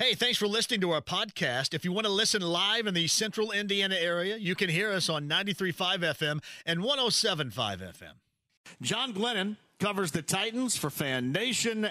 Hey, 0.00 0.14
thanks 0.14 0.38
for 0.38 0.46
listening 0.46 0.80
to 0.80 0.92
our 0.92 1.02
podcast. 1.02 1.74
If 1.74 1.84
you 1.84 1.92
want 1.92 2.06
to 2.06 2.10
listen 2.10 2.40
live 2.40 2.86
in 2.86 2.94
the 2.94 3.06
central 3.06 3.52
Indiana 3.52 3.96
area, 3.96 4.38
you 4.38 4.54
can 4.54 4.70
hear 4.70 4.90
us 4.92 5.10
on 5.10 5.28
93.5 5.28 5.74
FM 5.98 6.42
and 6.64 6.80
107.5 6.80 7.52
FM. 7.52 8.12
John 8.80 9.12
Glennon 9.12 9.58
covers 9.78 10.10
the 10.10 10.22
Titans 10.22 10.74
for 10.74 10.88
FanNation, 10.88 11.90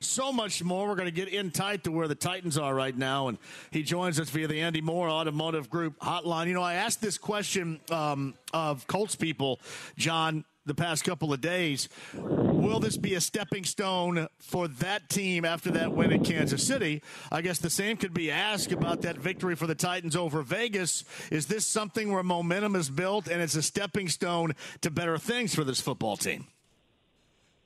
so 0.00 0.30
much 0.30 0.62
more. 0.62 0.86
We're 0.86 0.96
going 0.96 1.06
to 1.06 1.10
get 1.10 1.28
in 1.28 1.50
tight 1.50 1.84
to 1.84 1.90
where 1.90 2.08
the 2.08 2.14
Titans 2.14 2.58
are 2.58 2.74
right 2.74 2.96
now, 2.96 3.28
and 3.28 3.38
he 3.70 3.82
joins 3.82 4.20
us 4.20 4.28
via 4.28 4.48
the 4.48 4.60
Andy 4.60 4.82
Moore 4.82 5.08
Automotive 5.08 5.70
Group 5.70 5.98
hotline. 5.98 6.48
You 6.48 6.52
know, 6.52 6.62
I 6.62 6.74
asked 6.74 7.00
this 7.00 7.16
question 7.16 7.80
um, 7.90 8.34
of 8.52 8.86
Colts 8.86 9.16
people, 9.16 9.60
John, 9.96 10.44
the 10.68 10.74
past 10.74 11.04
couple 11.04 11.32
of 11.32 11.40
days. 11.40 11.88
Will 12.14 12.80
this 12.80 12.96
be 12.96 13.14
a 13.14 13.20
stepping 13.20 13.64
stone 13.64 14.28
for 14.38 14.68
that 14.68 15.08
team 15.08 15.44
after 15.44 15.70
that 15.72 15.92
win 15.92 16.12
in 16.12 16.24
Kansas 16.24 16.64
City? 16.64 17.02
I 17.32 17.42
guess 17.42 17.58
the 17.58 17.70
same 17.70 17.96
could 17.96 18.14
be 18.14 18.30
asked 18.30 18.70
about 18.72 19.02
that 19.02 19.16
victory 19.16 19.56
for 19.56 19.66
the 19.66 19.74
Titans 19.74 20.14
over 20.14 20.42
Vegas. 20.42 21.04
Is 21.30 21.46
this 21.46 21.66
something 21.66 22.12
where 22.12 22.22
momentum 22.22 22.76
is 22.76 22.90
built 22.90 23.26
and 23.28 23.42
it's 23.42 23.56
a 23.56 23.62
stepping 23.62 24.08
stone 24.08 24.54
to 24.82 24.90
better 24.90 25.18
things 25.18 25.54
for 25.54 25.64
this 25.64 25.80
football 25.80 26.16
team? 26.16 26.46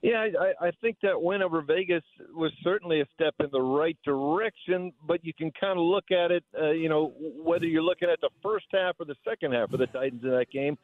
Yeah, 0.02 0.26
I, 0.40 0.66
I 0.66 0.70
think 0.80 0.96
that 1.04 1.22
win 1.22 1.42
over 1.42 1.62
Vegas 1.62 2.02
was 2.34 2.50
certainly 2.64 3.00
a 3.02 3.06
step 3.14 3.34
in 3.38 3.46
the 3.52 3.62
right 3.62 3.96
direction, 4.04 4.92
but 5.06 5.24
you 5.24 5.32
can 5.32 5.52
kind 5.52 5.78
of 5.78 5.84
look 5.84 6.10
at 6.10 6.32
it, 6.32 6.42
uh, 6.60 6.70
you 6.70 6.88
know, 6.88 7.12
whether 7.20 7.66
you're 7.66 7.84
looking 7.84 8.10
at 8.10 8.20
the 8.20 8.30
first 8.42 8.66
half 8.72 8.96
or 8.98 9.06
the 9.06 9.14
second 9.24 9.52
half 9.52 9.72
of 9.72 9.78
the 9.78 9.86
Titans 9.86 10.24
in 10.24 10.30
that 10.30 10.50
game. 10.50 10.76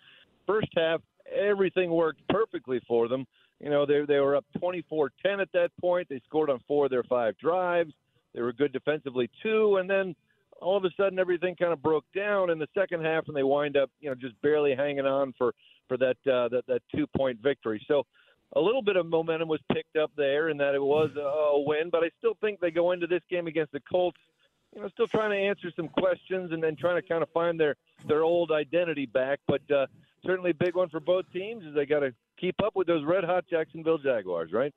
First 0.46 0.68
half, 0.76 1.00
everything 1.34 1.90
worked 1.90 2.20
perfectly 2.28 2.80
for 2.86 3.08
them. 3.08 3.26
You 3.60 3.70
know, 3.70 3.86
they 3.86 4.04
they 4.06 4.20
were 4.20 4.36
up 4.36 4.44
24-10 4.62 5.10
at 5.40 5.52
that 5.52 5.70
point. 5.80 6.08
They 6.08 6.20
scored 6.24 6.50
on 6.50 6.60
four 6.68 6.86
of 6.86 6.90
their 6.90 7.02
five 7.02 7.36
drives. 7.38 7.92
They 8.34 8.42
were 8.42 8.52
good 8.52 8.72
defensively 8.72 9.30
too, 9.42 9.76
and 9.76 9.88
then 9.88 10.14
all 10.60 10.76
of 10.76 10.84
a 10.84 10.90
sudden 10.96 11.18
everything 11.18 11.56
kind 11.56 11.72
of 11.72 11.82
broke 11.82 12.04
down 12.14 12.50
in 12.50 12.58
the 12.58 12.68
second 12.74 13.04
half, 13.04 13.24
and 13.28 13.36
they 13.36 13.42
wind 13.42 13.76
up, 13.76 13.90
you 14.00 14.08
know, 14.08 14.14
just 14.14 14.40
barely 14.42 14.74
hanging 14.74 15.06
on 15.06 15.32
for 15.36 15.54
for 15.88 15.96
that 15.96 16.16
uh, 16.26 16.48
that 16.48 16.64
that 16.68 16.82
two 16.94 17.06
point 17.16 17.40
victory. 17.40 17.84
So 17.88 18.04
a 18.54 18.60
little 18.60 18.82
bit 18.82 18.96
of 18.96 19.06
momentum 19.06 19.48
was 19.48 19.60
picked 19.72 19.96
up 19.96 20.10
there, 20.16 20.48
and 20.48 20.60
that 20.60 20.74
it 20.74 20.82
was 20.82 21.10
a, 21.16 21.20
a 21.20 21.60
win. 21.60 21.90
But 21.90 22.04
I 22.04 22.10
still 22.18 22.36
think 22.40 22.60
they 22.60 22.70
go 22.70 22.92
into 22.92 23.06
this 23.06 23.22
game 23.30 23.46
against 23.46 23.72
the 23.72 23.80
Colts, 23.80 24.18
you 24.74 24.82
know, 24.82 24.88
still 24.88 25.06
trying 25.06 25.30
to 25.30 25.36
answer 25.36 25.70
some 25.74 25.88
questions 25.88 26.52
and 26.52 26.62
then 26.62 26.76
trying 26.76 27.00
to 27.00 27.06
kind 27.06 27.22
of 27.22 27.28
find 27.30 27.58
their 27.58 27.76
their 28.06 28.22
old 28.22 28.52
identity 28.52 29.06
back. 29.06 29.40
But 29.46 29.62
uh, 29.70 29.86
certainly 30.24 30.50
a 30.50 30.54
big 30.54 30.74
one 30.74 30.88
for 30.88 31.00
both 31.00 31.24
teams 31.32 31.64
is 31.64 31.74
they 31.74 31.86
got 31.86 32.00
to 32.00 32.12
keep 32.38 32.56
up 32.64 32.76
with 32.76 32.86
those 32.86 33.04
red 33.04 33.24
hot 33.24 33.44
Jacksonville 33.48 33.98
Jaguars, 33.98 34.52
right? 34.52 34.72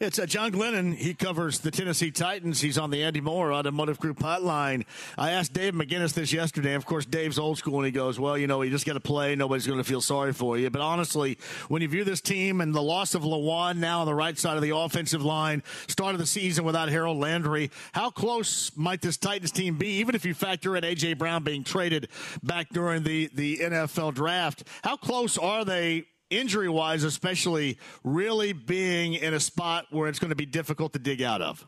It's 0.00 0.18
uh, 0.18 0.26
John 0.26 0.52
Glennon. 0.52 0.94
He 0.94 1.14
covers 1.14 1.60
the 1.60 1.70
Tennessee 1.70 2.10
Titans. 2.10 2.60
He's 2.60 2.78
on 2.78 2.90
the 2.90 3.02
Andy 3.02 3.20
Moore 3.20 3.52
Automotive 3.52 3.98
Group 3.98 4.18
hotline. 4.18 4.84
I 5.16 5.30
asked 5.30 5.52
Dave 5.52 5.74
McGinnis 5.74 6.12
this 6.12 6.32
yesterday. 6.32 6.74
Of 6.74 6.86
course, 6.86 7.06
Dave's 7.06 7.38
old 7.38 7.58
school, 7.58 7.76
and 7.76 7.86
he 7.86 7.92
goes, 7.92 8.20
"Well, 8.20 8.36
you 8.36 8.46
know, 8.46 8.62
you 8.62 8.70
just 8.70 8.86
got 8.86 8.94
to 8.94 9.00
play. 9.00 9.34
Nobody's 9.34 9.66
going 9.66 9.78
to 9.78 9.84
feel 9.84 10.00
sorry 10.00 10.32
for 10.32 10.58
you." 10.58 10.70
But 10.70 10.82
honestly, 10.82 11.38
when 11.68 11.82
you 11.82 11.88
view 11.88 12.04
this 12.04 12.20
team 12.20 12.60
and 12.60 12.74
the 12.74 12.82
loss 12.82 13.14
of 13.14 13.22
Lewan 13.22 13.78
now 13.78 14.00
on 14.00 14.06
the 14.06 14.14
right 14.14 14.38
side 14.38 14.56
of 14.56 14.62
the 14.62 14.76
offensive 14.76 15.24
line, 15.24 15.62
start 15.88 16.14
of 16.14 16.20
the 16.20 16.26
season 16.26 16.64
without 16.64 16.88
Harold 16.88 17.18
Landry, 17.18 17.70
how 17.92 18.10
close 18.10 18.76
might 18.76 19.00
this 19.00 19.16
Titans 19.16 19.52
team 19.52 19.76
be? 19.76 19.88
Even 19.98 20.14
if 20.14 20.24
you 20.24 20.34
factor 20.34 20.76
in 20.76 20.84
AJ 20.84 21.18
Brown 21.18 21.42
being 21.42 21.64
traded 21.64 22.08
back 22.42 22.68
during 22.70 23.02
the 23.02 23.30
the 23.34 23.58
NFL 23.58 24.14
draft, 24.14 24.64
how 24.82 24.96
close 24.96 25.38
are 25.38 25.64
they? 25.64 26.04
Injury 26.30 26.68
wise, 26.68 27.04
especially 27.04 27.78
really 28.04 28.52
being 28.52 29.14
in 29.14 29.34
a 29.34 29.40
spot 29.40 29.86
where 29.90 30.08
it's 30.08 30.18
going 30.18 30.30
to 30.30 30.36
be 30.36 30.46
difficult 30.46 30.92
to 30.94 30.98
dig 30.98 31.22
out 31.22 31.42
of. 31.42 31.66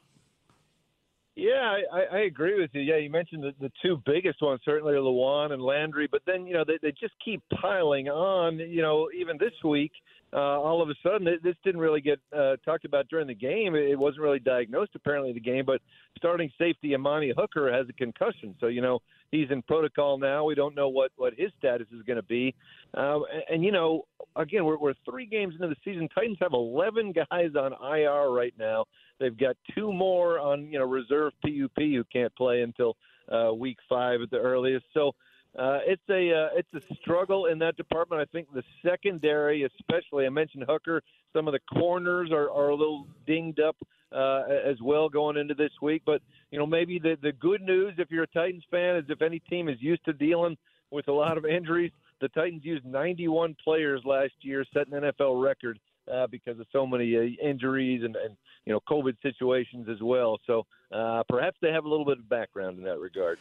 Yeah, 1.37 1.77
I, 1.93 2.17
I 2.17 2.21
agree 2.23 2.61
with 2.61 2.71
you. 2.73 2.81
Yeah, 2.81 2.97
you 2.97 3.11
mentioned 3.11 3.45
the, 3.45 3.53
the 3.61 3.71
two 3.81 4.03
biggest 4.05 4.43
ones, 4.43 4.61
certainly 4.65 4.95
Lewan 4.95 5.53
and 5.53 5.63
Landry, 5.63 6.09
but 6.11 6.23
then, 6.27 6.47
you 6.49 6.53
know, 6.53 6.65
they, 6.67 6.79
they 6.83 6.91
just 6.91 7.15
keep 7.25 7.41
piling 7.61 8.09
on. 8.09 8.59
You 8.59 8.83
know, 8.83 9.09
even 9.17 9.39
this 9.39 9.53
week, 9.63 9.93
uh, 10.33 10.37
all 10.37 10.83
of 10.83 10.91
a 10.91 10.95
sudden, 11.03 11.27
this 11.43 11.57
didn't 11.65 11.81
really 11.81 12.03
get 12.03 12.21
uh, 12.37 12.57
talked 12.65 12.85
about 12.85 13.09
during 13.09 13.27
the 13.27 13.35
game. 13.35 13.75
It 13.75 13.99
wasn't 13.99 14.23
really 14.23 14.39
diagnosed, 14.39 14.93
apparently, 14.95 15.31
in 15.31 15.35
the 15.35 15.41
game, 15.41 15.65
but 15.65 15.81
starting 16.19 16.51
safety 16.59 16.95
Amani 16.95 17.33
Hooker 17.37 17.73
has 17.73 17.87
a 17.89 17.93
concussion. 17.95 18.55
So, 18.61 18.67
you 18.67 18.83
know, 18.83 19.01
he's 19.31 19.51
in 19.51 19.63
protocol 19.63 20.19
now. 20.19 20.45
We 20.45 20.55
don't 20.55 20.75
know 20.75 20.89
what, 20.89 21.13
what 21.17 21.33
his 21.37 21.51
status 21.59 21.87
is 21.97 22.03
going 22.03 22.19
to 22.19 22.23
be. 22.23 22.55
Um, 22.95 23.25
and, 23.33 23.43
and, 23.51 23.65
you 23.65 23.73
know, 23.73 24.03
again, 24.37 24.67
we're, 24.67 24.79
we're 24.79 24.95
three 25.09 25.25
games 25.25 25.55
into 25.55 25.69
the 25.69 25.77
season. 25.83 26.09
Titans 26.15 26.39
have 26.43 26.53
11 26.53 27.13
guys 27.31 27.51
on 27.59 27.73
IR 27.83 28.31
right 28.31 28.55
now. 28.59 28.85
They've 29.19 29.37
got 29.37 29.57
two 29.75 29.93
more 29.93 30.39
on, 30.39 30.71
you 30.71 30.79
know, 30.79 30.85
reserve 30.85 31.33
PUP 31.43 31.77
who 31.77 32.05
can't 32.13 32.35
play 32.37 32.61
until 32.61 32.97
uh, 33.33 33.53
week 33.55 33.79
five 33.89 34.21
at 34.21 34.31
the 34.31 34.39
earliest. 34.39 34.85
So, 34.93 35.13
uh, 35.57 35.79
it's 35.87 36.03
a 36.11 36.33
uh, 36.33 36.49
it's 36.55 36.69
a 36.75 36.95
struggle 36.97 37.47
in 37.47 37.59
that 37.61 37.77
department. 37.77 38.21
I 38.21 38.27
think 38.27 38.53
the 38.53 38.63
secondary, 38.85 39.65
especially, 39.65 40.27
I 40.27 40.29
mentioned 40.29 40.65
Hooker. 40.69 41.03
Some 41.35 41.49
of 41.49 41.53
the 41.53 41.61
corners 41.73 42.31
are, 42.33 42.51
are 42.51 42.69
a 42.69 42.75
little 42.75 43.07
dinged 43.27 43.61
up 43.61 43.77
uh, 44.13 44.43
as 44.65 44.77
well 44.83 45.09
going 45.09 45.37
into 45.37 45.55
this 45.55 45.73
week. 45.81 46.03
But 46.05 46.23
you 46.51 46.59
know, 46.59 46.67
maybe 46.67 46.99
the 46.99 47.17
the 47.23 47.33
good 47.33 47.63
news, 47.63 47.95
if 47.99 48.11
you're 48.11 48.25
a 48.25 48.29
Titans 48.29 48.65
fan, 48.71 48.97
is 48.97 49.05
if 49.09 49.23
any 49.23 49.41
team 49.41 49.69
is 49.69 49.79
used 49.81 50.05
to 50.05 50.13
dealing 50.13 50.57
with 50.91 51.09
a 51.09 51.13
lot 51.13 51.39
of 51.39 51.45
injuries, 51.45 51.93
the 52.21 52.29
Titans 52.29 52.65
used 52.65 52.85
91 52.85 53.57
players 53.63 54.03
last 54.05 54.33
year, 54.41 54.65
setting 54.73 54.95
an 54.95 55.03
NFL 55.03 55.43
record 55.43 55.79
uh, 56.13 56.27
because 56.27 56.59
of 56.59 56.67
so 56.73 56.87
many 56.87 57.17
uh, 57.17 57.21
injuries 57.47 58.03
and, 58.05 58.17
and 58.17 58.37
you 58.65 58.73
know 58.73 58.81
COVID 58.89 59.17
situations 59.23 59.89
as 59.89 60.01
well. 60.03 60.39
So 60.47 60.67
uh, 60.93 61.23
perhaps 61.29 61.57
they 61.61 61.71
have 61.71 61.85
a 61.85 61.89
little 61.89 62.07
bit 62.07 62.19
of 62.19 62.29
background 62.29 62.79
in 62.79 62.85
that 62.85 62.99
regard. 62.99 63.39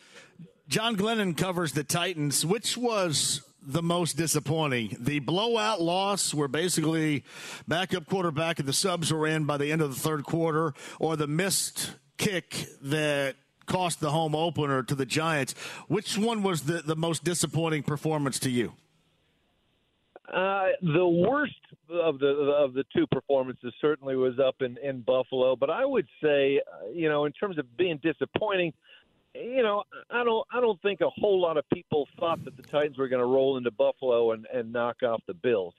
John 0.68 0.98
Glennon 0.98 1.38
covers 1.38 1.72
the 1.72 1.84
Titans. 1.84 2.46
Which 2.46 2.76
was 2.76 3.42
the 3.62 3.82
most 3.82 4.18
disappointing? 4.18 4.98
The 5.00 5.20
blowout 5.20 5.82
loss, 5.82 6.34
where 6.34 6.50
basically 6.50 7.24
backup 7.68 8.06
quarterback 8.08 8.60
and 8.60 8.68
the 8.68 8.74
subs 8.74 9.14
were 9.14 9.28
in 9.28 9.46
by 9.46 9.58
the 9.58 9.72
end 9.72 9.82
of 9.82 9.94
the 9.94 10.00
third 10.00 10.26
quarter, 10.26 10.74
or 11.00 11.16
the 11.16 11.28
missed 11.28 11.92
kick 12.18 12.68
that 12.82 13.36
cost 13.66 14.02
the 14.02 14.12
home 14.12 14.36
opener 14.36 14.84
to 14.84 14.96
the 14.96 15.06
Giants. 15.06 15.54
Which 15.88 16.18
one 16.18 16.44
was 16.44 16.64
the, 16.64 16.82
the 16.82 16.96
most 16.96 17.24
disappointing 17.24 17.84
performance 17.84 18.40
to 18.40 18.50
you? 18.50 18.74
Uh, 20.34 20.68
the 20.82 21.08
worst 21.08 21.54
of 21.90 22.20
the 22.20 22.28
of 22.28 22.74
the 22.74 22.84
two 22.94 23.08
performances 23.08 23.74
certainly 23.80 24.18
was 24.18 24.38
up 24.40 24.56
in 24.62 24.78
in 24.84 25.00
Buffalo, 25.00 25.56
but 25.56 25.70
I 25.70 25.86
would 25.86 26.08
say, 26.22 26.60
uh, 26.60 26.90
you 26.94 27.08
know, 27.08 27.24
in 27.24 27.32
terms 27.32 27.58
of 27.58 27.78
being 27.78 27.98
disappointing, 28.04 28.74
you 29.34 29.64
know, 29.64 29.84
I 30.10 30.24
don't 30.24 30.46
I 30.52 30.60
don't 30.60 30.82
think 30.82 31.02
a 31.02 31.10
whole 31.10 31.40
lot 31.40 31.58
of 31.58 31.66
people 31.74 32.08
thought 32.20 32.44
that 32.46 32.58
the 32.58 32.64
Titans 32.64 32.98
were 32.98 33.08
going 33.08 33.22
to 33.22 33.26
roll 33.26 33.58
into 33.58 33.72
Buffalo 33.72 34.32
and 34.32 34.46
and 34.54 34.72
knock 34.72 35.04
off 35.04 35.22
the 35.28 35.34
Bills. 35.34 35.74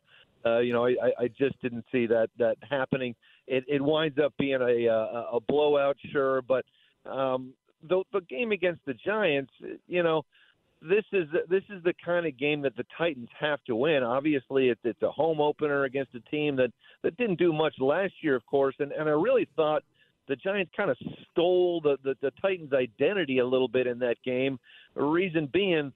Uh, 0.47 0.59
you 0.59 0.73
know, 0.73 0.87
I, 0.87 1.13
I 1.19 1.29
just 1.29 1.61
didn't 1.61 1.85
see 1.91 2.07
that 2.07 2.31
that 2.39 2.57
happening. 2.69 3.15
It, 3.47 3.65
it 3.67 3.83
winds 3.83 4.19
up 4.19 4.33
being 4.39 4.61
a 4.61 4.87
a, 4.87 5.37
a 5.37 5.41
blowout, 5.41 5.97
sure, 6.13 6.43
but 6.43 6.65
um, 7.07 7.53
the 7.89 8.03
the 8.13 8.21
game 8.23 8.53
against 8.53 8.81
the 8.87 8.95
Giants, 8.95 9.53
you 9.87 10.03
know, 10.03 10.25
this 10.81 11.05
is 11.13 11.27
this 11.49 11.65
is 11.71 11.83
the 11.83 11.95
kind 12.05 12.27
of 12.27 12.39
game 12.39 12.63
that 12.63 12.77
the 12.77 12.85
Titans 12.97 13.29
have 13.39 13.63
to 13.65 13.75
win. 13.75 14.03
Obviously, 14.03 14.69
it's 14.69 14.81
it's 14.85 15.03
a 15.03 15.11
home 15.11 15.41
opener 15.41 15.85
against 15.85 16.15
a 16.15 16.21
team 16.31 16.57
that 16.57 16.71
that 17.03 17.17
didn't 17.17 17.39
do 17.39 17.53
much 17.53 17.75
last 17.81 18.15
year, 18.23 18.37
of 18.37 18.47
course, 18.47 18.77
and 18.79 18.93
and 18.93 19.09
I 19.09 19.13
really 19.13 19.49
thought 19.57 19.83
the 20.29 20.37
Giants 20.37 20.71
kind 20.77 20.91
of 20.91 20.97
stole 21.31 21.81
the, 21.81 21.97
the, 22.05 22.15
the 22.21 22.33
Titans' 22.41 22.73
identity 22.73 23.39
a 23.39 23.47
little 23.47 23.69
bit 23.69 23.87
in 23.87 23.99
that 24.01 24.17
game. 24.25 24.59
The 24.95 25.03
reason 25.03 25.49
being, 25.53 25.93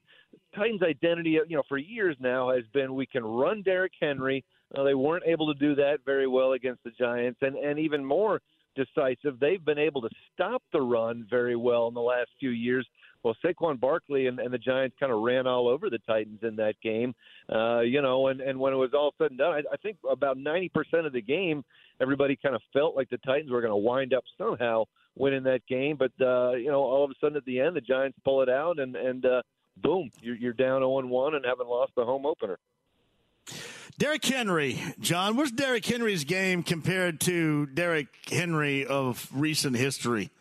Titans' 0.55 0.81
identity, 0.81 1.39
you 1.47 1.55
know, 1.55 1.63
for 1.69 1.77
years 1.77 2.17
now 2.19 2.51
has 2.51 2.63
been 2.73 2.95
we 2.95 3.05
can 3.05 3.23
run 3.23 3.61
Derrick 3.61 3.93
Henry. 3.99 4.43
Uh, 4.75 4.83
they 4.83 4.95
weren't 4.95 5.25
able 5.27 5.53
to 5.53 5.59
do 5.59 5.75
that 5.75 5.99
very 6.05 6.27
well 6.27 6.53
against 6.53 6.83
the 6.83 6.91
Giants, 6.91 7.39
and 7.41 7.55
and 7.55 7.77
even 7.77 8.03
more 8.03 8.41
decisive, 8.75 9.39
they've 9.39 9.63
been 9.63 9.77
able 9.77 10.01
to 10.01 10.09
stop 10.33 10.63
the 10.71 10.81
run 10.81 11.25
very 11.29 11.55
well 11.55 11.87
in 11.87 11.93
the 11.93 12.01
last 12.01 12.29
few 12.39 12.49
years. 12.49 12.87
Well, 13.23 13.35
Saquon 13.43 13.79
Barkley 13.79 14.27
and, 14.27 14.39
and 14.39 14.53
the 14.53 14.57
Giants 14.57 14.95
kind 14.99 15.11
of 15.11 15.21
ran 15.21 15.47
all 15.47 15.69
over 15.69 15.89
the 15.89 15.99
Titans 15.99 16.39
in 16.43 16.57
that 16.57 16.75
game, 16.83 17.15
uh, 17.49 17.79
you 17.79 18.01
know, 18.01 18.27
and, 18.27 18.41
and 18.41 18.59
when 18.59 18.73
it 18.73 18.77
was 18.77 18.91
all 18.93 19.13
said 19.17 19.31
and 19.31 19.37
done, 19.37 19.53
I, 19.53 19.73
I 19.73 19.77
think 19.77 19.97
about 20.09 20.37
90% 20.37 20.69
of 21.05 21.13
the 21.13 21.21
game, 21.21 21.63
everybody 22.01 22.37
kind 22.41 22.55
of 22.55 22.61
felt 22.73 22.95
like 22.95 23.09
the 23.09 23.17
Titans 23.19 23.49
were 23.49 23.61
going 23.61 23.71
to 23.71 23.77
wind 23.77 24.13
up 24.13 24.23
somehow 24.37 24.85
winning 25.15 25.43
that 25.43 25.65
game. 25.67 25.97
But 25.97 26.11
uh, 26.19 26.53
you 26.53 26.69
know, 26.69 26.81
all 26.81 27.05
of 27.05 27.11
a 27.11 27.13
sudden 27.21 27.37
at 27.37 27.45
the 27.45 27.59
end, 27.59 27.75
the 27.75 27.81
Giants 27.81 28.17
pull 28.23 28.41
it 28.41 28.49
out, 28.49 28.79
and 28.79 28.95
and 28.95 29.25
uh, 29.25 29.41
boom, 29.77 30.09
you're, 30.21 30.35
you're 30.35 30.53
down 30.53 30.81
0 30.81 31.05
1 31.05 31.35
and 31.35 31.45
haven't 31.45 31.67
lost 31.67 31.93
the 31.95 32.05
home 32.05 32.25
opener. 32.25 32.57
Derrick 33.97 34.25
Henry, 34.25 34.81
John, 34.99 35.35
what's 35.35 35.51
Derrick 35.51 35.85
Henry's 35.85 36.23
game 36.23 36.63
compared 36.63 37.19
to 37.21 37.67
Derrick 37.67 38.07
Henry 38.29 38.85
of 38.85 39.29
recent 39.31 39.75
history? 39.75 40.31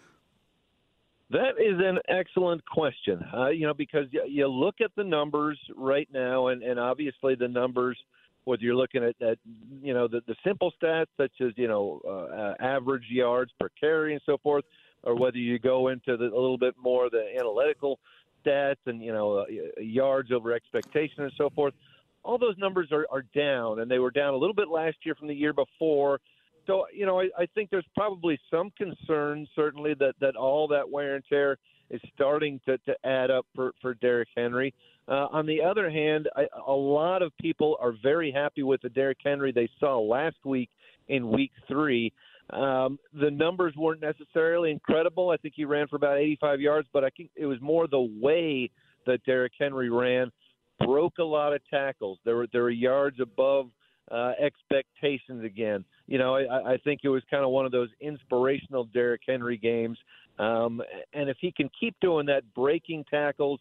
That 1.32 1.58
is 1.58 1.80
an 1.80 1.98
excellent 2.08 2.64
question. 2.66 3.24
Uh, 3.34 3.48
you 3.48 3.66
know, 3.66 3.74
because 3.74 4.06
you 4.28 4.46
look 4.46 4.76
at 4.82 4.90
the 4.96 5.04
numbers 5.04 5.58
right 5.74 6.08
now, 6.12 6.48
and, 6.48 6.62
and 6.62 6.78
obviously 6.78 7.34
the 7.34 7.48
numbers 7.48 7.98
whether 8.44 8.62
you're 8.62 8.76
looking 8.76 9.04
at, 9.04 9.14
at 9.26 9.38
you 9.82 9.94
know 9.94 10.08
the, 10.08 10.20
the 10.26 10.34
simple 10.44 10.72
stats 10.82 11.06
such 11.16 11.32
as 11.40 11.52
you 11.56 11.68
know 11.68 12.00
uh, 12.04 12.10
uh, 12.10 12.54
average 12.60 13.04
yards 13.08 13.52
per 13.60 13.68
carry 13.80 14.12
and 14.12 14.22
so 14.26 14.36
forth, 14.38 14.64
or 15.02 15.16
whether 15.16 15.38
you 15.38 15.58
go 15.58 15.88
into 15.88 16.16
the, 16.16 16.24
a 16.24 16.40
little 16.40 16.58
bit 16.58 16.74
more 16.80 17.08
the 17.10 17.24
analytical 17.38 17.98
stats 18.44 18.76
and 18.86 19.02
you 19.02 19.12
know 19.12 19.38
uh, 19.38 19.44
yards 19.80 20.32
over 20.32 20.52
expectation 20.52 21.22
and 21.22 21.32
so 21.36 21.50
forth. 21.50 21.74
All 22.24 22.38
those 22.38 22.56
numbers 22.56 22.88
are, 22.92 23.06
are 23.10 23.24
down, 23.34 23.80
and 23.80 23.90
they 23.90 23.98
were 23.98 24.12
down 24.12 24.34
a 24.34 24.36
little 24.36 24.54
bit 24.54 24.68
last 24.68 24.96
year 25.04 25.14
from 25.14 25.26
the 25.28 25.34
year 25.34 25.52
before. 25.52 26.20
So 26.66 26.86
you 26.94 27.06
know, 27.06 27.20
I, 27.20 27.28
I 27.38 27.46
think 27.54 27.70
there's 27.70 27.86
probably 27.94 28.38
some 28.50 28.70
concern, 28.76 29.46
certainly 29.54 29.94
that 29.94 30.14
that 30.20 30.36
all 30.36 30.68
that 30.68 30.88
wear 30.88 31.16
and 31.16 31.24
tear 31.28 31.58
is 31.90 32.00
starting 32.14 32.60
to, 32.66 32.78
to 32.78 32.94
add 33.04 33.30
up 33.30 33.46
for 33.54 33.72
for 33.80 33.94
Derrick 33.94 34.28
Henry. 34.36 34.74
Uh, 35.08 35.26
on 35.32 35.46
the 35.46 35.60
other 35.60 35.90
hand, 35.90 36.28
I, 36.36 36.46
a 36.66 36.72
lot 36.72 37.22
of 37.22 37.32
people 37.40 37.76
are 37.80 37.94
very 38.02 38.30
happy 38.30 38.62
with 38.62 38.80
the 38.82 38.88
Derrick 38.88 39.18
Henry 39.24 39.52
they 39.52 39.68
saw 39.80 39.98
last 39.98 40.36
week 40.44 40.70
in 41.08 41.30
Week 41.30 41.50
Three. 41.66 42.12
Um, 42.50 42.98
the 43.18 43.30
numbers 43.30 43.74
weren't 43.76 44.00
necessarily 44.00 44.70
incredible. 44.70 45.30
I 45.30 45.36
think 45.38 45.54
he 45.56 45.64
ran 45.64 45.88
for 45.88 45.96
about 45.96 46.18
85 46.18 46.60
yards, 46.60 46.88
but 46.92 47.02
I 47.04 47.08
think 47.10 47.30
it 47.34 47.46
was 47.46 47.60
more 47.60 47.86
the 47.86 48.10
way 48.20 48.70
that 49.06 49.24
Derrick 49.24 49.52
Henry 49.58 49.90
ran 49.90 50.30
broke 50.84 51.18
a 51.18 51.24
lot 51.24 51.52
of 51.52 51.60
tackles. 51.68 52.18
There 52.24 52.36
were 52.36 52.46
there 52.52 52.62
were 52.62 52.70
yards 52.70 53.20
above 53.20 53.70
uh, 54.10 54.32
expectations 54.40 55.44
again. 55.44 55.84
You 56.06 56.18
know, 56.18 56.36
I, 56.36 56.72
I 56.72 56.76
think 56.78 57.00
it 57.04 57.08
was 57.08 57.22
kind 57.30 57.44
of 57.44 57.50
one 57.50 57.66
of 57.66 57.72
those 57.72 57.88
inspirational 58.00 58.84
Derrick 58.84 59.22
Henry 59.26 59.56
games. 59.56 59.98
Um, 60.38 60.82
and 61.12 61.28
if 61.28 61.36
he 61.40 61.52
can 61.52 61.70
keep 61.78 61.94
doing 62.00 62.26
that, 62.26 62.42
breaking 62.54 63.04
tackles, 63.10 63.60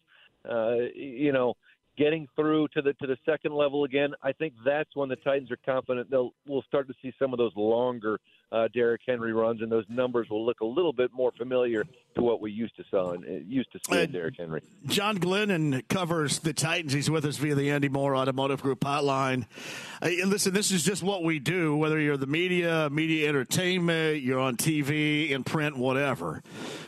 uh, 0.50 0.76
you 0.94 1.32
know, 1.32 1.54
getting 1.96 2.26
through 2.34 2.68
to 2.68 2.82
the 2.82 2.94
to 2.94 3.06
the 3.06 3.16
second 3.24 3.54
level 3.54 3.84
again, 3.84 4.12
I 4.22 4.32
think 4.32 4.54
that's 4.64 4.94
when 4.94 5.08
the 5.08 5.16
Titans 5.16 5.50
are 5.50 5.58
confident 5.64 6.10
they'll 6.10 6.30
we'll 6.46 6.62
start 6.62 6.88
to 6.88 6.94
see 7.02 7.12
some 7.18 7.32
of 7.32 7.38
those 7.38 7.52
longer 7.54 8.18
uh, 8.52 8.68
Derrick 8.74 9.00
Henry 9.06 9.32
runs, 9.32 9.62
and 9.62 9.72
those 9.72 9.86
numbers 9.88 10.28
will 10.30 10.44
look 10.44 10.60
a 10.60 10.66
little 10.66 10.92
bit 10.92 11.10
more 11.12 11.32
familiar 11.32 11.84
to 12.14 12.22
what 12.22 12.40
we 12.40 12.52
used 12.52 12.76
to 12.76 12.84
saw 12.90 13.12
and 13.12 13.24
uh, 13.24 13.30
used 13.46 13.72
to 13.72 13.80
see 13.88 14.02
in 14.02 14.12
Derrick 14.12 14.34
Henry. 14.38 14.62
John 14.86 15.18
Glennon 15.18 15.86
covers 15.88 16.40
the 16.40 16.52
Titans. 16.52 16.92
He's 16.92 17.08
with 17.08 17.24
us 17.24 17.38
via 17.38 17.54
the 17.54 17.70
Andy 17.70 17.88
Moore 17.88 18.14
Automotive 18.14 18.62
Group 18.62 18.80
hotline. 18.80 19.46
Uh, 20.02 20.10
listen, 20.26 20.52
this 20.52 20.70
is 20.70 20.84
just 20.84 21.02
what 21.02 21.24
we 21.24 21.38
do. 21.38 21.74
Whether 21.76 21.98
you're 21.98 22.18
the 22.18 22.26
media, 22.26 22.90
media 22.90 23.28
entertainment, 23.28 24.22
you're 24.22 24.40
on 24.40 24.56
TV, 24.56 25.30
in 25.30 25.44
print, 25.44 25.78
whatever. 25.78 26.42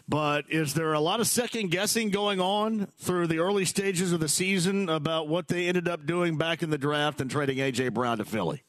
But 0.07 0.45
is 0.51 0.75
there 0.75 0.93
a 0.93 1.01
lot 1.01 1.21
of 1.21 1.27
second 1.27 1.71
guessing 1.71 2.11
going 2.11 2.41
on 2.41 2.89
through 2.99 3.29
the 3.29 3.39
early 3.39 3.65
stages 3.65 4.13
of 4.13 4.21
the 4.21 4.29
season 4.29 4.91
about 4.91 5.29
what 5.29 5.49
they 5.49 5.67
ended 5.67 5.89
up 5.89 6.05
doing 6.05 6.37
back 6.37 6.63
in 6.63 6.69
the 6.69 6.79
draft 6.79 7.23
and 7.23 7.31
trading 7.31 7.57
AJ 7.57 7.95
Brown 7.95 8.19
to 8.19 8.27
Philly? 8.27 8.63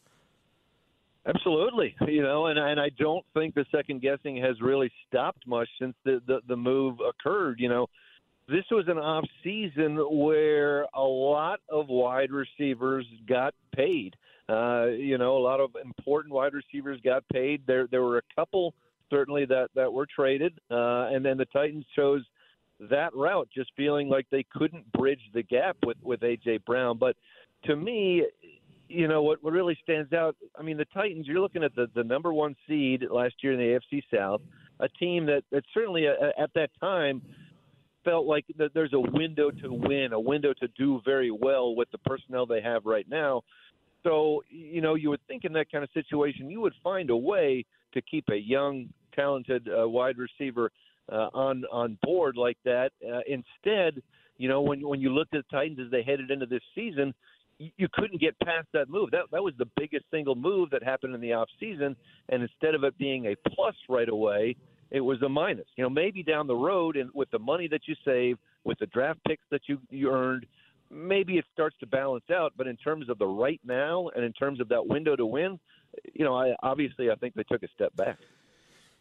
Absolutely, 1.27 1.95
you 2.07 2.21
know, 2.21 2.47
and 2.47 2.59
and 2.59 2.79
I 2.79 2.89
don't 2.99 3.25
think 3.33 3.55
the 3.55 3.65
second 3.71 4.01
guessing 4.01 4.37
has 4.37 4.61
really 4.61 4.91
stopped 5.07 5.47
much 5.47 5.69
since 5.79 5.95
the 6.03 6.21
the, 6.27 6.41
the 6.47 6.55
move 6.55 6.97
occurred. 6.99 7.59
You 7.59 7.69
know, 7.69 7.87
this 8.47 8.65
was 8.69 8.85
an 8.87 8.99
off 8.99 9.25
season 9.43 9.97
where 9.97 10.85
a 10.93 11.01
lot 11.01 11.59
of 11.69 11.87
wide 11.87 12.31
receivers 12.31 13.05
got 13.27 13.55
paid. 13.75 14.15
Uh, 14.47 14.85
you 14.85 15.17
know, 15.17 15.37
a 15.37 15.39
lot 15.39 15.59
of 15.59 15.71
important 15.83 16.33
wide 16.33 16.53
receivers 16.53 16.99
got 17.03 17.23
paid. 17.33 17.63
There 17.65 17.87
there 17.87 18.03
were 18.03 18.19
a 18.19 18.35
couple 18.35 18.75
certainly 19.09 19.45
that 19.45 19.69
that 19.73 19.91
were 19.91 20.05
traded, 20.13 20.59
uh, 20.69 21.09
and 21.11 21.25
then 21.25 21.37
the 21.37 21.45
Titans 21.45 21.85
chose 21.95 22.21
that 22.79 23.15
route, 23.15 23.47
just 23.55 23.71
feeling 23.75 24.09
like 24.09 24.27
they 24.29 24.45
couldn't 24.53 24.91
bridge 24.91 25.21
the 25.33 25.41
gap 25.41 25.77
with 25.83 25.97
with 26.03 26.19
AJ 26.19 26.65
Brown. 26.65 26.99
But 26.99 27.15
to 27.65 27.75
me, 27.75 28.25
you 28.87 29.07
know 29.07 29.23
what, 29.23 29.43
what 29.43 29.53
really 29.53 29.77
stands 29.83 30.13
out 30.13 30.35
i 30.57 30.61
mean 30.61 30.77
the 30.77 30.85
titans 30.85 31.27
you're 31.27 31.39
looking 31.39 31.63
at 31.63 31.73
the, 31.75 31.87
the 31.95 32.03
number 32.03 32.33
one 32.33 32.55
seed 32.67 33.03
last 33.09 33.33
year 33.41 33.53
in 33.53 33.59
the 33.59 33.79
afc 33.79 34.01
south 34.13 34.41
a 34.79 34.89
team 34.89 35.25
that, 35.25 35.43
that 35.51 35.63
certainly 35.73 36.07
uh, 36.07 36.41
at 36.41 36.51
that 36.53 36.69
time 36.79 37.21
felt 38.03 38.25
like 38.25 38.45
that 38.57 38.73
there's 38.73 38.93
a 38.93 38.99
window 38.99 39.49
to 39.49 39.73
win 39.73 40.13
a 40.13 40.19
window 40.19 40.53
to 40.53 40.67
do 40.77 41.01
very 41.03 41.31
well 41.31 41.75
with 41.75 41.89
the 41.91 41.97
personnel 41.99 42.45
they 42.45 42.61
have 42.61 42.85
right 42.85 43.07
now. 43.09 43.41
So 44.03 44.43
you 44.49 44.81
know 44.81 44.95
you 44.95 45.09
would 45.09 45.25
think 45.27 45.45
in 45.45 45.53
that 45.53 45.71
kind 45.71 45.83
of 45.83 45.89
situation 45.93 46.49
you 46.49 46.61
would 46.61 46.75
find 46.83 47.09
a 47.09 47.17
way 47.17 47.65
to 47.93 48.01
keep 48.01 48.25
a 48.29 48.37
young 48.37 48.87
talented 49.15 49.67
uh, 49.67 49.89
wide 49.89 50.17
receiver 50.17 50.71
uh, 51.11 51.29
on 51.33 51.63
on 51.71 51.97
board 52.03 52.37
like 52.37 52.57
that. 52.65 52.91
Uh, 53.03 53.21
instead 53.27 54.01
you 54.37 54.47
know 54.47 54.61
when 54.61 54.87
when 54.87 55.01
you 55.01 55.09
looked 55.09 55.33
at 55.33 55.43
the 55.49 55.57
titans 55.57 55.79
as 55.83 55.91
they 55.91 56.03
headed 56.03 56.29
into 56.29 56.45
this 56.45 56.61
season 56.75 57.13
you 57.57 57.87
couldn't 57.93 58.19
get 58.19 58.37
past 58.39 58.67
that 58.73 58.89
move. 58.89 59.11
That 59.11 59.25
that 59.31 59.43
was 59.43 59.53
the 59.57 59.67
biggest 59.77 60.05
single 60.11 60.35
move 60.35 60.69
that 60.71 60.83
happened 60.83 61.15
in 61.15 61.21
the 61.21 61.33
off 61.33 61.49
season, 61.59 61.95
and 62.29 62.41
instead 62.41 62.75
of 62.75 62.83
it 62.83 62.97
being 62.97 63.27
a 63.27 63.35
plus 63.49 63.75
right 63.89 64.09
away, 64.09 64.55
it 64.91 65.01
was 65.01 65.21
a 65.21 65.29
minus. 65.29 65.67
You 65.75 65.83
know, 65.83 65.89
maybe 65.89 66.23
down 66.23 66.47
the 66.47 66.55
road, 66.55 66.97
and 66.97 67.09
with 67.13 67.29
the 67.31 67.39
money 67.39 67.67
that 67.69 67.81
you 67.87 67.95
save, 68.03 68.37
with 68.63 68.79
the 68.79 68.87
draft 68.87 69.19
picks 69.27 69.43
that 69.51 69.61
you 69.67 69.79
you 69.89 70.11
earned, 70.11 70.45
maybe 70.89 71.37
it 71.37 71.45
starts 71.53 71.75
to 71.79 71.87
balance 71.87 72.25
out. 72.33 72.53
But 72.57 72.67
in 72.67 72.77
terms 72.77 73.09
of 73.09 73.17
the 73.17 73.27
right 73.27 73.61
now, 73.63 74.09
and 74.15 74.23
in 74.23 74.33
terms 74.33 74.59
of 74.59 74.69
that 74.69 74.85
window 74.85 75.15
to 75.15 75.25
win, 75.25 75.59
you 76.13 76.25
know, 76.25 76.35
I 76.35 76.55
obviously 76.61 77.09
I 77.09 77.15
think 77.15 77.35
they 77.35 77.43
took 77.43 77.63
a 77.63 77.69
step 77.69 77.95
back. 77.95 78.17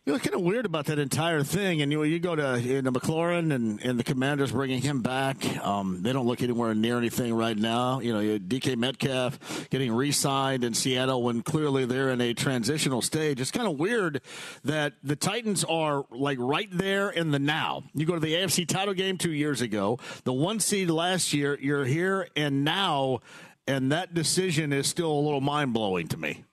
You 0.07 0.13
know, 0.13 0.19
kind 0.19 0.35
of 0.35 0.43
weird 0.43 0.67
about 0.67 0.85
that 0.87 0.99
entire 0.99 1.43
thing. 1.43 1.81
And 1.81 1.91
you, 1.91 2.03
you 2.03 2.19
go 2.19 2.37
to 2.37 2.57
into 2.57 2.93
McLaurin 2.93 3.55
and, 3.55 3.83
and 3.83 3.99
the 3.99 4.05
Commanders 4.05 4.53
bringing 4.53 4.83
him 4.83 5.01
back. 5.01 5.43
Um, 5.65 6.03
they 6.03 6.13
don't 6.13 6.27
look 6.27 6.43
anywhere 6.43 6.75
near 6.75 6.99
anything 6.99 7.33
right 7.33 7.57
now. 7.57 8.01
You 8.01 8.13
know, 8.13 8.39
DK 8.39 8.77
Metcalf 8.77 9.71
getting 9.71 9.91
re-signed 9.91 10.63
in 10.63 10.75
Seattle 10.75 11.23
when 11.23 11.41
clearly 11.41 11.87
they're 11.87 12.11
in 12.11 12.21
a 12.21 12.35
transitional 12.35 13.01
stage. 13.01 13.41
It's 13.41 13.51
kind 13.51 13.67
of 13.67 13.79
weird 13.79 14.21
that 14.65 14.93
the 15.03 15.17
Titans 15.17 15.65
are 15.65 16.05
like 16.11 16.37
right 16.39 16.69
there 16.71 17.09
in 17.09 17.31
the 17.31 17.39
now. 17.39 17.85
You 17.95 18.05
go 18.05 18.13
to 18.13 18.21
the 18.21 18.35
AFC 18.35 18.69
title 18.69 18.93
game 18.93 19.17
two 19.17 19.33
years 19.33 19.63
ago, 19.63 19.99
the 20.25 20.35
one 20.35 20.61
seed 20.61 20.91
last 20.91 21.33
year. 21.33 21.59
You're 21.59 21.87
here 21.87 22.29
and 22.37 22.63
now, 22.63 23.21
and 23.67 23.91
that 23.91 24.13
decision 24.13 24.71
is 24.71 24.87
still 24.87 25.11
a 25.11 25.23
little 25.23 25.41
mind 25.41 25.73
blowing 25.73 26.09
to 26.09 26.19
me. 26.19 26.45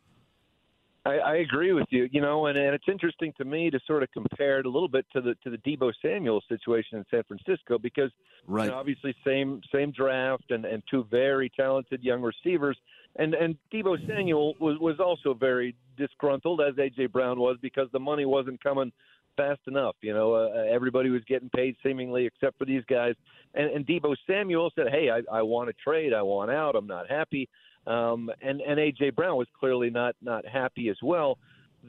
I, 1.06 1.18
I 1.18 1.36
agree 1.38 1.74
with 1.74 1.88
you. 1.90 2.08
You 2.12 2.22
know, 2.22 2.46
and, 2.46 2.58
and 2.58 2.76
it's 2.76 2.86
interesting 2.88 3.34
to 3.38 3.46
me 3.46 3.70
to 3.72 3.80
sort 3.88 4.04
of 4.04 4.12
compare 4.12 4.60
it 4.60 4.66
a 4.66 4.70
little 4.70 4.88
bit 4.88 5.06
to 5.14 5.22
the 5.22 5.36
to 5.44 5.50
the 5.50 5.58
Deebo 5.58 5.92
Samuel 6.02 6.42
situation 6.48 6.98
in 6.98 7.06
San 7.10 7.24
Francisco 7.24 7.78
because 7.80 8.12
right. 8.48 8.66
you 8.66 8.72
know, 8.72 8.78
obviously 8.78 9.16
same 9.26 9.62
same 9.74 9.92
draft 9.92 10.52
and, 10.52 10.66
and 10.66 10.84
two 10.90 11.06
very 11.10 11.50
talented 11.50 12.04
young 12.04 12.22
receivers. 12.22 12.78
And 13.16 13.34
and 13.34 13.58
Deebo 13.74 13.98
Samuel 14.08 14.56
was 14.60 14.78
was 14.80 15.00
also 15.00 15.34
very 15.34 15.76
disgruntled 15.98 16.62
as 16.62 16.76
AJ 16.76 17.12
Brown 17.12 17.40
was 17.40 17.58
because 17.62 17.88
the 17.92 18.00
money 18.00 18.26
wasn't 18.26 18.64
coming 18.64 18.92
fast 19.38 19.62
enough. 19.68 19.96
You 20.02 20.14
know, 20.14 20.34
uh, 20.34 20.66
everybody 20.72 21.10
was 21.10 21.22
getting 21.28 21.50
paid 21.50 21.76
seemingly 21.84 22.26
except 22.26 22.58
for 22.58 22.66
these 22.66 22.84
guys. 22.88 23.16
And, 23.56 23.72
and 23.72 23.88
Deebo 23.88 24.16
Samuel 24.28 24.72
said, 24.76 24.88
"Hey, 24.92 25.10
I, 25.10 25.22
I 25.36 25.42
want 25.42 25.70
to 25.70 25.74
trade. 25.84 26.14
I 26.14 26.22
want 26.22 26.52
out. 26.52 26.76
I'm 26.76 26.88
not 26.88 27.10
happy." 27.10 27.50
Um, 27.88 28.30
and 28.42 28.62
and 28.62 28.80
AJ 28.80 29.16
Brown 29.16 29.38
was 29.38 29.48
clearly 29.60 29.90
not 29.90 30.16
not 30.22 30.46
happy 30.46 30.90
as 30.90 30.98
well. 31.02 31.38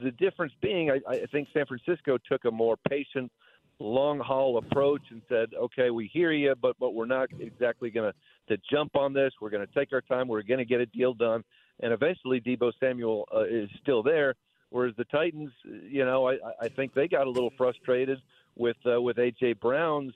The 0.01 0.11
difference 0.11 0.53
being, 0.61 0.89
I, 0.89 0.99
I 1.07 1.25
think 1.31 1.49
San 1.53 1.65
Francisco 1.67 2.17
took 2.17 2.45
a 2.45 2.51
more 2.51 2.77
patient, 2.89 3.31
long 3.79 4.19
haul 4.19 4.57
approach 4.57 5.03
and 5.11 5.21
said, 5.29 5.49
"Okay, 5.55 5.91
we 5.91 6.09
hear 6.11 6.31
you, 6.31 6.55
but 6.59 6.75
but 6.79 6.95
we're 6.95 7.05
not 7.05 7.29
exactly 7.39 7.91
going 7.91 8.11
to 8.11 8.55
to 8.55 8.61
jump 8.71 8.95
on 8.95 9.13
this. 9.13 9.33
We're 9.39 9.51
going 9.51 9.65
to 9.65 9.73
take 9.73 9.93
our 9.93 10.01
time. 10.01 10.27
We're 10.27 10.41
going 10.41 10.59
to 10.59 10.65
get 10.65 10.81
a 10.81 10.87
deal 10.87 11.13
done." 11.13 11.43
And 11.81 11.93
eventually, 11.93 12.41
Deebo 12.41 12.71
Samuel 12.79 13.27
uh, 13.33 13.43
is 13.43 13.69
still 13.81 14.01
there. 14.01 14.35
Whereas 14.69 14.95
the 14.97 15.05
Titans, 15.05 15.51
you 15.63 16.03
know, 16.03 16.27
I, 16.27 16.37
I 16.59 16.67
think 16.69 16.95
they 16.95 17.07
got 17.07 17.27
a 17.27 17.29
little 17.29 17.51
frustrated 17.55 18.19
with 18.55 18.77
uh, 18.91 18.99
with 18.99 19.17
AJ 19.17 19.59
Brown's 19.59 20.13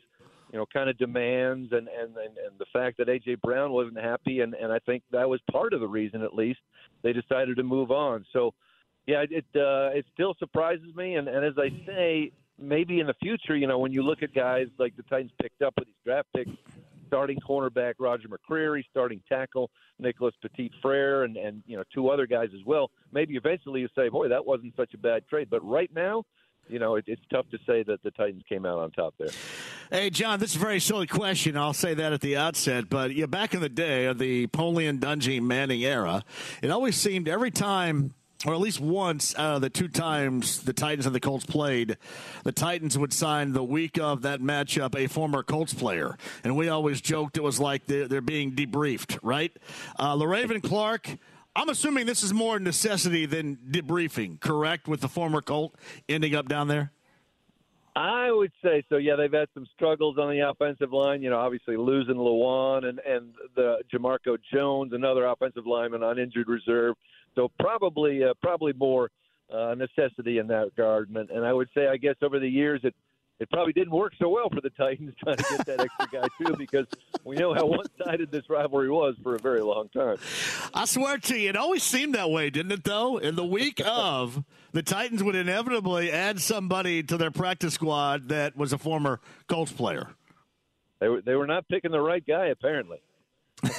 you 0.51 0.57
know, 0.57 0.65
kind 0.71 0.89
of 0.89 0.97
demands 0.97 1.71
and, 1.71 1.87
and, 1.87 2.15
and, 2.15 2.37
and 2.37 2.59
the 2.59 2.65
fact 2.71 2.97
that 2.97 3.09
A.J. 3.09 3.35
Brown 3.43 3.71
wasn't 3.71 3.97
happy. 3.97 4.41
And, 4.41 4.53
and 4.53 4.71
I 4.71 4.79
think 4.79 5.03
that 5.11 5.27
was 5.27 5.39
part 5.51 5.73
of 5.73 5.79
the 5.79 5.87
reason, 5.87 6.21
at 6.21 6.33
least, 6.33 6.59
they 7.03 7.13
decided 7.13 7.57
to 7.57 7.63
move 7.63 7.91
on. 7.91 8.25
So, 8.33 8.53
yeah, 9.05 9.23
it 9.29 9.45
uh, 9.55 9.95
it 9.95 10.05
still 10.13 10.35
surprises 10.37 10.93
me. 10.95 11.15
And, 11.15 11.27
and 11.27 11.45
as 11.45 11.53
I 11.57 11.69
say, 11.85 12.31
maybe 12.59 12.99
in 12.99 13.07
the 13.07 13.13
future, 13.21 13.55
you 13.55 13.67
know, 13.67 13.79
when 13.79 13.91
you 13.91 14.03
look 14.03 14.23
at 14.23 14.33
guys 14.33 14.67
like 14.79 14.95
the 14.97 15.03
Titans 15.03 15.31
picked 15.41 15.61
up 15.61 15.73
with 15.77 15.87
these 15.87 15.95
draft 16.05 16.27
picks, 16.35 16.51
starting 17.07 17.37
cornerback 17.39 17.93
Roger 17.99 18.27
McCreary, 18.27 18.83
starting 18.89 19.21
tackle 19.29 19.69
Nicholas 19.99 20.35
Petit 20.41 20.71
Frere, 20.81 21.23
and, 21.23 21.37
and, 21.37 21.63
you 21.65 21.77
know, 21.77 21.83
two 21.93 22.09
other 22.09 22.27
guys 22.27 22.49
as 22.53 22.65
well, 22.65 22.91
maybe 23.13 23.35
eventually 23.35 23.81
you 23.81 23.87
say, 23.95 24.09
boy, 24.09 24.27
that 24.27 24.45
wasn't 24.45 24.75
such 24.75 24.93
a 24.93 24.97
bad 24.97 25.25
trade. 25.27 25.47
But 25.49 25.65
right 25.65 25.89
now, 25.95 26.23
you 26.69 26.79
know, 26.79 26.95
it, 26.95 27.05
it's 27.07 27.21
tough 27.31 27.49
to 27.51 27.57
say 27.65 27.83
that 27.83 28.03
the 28.03 28.11
Titans 28.11 28.43
came 28.47 28.65
out 28.65 28.79
on 28.79 28.91
top 28.91 29.13
there. 29.17 29.29
Hey, 29.91 30.09
John, 30.09 30.39
this 30.39 30.51
is 30.51 30.55
a 30.57 30.59
very 30.59 30.79
silly 30.79 31.07
question. 31.07 31.57
I'll 31.57 31.73
say 31.73 31.93
that 31.93 32.13
at 32.13 32.21
the 32.21 32.37
outset. 32.37 32.89
But 32.89 33.15
yeah, 33.15 33.25
back 33.25 33.53
in 33.53 33.61
the 33.61 33.69
day 33.69 34.05
of 34.05 34.17
the 34.17 34.47
Polian 34.47 34.99
Dungy 34.99 35.41
Manning 35.41 35.83
era, 35.83 36.23
it 36.61 36.69
always 36.69 36.95
seemed 36.95 37.27
every 37.27 37.51
time 37.51 38.13
or 38.45 38.53
at 38.53 38.59
least 38.59 38.79
once 38.79 39.37
out 39.37 39.55
of 39.55 39.61
the 39.61 39.69
two 39.69 39.87
times 39.87 40.61
the 40.61 40.73
Titans 40.73 41.05
and 41.05 41.15
the 41.15 41.19
Colts 41.19 41.45
played, 41.45 41.97
the 42.43 42.51
Titans 42.51 42.97
would 42.97 43.11
sign 43.11 43.53
the 43.53 43.63
week 43.63 43.97
of 43.99 44.21
that 44.21 44.41
matchup 44.41 44.95
a 44.95 45.07
former 45.07 45.41
Colts 45.41 45.73
player. 45.73 46.17
And 46.43 46.55
we 46.55 46.69
always 46.69 47.01
joked 47.01 47.37
it 47.37 47.43
was 47.43 47.59
like 47.59 47.87
they're, 47.87 48.07
they're 48.07 48.21
being 48.21 48.53
debriefed, 48.53 49.17
right? 49.23 49.51
Uh, 49.97 50.13
Le'Raven 50.15 50.61
Clark 50.61 51.17
I'm 51.57 51.69
assuming 51.69 52.05
this 52.05 52.21
is 52.21 52.35
more 52.35 52.59
necessity 52.59 53.25
than 53.25 53.57
debriefing, 53.71 54.39
correct? 54.39 54.87
With 54.87 55.01
the 55.01 55.07
former 55.07 55.41
Colt 55.41 55.73
ending 56.07 56.35
up 56.35 56.47
down 56.47 56.67
there. 56.67 56.91
I 57.95 58.31
would 58.31 58.51
say 58.63 58.83
so. 58.89 58.97
Yeah, 58.97 59.15
they've 59.15 59.33
had 59.33 59.47
some 59.55 59.65
struggles 59.73 60.19
on 60.19 60.29
the 60.29 60.47
offensive 60.47 60.93
line. 60.93 61.23
You 61.23 61.31
know, 61.31 61.39
obviously 61.39 61.75
losing 61.75 62.13
Lewan 62.13 62.85
and 62.85 62.99
and 62.99 63.33
the 63.55 63.77
Jamarco 63.91 64.37
Jones, 64.53 64.93
another 64.93 65.25
offensive 65.25 65.65
lineman 65.65 66.03
on 66.03 66.19
injured 66.19 66.47
reserve. 66.47 66.95
So 67.33 67.49
probably 67.59 68.23
uh, 68.23 68.35
probably 68.39 68.73
more 68.73 69.09
uh, 69.51 69.73
necessity 69.73 70.37
in 70.37 70.45
that 70.47 70.65
regard. 70.65 71.09
And, 71.09 71.27
and 71.31 71.43
I 71.43 71.53
would 71.53 71.69
say, 71.73 71.87
I 71.87 71.97
guess 71.97 72.15
over 72.21 72.37
the 72.37 72.47
years, 72.47 72.81
it 72.83 72.93
it 73.39 73.49
probably 73.51 73.73
didn't 73.73 73.93
work 73.93 74.13
so 74.19 74.29
well 74.29 74.49
for 74.49 74.61
the 74.61 74.71
Titans 74.71 75.13
trying 75.23 75.37
to 75.37 75.45
get 75.49 75.65
that 75.65 75.79
extra 75.81 76.21
guy 76.21 76.27
too, 76.41 76.55
because 76.57 76.87
we 77.23 77.35
know 77.35 77.53
how 77.53 77.65
one-sided 77.65 78.31
this 78.31 78.49
rivalry 78.49 78.89
was 78.89 79.15
for 79.21 79.35
a 79.35 79.39
very 79.39 79.61
long 79.61 79.89
time. 79.89 80.17
I 80.73 80.85
swear 80.85 81.17
to 81.17 81.37
you, 81.37 81.49
it 81.49 81.55
always 81.55 81.83
seemed 81.83 82.15
that 82.15 82.31
way, 82.31 82.49
didn't 82.49 82.71
it? 82.71 82.83
Though 82.83 83.17
in 83.17 83.35
the 83.35 83.45
week 83.45 83.81
of, 83.85 84.43
the 84.71 84.81
Titans 84.81 85.23
would 85.23 85.35
inevitably 85.35 86.11
add 86.11 86.39
somebody 86.39 87.03
to 87.03 87.17
their 87.17 87.31
practice 87.31 87.75
squad 87.75 88.29
that 88.29 88.57
was 88.57 88.73
a 88.73 88.77
former 88.77 89.19
Colts 89.47 89.71
player. 89.71 90.09
They 90.99 91.07
were 91.07 91.21
they 91.21 91.35
were 91.35 91.45
not 91.45 91.67
picking 91.67 91.91
the 91.91 92.01
right 92.01 92.25
guy, 92.25 92.47
apparently. 92.47 92.97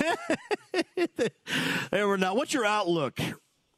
they 1.90 2.04
were 2.04 2.16
not. 2.16 2.36
What's 2.36 2.54
your 2.54 2.64
outlook 2.64 3.18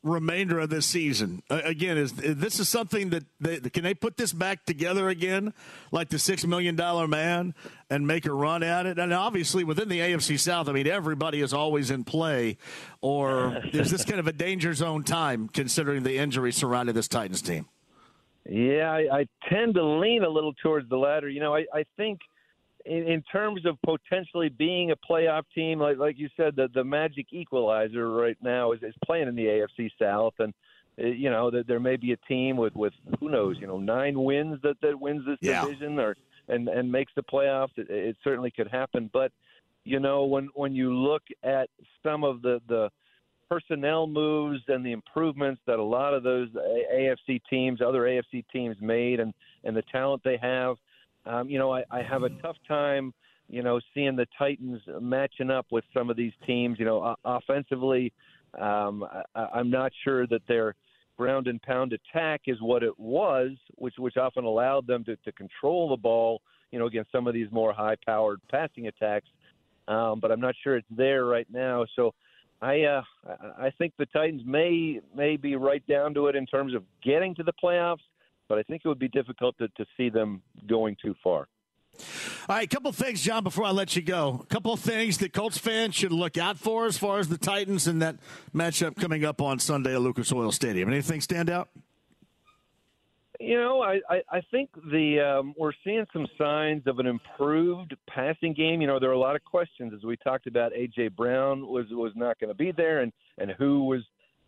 remainder 0.02 0.59
of 0.59 0.71
this 0.71 0.87
season. 0.87 1.42
Uh, 1.50 1.61
again, 1.64 1.99
is 1.99 2.12
this 2.12 2.59
is 2.59 2.69
something 2.69 3.11
that 3.11 3.25
they, 3.40 3.59
can 3.61 3.85
they 3.85 3.95
put 3.95 4.16
this 4.16 4.33
back 4.33 4.64
together 4.64 5.09
again, 5.09 5.52
like 5.92 6.09
the 6.09 6.19
six 6.19 6.45
million 6.45 6.76
dollar 6.76 7.07
man, 7.07 7.54
and 7.90 8.07
make 8.07 8.26
a 8.26 8.33
run 8.33 8.62
at 8.62 8.87
it? 8.87 8.99
And 8.99 9.12
obviously, 9.12 9.64
within 9.64 9.88
the 9.88 10.00
AFC 10.00 10.38
South, 10.38 10.69
I 10.69 10.73
mean, 10.73 10.87
everybody 10.87 11.40
is 11.40 11.52
always 11.52 11.90
in 11.90 12.04
play. 12.04 12.57
Or 13.00 13.62
is 13.73 13.90
this 13.90 14.04
kind 14.04 14.21
of 14.21 14.26
a 14.26 14.33
danger 14.33 14.75
zone 14.75 15.04
time 15.04 15.49
considering 15.49 16.02
the 16.02 16.16
injuries 16.16 16.57
surrounding 16.57 16.95
this 16.95 17.09
Titans 17.09 17.42
team? 17.42 17.66
Yeah, 18.49 18.90
I, 18.90 19.21
I 19.21 19.26
tend 19.49 19.75
to 19.75 19.85
lean 19.85 20.25
a 20.25 20.28
little 20.28 20.54
towards 20.54 20.88
the 20.88 20.97
latter. 20.97 21.28
You 21.28 21.40
know, 21.40 21.54
I, 21.54 21.66
I 21.75 21.85
think 21.97 22.21
in, 22.87 23.08
in 23.08 23.22
terms 23.22 23.64
of 23.66 23.76
potentially 23.82 24.49
being 24.49 24.90
a 24.90 24.96
playoff 24.96 25.42
team, 25.54 25.80
like 25.80 25.99
like 25.99 26.18
you 26.18 26.28
said, 26.37 26.56
the 26.56 26.68
the 26.75 26.84
magic 26.84 27.26
equalizer 27.32 28.10
right 28.10 28.37
now 28.42 28.72
is, 28.72 28.82
is 28.82 28.94
playing 29.04 29.28
in 29.28 29.34
the 29.34 29.44
AFC 29.46 29.90
South, 30.00 30.34
and 30.38 30.52
uh, 31.02 31.06
you 31.06 31.30
know 31.30 31.50
that 31.50 31.66
there 31.66 31.80
may 31.80 31.96
be 31.96 32.12
a 32.12 32.16
team 32.28 32.56
with 32.56 32.75
with 32.75 32.92
who 33.18 33.30
knows, 33.30 33.56
you 33.60 33.66
know, 33.66 33.78
nine 33.78 34.22
wins 34.22 34.58
that 34.62 34.76
that 34.82 34.99
wins 34.99 35.25
this 35.26 35.38
yeah. 35.40 35.64
division 35.64 35.99
or 35.99 36.16
and 36.49 36.68
and 36.68 36.90
makes 36.90 37.12
the 37.14 37.22
playoffs. 37.22 37.76
It, 37.76 37.90
it 37.90 38.16
certainly 38.25 38.50
could 38.50 38.68
happen, 38.68 39.10
but 39.12 39.32
you 39.84 40.00
know 40.00 40.25
when 40.25 40.49
when 40.54 40.75
you 40.75 40.94
look 40.94 41.22
at 41.42 41.68
some 42.02 42.25
of 42.25 42.42
the 42.42 42.60
the 42.68 42.90
personnel 43.49 44.06
moves 44.06 44.60
and 44.68 44.87
the 44.87 44.92
improvements 44.92 45.60
that 45.66 45.80
a 45.80 45.82
lot 45.82 46.14
of 46.14 46.22
those 46.22 46.49
AFC 46.94 47.40
teams, 47.50 47.80
other 47.80 48.02
AFC 48.02 48.44
teams 48.52 48.76
made, 48.80 49.20
and 49.20 49.34
and 49.64 49.76
the 49.76 49.82
talent 49.92 50.22
they 50.25 50.38
have 50.40 50.76
um, 51.30 51.49
you 51.49 51.58
know, 51.58 51.72
I, 51.72 51.84
I 51.90 52.02
have 52.02 52.22
a 52.25 52.30
tough 52.42 52.56
time, 52.66 53.14
you 53.49 53.62
know, 53.62 53.80
seeing 53.94 54.16
the 54.16 54.26
Titans 54.37 54.80
matching 55.00 55.50
up 55.50 55.66
with 55.70 55.84
some 55.94 56.10
of 56.10 56.16
these 56.16 56.32
teams. 56.46 56.78
You 56.78 56.84
know, 56.84 57.14
offensively, 57.25 58.12
um, 58.60 59.04
I, 59.34 59.46
I'm 59.54 59.70
not 59.70 59.92
sure 60.04 60.26
that 60.26 60.42
their 60.49 60.75
ground 61.16 61.46
and 61.46 61.60
pound 61.62 61.92
attack 61.92 62.42
is 62.46 62.56
what 62.60 62.82
it 62.82 62.99
was, 62.99 63.50
which 63.76 63.94
which 63.99 64.16
often 64.16 64.44
allowed 64.44 64.87
them 64.87 65.04
to, 65.04 65.16
to 65.16 65.32
control 65.32 65.90
the 65.90 65.96
ball. 65.96 66.42
You 66.72 66.78
know, 66.78 66.87
against 66.87 67.10
some 67.12 67.26
of 67.26 67.34
these 67.34 67.49
more 67.50 67.72
high-powered 67.72 68.40
passing 68.50 68.87
attacks. 68.87 69.28
Um, 69.88 70.20
but 70.20 70.30
I'm 70.30 70.40
not 70.40 70.54
sure 70.62 70.76
it's 70.76 70.87
there 70.90 71.25
right 71.25 71.46
now. 71.52 71.87
So. 71.96 72.14
I 72.62 72.82
uh, 72.82 73.02
I 73.58 73.70
think 73.78 73.94
the 73.99 74.04
Titans 74.04 74.42
may 74.44 75.00
may 75.16 75.38
be 75.38 75.56
right 75.56 75.82
down 75.87 76.12
to 76.12 76.26
it 76.26 76.37
in 76.37 76.44
terms 76.44 76.75
of 76.75 76.82
getting 77.02 77.34
to 77.37 77.42
the 77.42 77.54
playoffs, 77.54 78.04
but 78.50 78.59
I 78.59 78.64
think 78.64 78.83
it 78.85 78.88
would 78.88 78.99
be 78.99 79.09
difficult 79.09 79.57
to, 79.59 79.69
to 79.69 79.87
see 79.97 80.11
them 80.11 80.42
going 80.66 80.97
too 81.00 81.14
far. 81.23 81.47
All 82.49 82.57
right, 82.57 82.64
a 82.64 82.69
couple 82.69 82.90
things, 82.90 83.23
John, 83.23 83.45
before 83.45 83.64
I 83.64 83.71
let 83.71 83.95
you 83.95 84.02
go. 84.02 84.40
A 84.42 84.47
couple 84.47 84.73
of 84.73 84.80
things 84.80 85.19
that 85.19 85.33
Colts 85.33 85.57
fans 85.57 85.95
should 85.95 86.11
look 86.11 86.37
out 86.37 86.59
for 86.59 86.87
as 86.87 86.99
far 86.99 87.21
as 87.21 87.28
the 87.28 87.38
Titans 87.38 87.87
and 87.87 88.02
that 88.02 88.16
matchup 88.52 88.97
coming 88.97 89.25
up 89.25 89.40
on 89.40 89.61
Sunday 89.61 89.95
at 89.95 90.00
Lucas 90.00 90.33
Oil 90.33 90.50
Stadium. 90.50 90.88
Anything 90.88 91.21
stand 91.21 91.49
out? 91.49 91.69
You 93.38 93.57
know, 93.57 93.83
I, 93.83 94.00
I, 94.11 94.23
I 94.28 94.40
think 94.50 94.71
the 94.90 95.21
um, 95.21 95.54
we're 95.57 95.73
seeing 95.85 96.04
some 96.12 96.26
signs 96.37 96.83
of 96.87 96.99
an 96.99 97.07
improved 97.07 97.95
passing 98.09 98.52
game. 98.52 98.80
You 98.80 98.88
know, 98.88 98.99
there 98.99 99.11
are 99.11 99.14
a 99.14 99.19
lot 99.19 99.37
of 99.37 99.45
questions 99.45 99.92
as 99.95 100.02
we 100.02 100.16
talked 100.16 100.49
about. 100.49 100.73
AJ 100.73 101.14
Brown 101.14 101.69
was 101.69 101.87
was 101.90 102.12
not 102.16 102.40
going 102.40 102.50
to 102.50 102.54
be 102.54 102.73
there, 102.73 103.00
and 103.00 103.12
and 103.38 103.52
who 103.52 103.85
was 103.85 104.00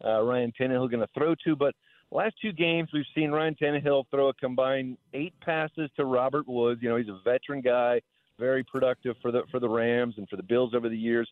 uh, 0.05 0.21
Ryan 0.23 0.53
Tannehill 0.61 0.91
going 0.91 1.01
to 1.01 1.09
throw 1.15 1.37
to? 1.45 1.55
But 1.55 1.75
Last 2.13 2.35
two 2.43 2.53
games, 2.53 2.91
we've 2.93 3.07
seen 3.15 3.31
Ryan 3.31 3.55
Tannehill 3.55 4.05
throw 4.11 4.29
a 4.29 4.35
combined 4.35 4.99
eight 5.15 5.33
passes 5.41 5.89
to 5.97 6.05
Robert 6.05 6.47
Woods. 6.47 6.83
You 6.83 6.91
know, 6.91 6.97
he's 6.97 7.09
a 7.09 7.19
veteran 7.25 7.63
guy, 7.63 8.03
very 8.39 8.63
productive 8.63 9.17
for 9.23 9.33
the 9.33 9.45
for 9.51 9.59
the 9.59 9.69
Rams 9.69 10.17
and 10.19 10.29
for 10.29 10.37
the 10.37 10.43
Bills 10.43 10.75
over 10.75 10.91
the 10.91 10.97
years. 10.97 11.27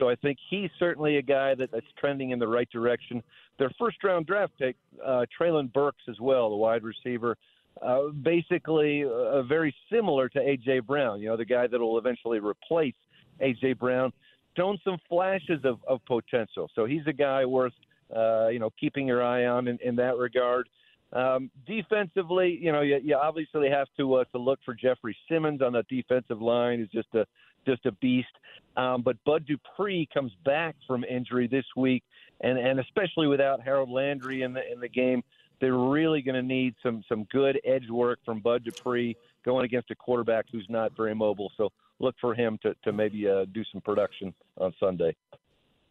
So 0.00 0.08
I 0.08 0.16
think 0.16 0.38
he's 0.50 0.70
certainly 0.76 1.18
a 1.18 1.22
guy 1.22 1.54
that, 1.54 1.70
that's 1.70 1.86
trending 2.00 2.30
in 2.30 2.40
the 2.40 2.48
right 2.48 2.68
direction. 2.68 3.22
Their 3.60 3.70
first 3.78 4.02
round 4.02 4.26
draft 4.26 4.54
pick, 4.58 4.74
uh, 5.04 5.24
Treylon 5.40 5.72
Burks 5.72 6.02
as 6.08 6.18
well, 6.20 6.50
the 6.50 6.56
wide 6.56 6.82
receiver, 6.82 7.36
uh, 7.80 8.08
basically 8.08 9.04
uh, 9.04 9.42
very 9.44 9.72
similar 9.88 10.28
to 10.30 10.40
AJ 10.40 10.84
Brown. 10.84 11.20
You 11.20 11.28
know, 11.28 11.36
the 11.36 11.44
guy 11.44 11.68
that 11.68 11.78
will 11.78 11.96
eventually 11.96 12.40
replace 12.40 12.96
AJ 13.40 13.78
Brown. 13.78 14.12
Shown 14.56 14.78
some 14.84 14.98
flashes 15.08 15.64
of, 15.64 15.78
of 15.86 16.00
potential. 16.06 16.70
So 16.74 16.86
he's 16.86 17.02
a 17.08 17.12
guy 17.12 17.44
worth 17.44 17.72
uh, 18.14 18.48
you 18.48 18.58
know, 18.58 18.70
keeping 18.78 19.06
your 19.06 19.22
eye 19.22 19.46
on 19.46 19.68
in, 19.68 19.78
in 19.82 19.96
that 19.96 20.16
regard. 20.16 20.68
Um, 21.12 21.50
defensively, 21.66 22.58
you 22.60 22.72
know, 22.72 22.80
you, 22.80 22.98
you 23.02 23.16
obviously 23.16 23.68
have 23.70 23.86
to 23.98 24.14
uh, 24.14 24.24
to 24.32 24.38
look 24.38 24.58
for 24.64 24.74
Jeffrey 24.74 25.16
Simmons 25.28 25.62
on 25.62 25.72
the 25.72 25.84
defensive 25.88 26.42
line. 26.42 26.80
Is 26.80 26.88
just 26.88 27.14
a 27.14 27.26
just 27.66 27.86
a 27.86 27.92
beast. 27.92 28.28
Um, 28.76 29.02
but 29.02 29.16
Bud 29.24 29.46
Dupree 29.46 30.08
comes 30.12 30.32
back 30.44 30.74
from 30.86 31.04
injury 31.04 31.46
this 31.46 31.64
week, 31.76 32.02
and 32.40 32.58
and 32.58 32.80
especially 32.80 33.26
without 33.26 33.60
Harold 33.62 33.90
Landry 33.90 34.42
in 34.42 34.52
the 34.52 34.60
in 34.72 34.80
the 34.80 34.88
game, 34.88 35.22
they're 35.60 35.76
really 35.76 36.20
going 36.20 36.34
to 36.34 36.42
need 36.42 36.74
some 36.82 37.02
some 37.08 37.24
good 37.32 37.60
edge 37.64 37.88
work 37.88 38.18
from 38.24 38.40
Bud 38.40 38.64
Dupree 38.64 39.16
going 39.44 39.64
against 39.64 39.90
a 39.90 39.94
quarterback 39.94 40.46
who's 40.50 40.66
not 40.68 40.96
very 40.96 41.14
mobile. 41.14 41.52
So 41.56 41.70
look 42.00 42.16
for 42.20 42.34
him 42.34 42.58
to 42.62 42.74
to 42.82 42.92
maybe 42.92 43.28
uh, 43.28 43.44
do 43.52 43.62
some 43.72 43.80
production 43.80 44.34
on 44.58 44.74
Sunday. 44.80 45.14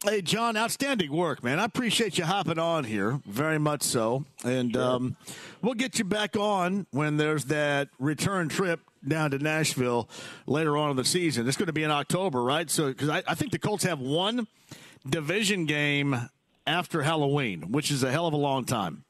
Hey, 0.04 0.22
John, 0.22 0.58
outstanding 0.58 1.14
work, 1.14 1.46
man. 1.46 1.60
I 1.60 1.64
appreciate 1.64 2.18
you 2.18 2.26
hopping 2.26 2.60
on 2.60 2.84
here, 2.84 3.22
very 3.26 3.58
much 3.58 3.84
so. 3.84 4.26
And 4.44 4.74
sure. 4.74 4.84
um, 4.84 5.16
we'll 5.62 5.76
get 5.76 5.98
you 5.98 6.04
back 6.04 6.36
on 6.36 6.88
when 6.92 7.16
there's 7.16 7.46
that 7.46 7.88
return 8.00 8.50
trip 8.50 8.82
down 9.08 9.32
to 9.32 9.40
Nashville 9.40 10.10
later 10.46 10.76
on 10.76 10.90
in 10.90 10.98
the 10.98 11.06
season. 11.06 11.48
It's 11.48 11.56
going 11.56 11.68
to 11.68 11.74
be 11.74 11.84
in 11.84 11.92
October, 11.92 12.44
right? 12.44 12.70
So, 12.70 12.90
because 12.90 13.08
I, 13.08 13.24
I 13.26 13.34
think 13.36 13.54
the 13.54 13.60
Colts 13.60 13.86
have 13.86 14.02
one 14.02 14.46
division 15.10 15.66
game 15.68 16.30
after 16.68 17.04
Halloween, 17.04 17.72
which 17.72 17.90
is 17.90 18.04
a 18.04 18.12
hell 18.12 18.28
of 18.28 18.34
a 18.34 18.38
long 18.38 18.66
time. 18.66 19.06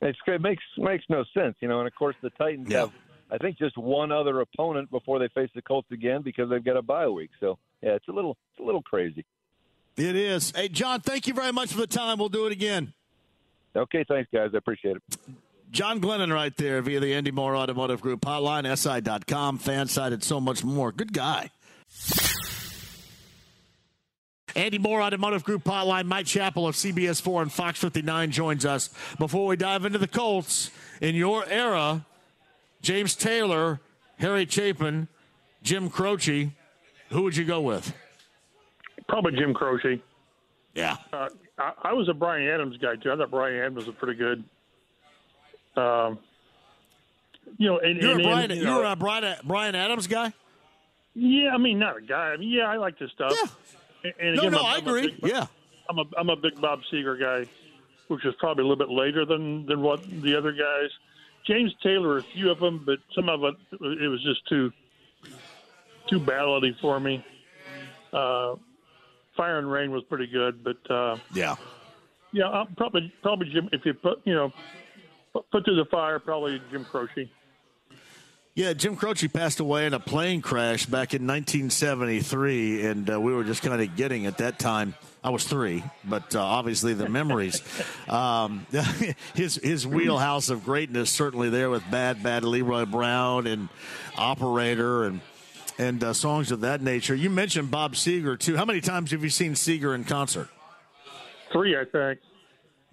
It's, 0.00 0.18
it 0.28 0.40
makes 0.40 0.62
makes 0.78 1.04
no 1.08 1.24
sense, 1.34 1.56
you 1.58 1.66
know. 1.66 1.80
And 1.80 1.88
of 1.88 1.96
course, 1.96 2.14
the 2.22 2.30
Titans 2.30 2.68
yeah. 2.70 2.80
have, 2.80 2.92
I 3.32 3.38
think, 3.38 3.58
just 3.58 3.76
one 3.76 4.12
other 4.12 4.40
opponent 4.40 4.88
before 4.92 5.18
they 5.18 5.28
face 5.28 5.50
the 5.52 5.62
Colts 5.62 5.90
again 5.90 6.22
because 6.22 6.48
they've 6.48 6.64
got 6.64 6.76
a 6.76 6.82
bye 6.82 7.08
week. 7.08 7.30
So, 7.40 7.58
yeah, 7.82 7.94
it's 7.94 8.06
a 8.06 8.12
little 8.12 8.36
it's 8.52 8.60
a 8.60 8.64
little 8.64 8.82
crazy. 8.82 9.24
It 9.96 10.16
is. 10.16 10.52
Hey, 10.54 10.68
John, 10.68 11.00
thank 11.00 11.26
you 11.26 11.34
very 11.34 11.52
much 11.52 11.72
for 11.72 11.78
the 11.78 11.86
time. 11.86 12.18
We'll 12.18 12.28
do 12.28 12.46
it 12.46 12.52
again. 12.52 12.92
Okay, 13.76 14.04
thanks, 14.08 14.30
guys. 14.32 14.50
I 14.54 14.58
appreciate 14.58 14.96
it. 14.96 15.02
John 15.70 16.00
Glennon 16.00 16.32
right 16.32 16.54
there 16.56 16.82
via 16.82 17.00
the 17.00 17.14
Andy 17.14 17.30
Moore 17.30 17.56
Automotive 17.56 18.00
Group 18.02 18.20
hotline, 18.20 18.64
SI.com, 18.76 19.58
fan 19.58 19.88
and 19.96 20.22
so 20.22 20.40
much 20.40 20.62
more. 20.62 20.92
Good 20.92 21.14
guy. 21.14 21.50
Andy 24.54 24.78
Moore 24.78 25.00
Automotive 25.00 25.44
Group 25.44 25.64
hotline. 25.64 26.04
Mike 26.04 26.26
Chappell 26.26 26.66
of 26.66 26.74
CBS 26.74 27.22
4 27.22 27.42
and 27.42 27.52
Fox 27.52 27.78
59 27.78 28.30
joins 28.30 28.66
us. 28.66 28.90
Before 29.18 29.46
we 29.46 29.56
dive 29.56 29.86
into 29.86 29.98
the 29.98 30.08
Colts, 30.08 30.70
in 31.00 31.14
your 31.14 31.46
era, 31.48 32.04
James 32.82 33.14
Taylor, 33.14 33.80
Harry 34.18 34.46
Chapin, 34.46 35.08
Jim 35.62 35.88
Croce, 35.88 36.52
who 37.08 37.22
would 37.22 37.36
you 37.36 37.44
go 37.44 37.62
with? 37.62 37.94
Probably 39.08 39.32
Jim 39.32 39.54
Croce. 39.54 40.00
Yeah. 40.74 40.96
Uh, 41.12 41.28
I, 41.58 41.72
I, 41.82 41.92
was 41.92 42.08
a 42.08 42.14
Bryan 42.14 42.48
Adams 42.48 42.76
guy 42.78 42.96
too. 42.96 43.12
I 43.12 43.16
thought 43.16 43.30
Bryan 43.30 43.60
Adams 43.60 43.86
was 43.86 43.96
pretty 43.96 44.18
good. 44.18 44.44
Um, 45.76 46.18
you 47.58 47.68
know, 47.68 47.78
and, 47.78 48.00
you're 48.00 48.12
and, 48.12 48.20
a 48.20 48.24
Brian, 48.24 48.50
and, 48.50 48.60
you 48.60 48.68
are 48.68 48.84
a 48.84 48.96
Bryan, 48.96 49.36
Bryan 49.44 49.74
Adams 49.74 50.06
guy. 50.06 50.32
Yeah, 51.14 51.50
I 51.52 51.58
mean, 51.58 51.78
not 51.78 51.98
a 51.98 52.00
guy. 52.00 52.28
I 52.28 52.36
mean, 52.36 52.50
yeah, 52.50 52.64
I 52.64 52.76
like 52.76 52.98
this 52.98 53.10
stuff. 53.12 53.34
Yeah. 54.02 54.10
And, 54.18 54.38
again, 54.38 54.52
no, 54.52 54.58
no, 54.58 54.66
I'm, 54.66 54.74
I 54.74 54.78
agree. 54.78 55.10
Big, 55.20 55.30
yeah. 55.30 55.46
I'm 55.88 55.98
a 55.98 56.04
I'm 56.16 56.30
a 56.30 56.36
big 56.36 56.60
Bob 56.60 56.80
Seger 56.92 57.20
guy, 57.20 57.50
which 58.08 58.24
is 58.24 58.34
probably 58.38 58.64
a 58.64 58.66
little 58.66 58.84
bit 58.84 58.92
later 58.92 59.24
than 59.24 59.66
than 59.66 59.82
what 59.82 60.02
the 60.22 60.36
other 60.36 60.52
guys. 60.52 60.90
James 61.46 61.74
Taylor, 61.82 62.18
a 62.18 62.22
few 62.22 62.50
of 62.50 62.60
them, 62.60 62.82
but 62.84 62.98
some 63.14 63.28
of 63.28 63.42
it 63.44 63.54
it 63.72 64.08
was 64.08 64.22
just 64.22 64.46
too 64.48 64.72
too 66.08 66.20
ballady 66.20 66.78
for 66.80 66.98
me. 66.98 67.24
Uh, 68.12 68.54
Fire 69.36 69.58
and 69.58 69.70
Rain 69.70 69.90
was 69.90 70.02
pretty 70.04 70.26
good, 70.26 70.62
but 70.62 70.90
uh, 70.90 71.16
yeah, 71.34 71.56
Yeah, 72.32 72.48
uh, 72.48 72.64
probably 72.76 73.12
probably 73.22 73.50
Jim. 73.50 73.68
If 73.72 73.84
you 73.84 73.94
put 73.94 74.20
you 74.24 74.34
know 74.34 74.52
put 75.32 75.64
through 75.64 75.76
the 75.76 75.86
fire, 75.90 76.18
probably 76.18 76.60
Jim 76.70 76.84
Croce. 76.84 77.30
Yeah, 78.54 78.74
Jim 78.74 78.96
Croce 78.96 79.28
passed 79.28 79.60
away 79.60 79.86
in 79.86 79.94
a 79.94 80.00
plane 80.00 80.42
crash 80.42 80.84
back 80.84 81.14
in 81.14 81.26
1973, 81.26 82.84
and 82.84 83.10
uh, 83.10 83.18
we 83.18 83.32
were 83.32 83.44
just 83.44 83.62
kind 83.62 83.80
of 83.80 83.96
getting 83.96 84.26
at 84.26 84.38
that 84.38 84.58
time. 84.58 84.94
I 85.24 85.30
was 85.30 85.44
three, 85.44 85.82
but 86.04 86.34
uh, 86.34 86.42
obviously 86.42 86.92
the 86.92 87.08
memories. 87.08 87.62
um, 88.10 88.66
his 89.34 89.54
his 89.54 89.86
wheelhouse 89.86 90.50
of 90.50 90.64
greatness 90.64 91.10
certainly 91.10 91.48
there 91.48 91.70
with 91.70 91.88
Bad 91.90 92.22
Bad 92.22 92.44
Leroy 92.44 92.84
Brown 92.84 93.46
and 93.46 93.70
Operator 94.18 95.04
and 95.04 95.22
and 95.78 96.02
uh, 96.02 96.12
songs 96.12 96.50
of 96.50 96.60
that 96.60 96.82
nature. 96.82 97.14
You 97.14 97.30
mentioned 97.30 97.70
Bob 97.70 97.94
Seger 97.94 98.38
too. 98.38 98.56
How 98.56 98.64
many 98.64 98.80
times 98.80 99.10
have 99.10 99.22
you 99.22 99.30
seen 99.30 99.54
Seger 99.54 99.94
in 99.94 100.04
concert? 100.04 100.48
Three, 101.52 101.76
I 101.76 101.84
think. 101.84 102.20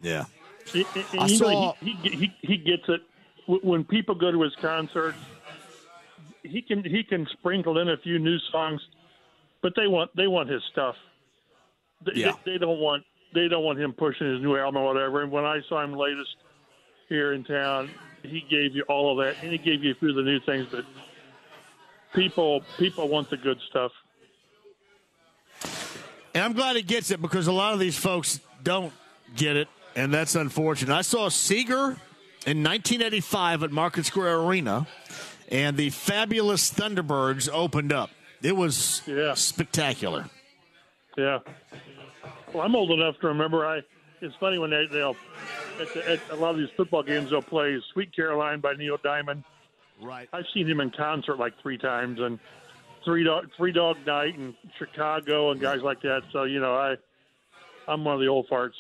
Yeah, 0.02 0.26
and 0.74 0.86
I 1.20 1.28
saw 1.28 1.74
he, 1.82 1.94
he, 2.04 2.34
he 2.42 2.58
gets 2.58 2.84
it 2.88 3.02
when 3.48 3.84
people 3.84 4.16
go 4.16 4.32
to 4.32 4.42
his 4.42 4.56
concerts. 4.62 5.18
He 6.44 6.62
can 6.62 6.84
he 6.84 7.04
can 7.04 7.28
sprinkle 7.34 7.80
in 7.80 7.90
a 7.90 7.98
few 7.98 8.20
new 8.20 8.38
songs, 8.52 8.82
but 9.62 9.74
they 9.76 9.88
want 9.88 10.12
they 10.16 10.28
want 10.28 10.50
his 10.50 10.62
stuff. 10.72 10.96
They, 12.06 12.22
yeah. 12.22 12.34
they, 12.46 12.54
they 12.54 12.58
don't 12.58 12.80
want 12.80 13.04
they 13.34 13.48
don't 13.48 13.64
want 13.64 13.80
him 13.80 13.94
pushing 13.94 14.32
his 14.32 14.42
new 14.42 14.58
album 14.58 14.82
or 14.82 14.94
whatever. 14.94 15.22
And 15.22 15.32
when 15.32 15.46
I 15.46 15.60
saw 15.68 15.84
him 15.84 15.94
latest 15.94 16.36
here 17.10 17.34
in 17.34 17.44
town, 17.44 17.90
he 18.24 18.46
gave 18.50 18.76
you 18.76 18.84
all 18.84 19.12
of 19.12 19.26
that, 19.26 19.42
and 19.44 19.52
he 19.52 19.58
gave 19.58 19.84
you 19.84 19.92
a 19.92 19.96
few 19.96 20.10
of 20.10 20.16
the 20.16 20.24
new 20.24 20.40
things. 20.42 20.68
But 20.72 20.86
people 22.14 22.64
people 22.78 23.08
want 23.08 23.30
the 23.30 23.38
good 23.38 23.60
stuff. 23.70 23.92
And 26.34 26.44
I'm 26.44 26.54
glad 26.54 26.76
he 26.76 26.84
gets 26.84 27.12
it 27.12 27.22
because 27.22 27.48
a 27.48 27.52
lot 27.52 27.74
of 27.74 27.80
these 27.80 27.98
folks 27.98 28.40
don't 28.64 28.94
get 29.36 29.58
it, 29.58 29.68
and 29.96 30.14
that's 30.14 30.36
unfortunate. 30.36 30.96
I 30.96 31.02
saw 31.02 31.30
Seger 31.30 31.98
in 32.46 32.64
1985 32.64 33.64
at 33.64 33.72
Market 33.72 34.06
Square 34.06 34.40
Arena, 34.40 34.88
and 35.50 35.76
the 35.76 35.90
fabulous 35.90 36.72
Thunderbirds 36.72 37.50
opened 37.52 37.92
up. 37.92 38.12
It 38.42 38.56
was 38.56 39.02
yeah. 39.06 39.34
spectacular. 39.34 40.26
Yeah. 41.18 41.40
Well, 42.54 42.64
I'm 42.64 42.76
old 42.76 42.92
enough 42.92 43.20
to 43.22 43.28
remember. 43.28 43.66
I. 43.66 43.82
It's 44.22 44.36
funny 44.36 44.58
when 44.60 44.70
they, 44.70 44.86
they'll 44.92 45.16
at, 45.80 45.94
the, 45.94 46.10
at 46.10 46.20
a 46.32 46.36
lot 46.36 46.50
of 46.50 46.58
these 46.58 46.70
football 46.76 47.04
games 47.04 47.30
they'll 47.30 47.42
play 47.42 47.82
"Sweet 47.94 48.14
Caroline" 48.14 48.60
by 48.60 48.74
Neil 48.74 48.98
Diamond 49.02 49.46
Right. 50.02 50.30
I've 50.32 50.46
seen 50.54 50.68
him 50.68 50.80
in 50.80 50.92
concert 50.92 51.38
like 51.38 51.54
three 51.62 51.78
times, 51.78 52.20
and 52.20 52.40
three 53.04 53.24
dog 53.24 53.50
three 53.58 53.72
dog 53.72 53.98
night 54.06 54.36
in 54.36 54.56
Chicago 54.78 55.52
and 55.52 55.60
guys 55.60 55.82
like 55.82 56.02
that. 56.02 56.22
So 56.32 56.44
you 56.44 56.60
know, 56.60 56.76
I 56.76 56.96
I'm 57.88 58.04
one 58.04 58.16
of 58.16 58.22
the 58.22 58.28
old 58.28 58.48
farts. 58.50 58.74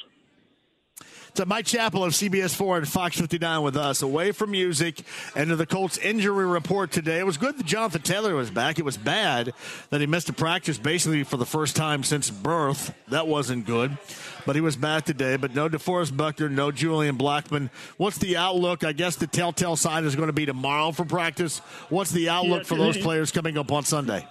To 1.36 1.46
Mike 1.46 1.66
Chappell 1.66 2.04
of 2.04 2.14
CBS 2.14 2.56
4 2.56 2.80
and 2.80 2.88
Fox 2.88 3.18
59 3.20 3.62
with 3.62 3.78
us, 3.78 4.02
away 4.02 4.32
from 4.32 4.52
music 4.52 5.04
and 5.36 5.50
to 5.50 5.56
the 5.56 5.66
Colts 5.66 5.98
injury 5.98 6.46
report 6.46 6.92
today. 6.92 7.20
It 7.20 7.26
was 7.26 7.38
good 7.38 7.58
that 7.58 7.66
Jonathan 7.66 8.02
Taylor 8.02 8.36
was 8.36 8.50
back. 8.50 8.80
It 8.80 8.84
was 8.84 8.98
bad 8.98 9.54
that 9.90 10.02
he 10.02 10.08
missed 10.08 10.28
a 10.30 10.34
practice 10.34 10.78
basically 10.78 11.24
for 11.24 11.38
the 11.38 11.46
first 11.46 11.76
time 11.76 12.04
since 12.04 12.30
birth. 12.30 12.94
That 13.10 13.28
wasn't 13.28 13.66
good. 13.66 13.98
But 14.46 14.56
he 14.56 14.62
was 14.62 14.76
back 14.76 15.06
today. 15.06 15.38
But 15.38 15.54
no 15.54 15.70
DeForest 15.70 16.18
Buckner, 16.18 16.50
no 16.50 16.72
Julian 16.72 17.18
Blackmon. 17.18 17.70
What's 17.98 18.18
the 18.18 18.36
outlook? 18.36 18.84
I 18.84 18.92
guess 18.92 19.16
the 19.16 19.28
telltale 19.28 19.76
sign 19.76 20.06
is 20.06 20.16
going 20.16 20.28
to 20.28 20.34
be 20.34 20.46
tomorrow 20.46 20.92
for 20.92 21.06
practice. 21.06 21.60
What's 21.90 22.12
the 22.12 22.30
outlook 22.30 22.64
yeah, 22.64 22.68
for 22.68 22.76
those 22.76 22.98
players 22.98 23.32
coming 23.32 23.58
up 23.58 23.72
on 23.72 23.84
Sunday? 23.84 24.28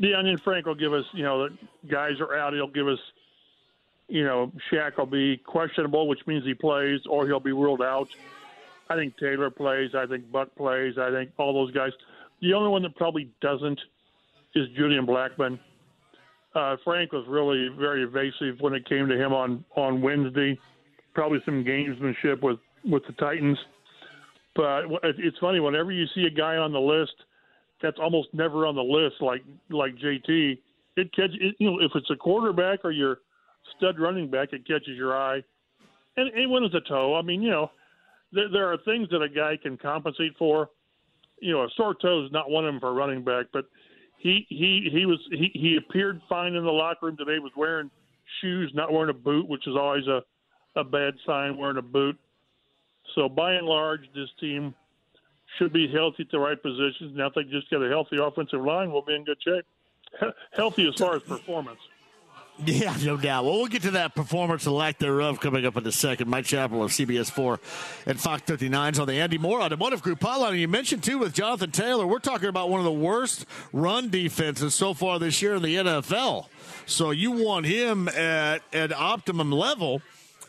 And 0.00 0.26
then 0.26 0.38
Frank 0.42 0.66
will 0.66 0.74
give 0.74 0.92
us, 0.92 1.04
you 1.12 1.22
know, 1.22 1.48
the 1.48 1.56
guys 1.86 2.18
are 2.20 2.34
out. 2.34 2.54
He'll 2.54 2.66
give 2.66 2.88
us– 2.88 2.98
you 4.14 4.22
know, 4.22 4.52
Shaq 4.70 4.96
will 4.96 5.06
be 5.06 5.38
questionable, 5.38 6.06
which 6.06 6.20
means 6.28 6.44
he 6.44 6.54
plays, 6.54 7.00
or 7.10 7.26
he'll 7.26 7.40
be 7.40 7.50
ruled 7.50 7.82
out. 7.82 8.06
I 8.88 8.94
think 8.94 9.18
Taylor 9.18 9.50
plays. 9.50 9.90
I 9.92 10.06
think 10.06 10.30
Buck 10.30 10.54
plays. 10.54 10.94
I 10.98 11.10
think 11.10 11.32
all 11.36 11.52
those 11.52 11.74
guys. 11.74 11.90
The 12.40 12.54
only 12.54 12.68
one 12.68 12.82
that 12.82 12.94
probably 12.94 13.28
doesn't 13.40 13.80
is 14.54 14.68
Julian 14.76 15.04
Blackmon. 15.04 15.58
Uh, 16.54 16.76
Frank 16.84 17.10
was 17.10 17.26
really 17.26 17.68
very 17.76 18.04
evasive 18.04 18.60
when 18.60 18.72
it 18.72 18.88
came 18.88 19.08
to 19.08 19.16
him 19.16 19.32
on 19.32 19.64
on 19.74 20.00
Wednesday. 20.00 20.56
Probably 21.12 21.40
some 21.44 21.64
gamesmanship 21.64 22.40
with 22.40 22.60
with 22.84 23.04
the 23.08 23.14
Titans. 23.14 23.58
But 24.54 24.84
it's 25.02 25.38
funny 25.38 25.58
whenever 25.58 25.90
you 25.90 26.06
see 26.14 26.26
a 26.26 26.30
guy 26.30 26.56
on 26.56 26.72
the 26.72 26.80
list 26.80 27.14
that's 27.82 27.98
almost 27.98 28.28
never 28.32 28.64
on 28.64 28.76
the 28.76 28.82
list, 28.82 29.16
like 29.20 29.42
like 29.70 29.96
JT. 29.96 30.58
It 30.96 31.12
catch 31.12 31.30
it, 31.32 31.56
you 31.58 31.68
know 31.68 31.80
if 31.80 31.90
it's 31.96 32.10
a 32.10 32.16
quarterback 32.16 32.84
or 32.84 32.92
you're 32.92 33.18
stud 33.76 33.98
running 33.98 34.30
back, 34.30 34.52
it 34.52 34.66
catches 34.66 34.96
your 34.96 35.16
eye. 35.16 35.42
And, 36.16 36.28
and 36.28 36.50
when 36.50 36.64
a 36.64 36.80
toe, 36.80 37.16
I 37.16 37.22
mean, 37.22 37.42
you 37.42 37.50
know, 37.50 37.70
there, 38.32 38.48
there 38.50 38.72
are 38.72 38.78
things 38.84 39.08
that 39.10 39.22
a 39.22 39.28
guy 39.28 39.56
can 39.60 39.76
compensate 39.76 40.36
for. 40.38 40.70
You 41.40 41.52
know, 41.52 41.62
a 41.62 41.68
sore 41.76 41.94
toe 41.94 42.24
is 42.24 42.32
not 42.32 42.50
one 42.50 42.64
of 42.66 42.72
them 42.72 42.80
for 42.80 42.90
a 42.90 42.92
running 42.92 43.24
back, 43.24 43.46
but 43.52 43.66
he 44.18 44.46
he 44.48 44.88
he 44.90 45.06
was 45.06 45.18
he, 45.30 45.50
he 45.52 45.76
appeared 45.76 46.20
fine 46.28 46.54
in 46.54 46.64
the 46.64 46.70
locker 46.70 47.06
room 47.06 47.16
today. 47.16 47.38
Was 47.38 47.52
wearing 47.56 47.90
shoes, 48.40 48.70
not 48.74 48.92
wearing 48.92 49.10
a 49.10 49.18
boot, 49.18 49.48
which 49.48 49.66
is 49.66 49.76
always 49.76 50.06
a 50.06 50.22
a 50.76 50.84
bad 50.84 51.14
sign. 51.26 51.58
Wearing 51.58 51.76
a 51.76 51.82
boot. 51.82 52.18
So 53.14 53.28
by 53.28 53.54
and 53.54 53.66
large, 53.66 54.00
this 54.14 54.28
team 54.40 54.74
should 55.58 55.72
be 55.72 55.88
healthy 55.88 56.22
at 56.22 56.30
the 56.30 56.38
right 56.38 56.60
positions. 56.60 57.14
Now, 57.14 57.26
if 57.26 57.34
they 57.34 57.44
just 57.44 57.68
get 57.70 57.82
a 57.82 57.88
healthy 57.88 58.16
offensive 58.16 58.62
line, 58.62 58.90
we'll 58.90 59.02
be 59.02 59.14
in 59.14 59.24
good 59.24 59.38
shape. 59.42 59.66
healthy 60.56 60.88
as 60.88 60.94
far 60.94 61.16
as 61.16 61.22
performance. 61.22 61.80
Yeah, 62.66 62.96
no 63.02 63.16
doubt. 63.16 63.44
Well, 63.44 63.54
we'll 63.54 63.66
get 63.66 63.82
to 63.82 63.92
that 63.92 64.14
performance 64.14 64.66
and 64.66 64.74
lack 64.74 64.98
thereof 64.98 65.40
coming 65.40 65.66
up 65.66 65.76
in 65.76 65.86
a 65.86 65.92
second. 65.92 66.28
Mike 66.28 66.44
Chappell 66.44 66.82
of 66.82 66.92
CBS 66.92 67.30
4 67.30 67.58
and 68.06 68.20
Fox 68.20 68.42
59's 68.42 68.98
on 68.98 69.08
the 69.08 69.14
Andy 69.14 69.38
Moore 69.38 69.60
Automotive 69.60 70.02
Group 70.02 70.20
hotline. 70.20 70.58
You 70.58 70.68
mentioned, 70.68 71.02
too, 71.02 71.18
with 71.18 71.34
Jonathan 71.34 71.72
Taylor, 71.72 72.06
we're 72.06 72.20
talking 72.20 72.48
about 72.48 72.70
one 72.70 72.78
of 72.78 72.84
the 72.84 72.92
worst 72.92 73.46
run 73.72 74.08
defenses 74.08 74.74
so 74.74 74.94
far 74.94 75.18
this 75.18 75.42
year 75.42 75.56
in 75.56 75.62
the 75.62 75.74
NFL. 75.74 76.46
So 76.86 77.10
you 77.10 77.32
want 77.32 77.66
him 77.66 78.08
at 78.08 78.62
an 78.72 78.92
optimum 78.94 79.50
level. 79.50 80.00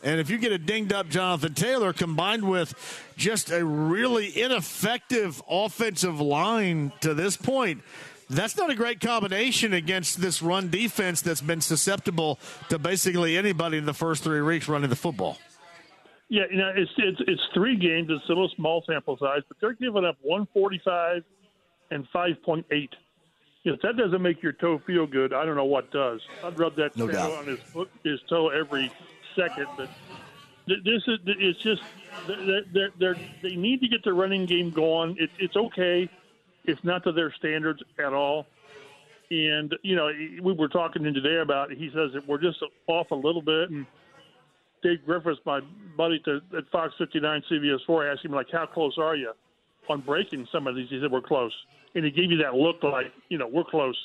And 0.04 0.20
if 0.20 0.30
you 0.30 0.38
get 0.38 0.52
a 0.52 0.58
dinged 0.58 0.92
up 0.92 1.08
Jonathan 1.08 1.54
Taylor 1.54 1.92
combined 1.92 2.48
with 2.48 2.74
just 3.16 3.50
a 3.50 3.64
really 3.64 4.40
ineffective 4.40 5.42
offensive 5.48 6.20
line 6.20 6.92
to 7.00 7.14
this 7.14 7.36
point, 7.36 7.82
that's 8.28 8.56
not 8.56 8.70
a 8.70 8.74
great 8.74 9.00
combination 9.00 9.72
against 9.72 10.20
this 10.20 10.42
run 10.42 10.68
defense 10.70 11.20
that's 11.20 11.40
been 11.40 11.60
susceptible 11.60 12.38
to 12.68 12.78
basically 12.78 13.36
anybody 13.36 13.78
in 13.78 13.86
the 13.86 13.94
first 13.94 14.24
three 14.24 14.40
weeks 14.40 14.68
running 14.68 14.90
the 14.90 14.96
football. 14.96 15.38
Yeah, 16.28 16.42
you 16.50 16.56
know, 16.56 16.72
it's 16.74 16.90
it's 16.98 17.20
it's 17.28 17.42
three 17.54 17.76
games. 17.76 18.08
It's 18.10 18.24
still 18.24 18.44
a 18.44 18.48
small 18.56 18.82
sample 18.84 19.16
size, 19.16 19.42
but 19.46 19.58
they're 19.60 19.74
giving 19.74 20.04
up 20.04 20.16
145 20.22 21.22
and 21.92 22.06
5.8. 22.12 22.88
If 23.64 23.80
that 23.82 23.96
doesn't 23.96 24.22
make 24.22 24.42
your 24.42 24.52
toe 24.52 24.80
feel 24.86 25.06
good, 25.06 25.32
I 25.32 25.44
don't 25.44 25.54
know 25.54 25.64
what 25.64 25.90
does. 25.92 26.20
I'd 26.42 26.58
rub 26.58 26.74
that 26.76 26.96
no 26.96 27.06
on 27.06 27.46
his 27.46 27.60
foot, 27.60 27.90
his 28.02 28.20
toe 28.28 28.48
every 28.48 28.90
second. 29.36 29.66
But 29.76 29.88
this 30.66 31.02
is 31.06 31.18
it's 31.26 31.60
just 31.60 31.82
they 32.26 32.88
they 32.98 33.12
they 33.42 33.56
need 33.56 33.80
to 33.82 33.88
get 33.88 34.02
the 34.02 34.12
running 34.12 34.46
game 34.46 34.70
going. 34.70 35.16
It, 35.18 35.30
it's 35.38 35.56
okay 35.56 36.10
it's 36.66 36.82
not 36.84 37.04
to 37.04 37.12
their 37.12 37.32
standards 37.38 37.82
at 37.98 38.12
all. 38.12 38.46
And 39.30 39.74
you 39.82 39.96
know, 39.96 40.10
we 40.42 40.52
were 40.52 40.68
talking 40.68 41.02
to 41.02 41.08
him 41.08 41.14
today 41.14 41.38
about. 41.42 41.70
He 41.72 41.88
says 41.94 42.10
that 42.14 42.26
we're 42.28 42.40
just 42.40 42.58
off 42.86 43.10
a 43.10 43.14
little 43.14 43.42
bit. 43.42 43.70
And 43.70 43.86
Dave 44.82 45.04
Griffiths, 45.04 45.40
my 45.44 45.60
buddy 45.96 46.20
to, 46.26 46.40
at 46.56 46.68
Fox 46.70 46.94
59 46.98 47.42
CBS 47.50 47.78
4, 47.86 48.08
asked 48.08 48.24
him 48.24 48.32
like, 48.32 48.46
"How 48.52 48.66
close 48.66 48.96
are 48.98 49.16
you 49.16 49.32
on 49.88 50.00
breaking 50.02 50.46
some 50.52 50.66
of 50.66 50.76
these?" 50.76 50.88
He 50.90 51.00
said, 51.00 51.10
"We're 51.10 51.22
close." 51.22 51.52
And 51.94 52.04
he 52.04 52.10
gave 52.10 52.30
you 52.30 52.36
that 52.38 52.54
look 52.54 52.82
like, 52.82 53.06
you 53.30 53.38
know, 53.38 53.48
we're 53.48 53.64
close. 53.64 53.96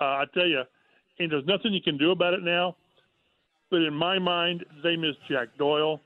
Uh, 0.00 0.04
I 0.04 0.24
tell 0.34 0.46
you, 0.46 0.62
and 1.20 1.30
there's 1.30 1.46
nothing 1.46 1.72
you 1.72 1.80
can 1.80 1.96
do 1.96 2.10
about 2.10 2.34
it 2.34 2.42
now. 2.42 2.74
But 3.70 3.82
in 3.82 3.94
my 3.94 4.18
mind, 4.18 4.64
they 4.82 4.96
miss 4.96 5.14
Jack 5.30 5.48
Doyle. 5.56 6.00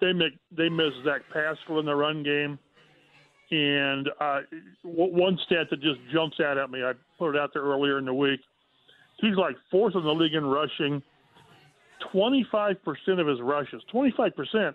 They 0.00 0.12
make 0.12 0.34
they 0.56 0.68
miss 0.68 0.92
Zach 1.04 1.22
Pascal 1.32 1.80
in 1.80 1.86
the 1.86 1.94
run 1.94 2.22
game. 2.22 2.58
And 3.50 4.08
uh, 4.20 4.40
one 4.82 5.38
stat 5.46 5.68
that 5.70 5.80
just 5.80 6.00
jumps 6.12 6.38
out 6.40 6.58
at 6.58 6.70
me, 6.70 6.82
I 6.82 6.92
put 7.18 7.36
it 7.36 7.40
out 7.40 7.50
there 7.52 7.62
earlier 7.62 7.98
in 7.98 8.04
the 8.04 8.14
week. 8.14 8.40
He's 9.20 9.36
like 9.36 9.56
fourth 9.70 9.94
in 9.94 10.02
the 10.02 10.10
league 10.10 10.34
in 10.34 10.44
rushing. 10.44 11.02
25% 12.12 12.76
of 13.18 13.26
his 13.26 13.40
rushes, 13.40 13.82
25% 13.92 14.74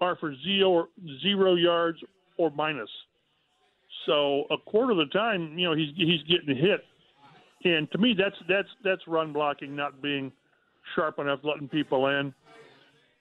are 0.00 0.16
for 0.16 0.34
zero, 0.44 0.88
zero 1.22 1.54
yards 1.54 1.98
or 2.36 2.50
minus. 2.50 2.88
So 4.06 4.44
a 4.50 4.56
quarter 4.58 4.92
of 4.92 4.98
the 4.98 5.12
time, 5.12 5.58
you 5.58 5.68
know, 5.68 5.74
he's 5.74 5.94
he's 5.96 6.22
getting 6.22 6.54
hit. 6.56 6.84
And 7.64 7.90
to 7.92 7.98
me, 7.98 8.14
that's 8.16 8.36
that's 8.48 8.68
that's 8.82 9.00
run 9.06 9.32
blocking, 9.32 9.74
not 9.74 10.02
being 10.02 10.30
sharp 10.94 11.18
enough, 11.18 11.40
letting 11.42 11.68
people 11.68 12.08
in 12.08 12.34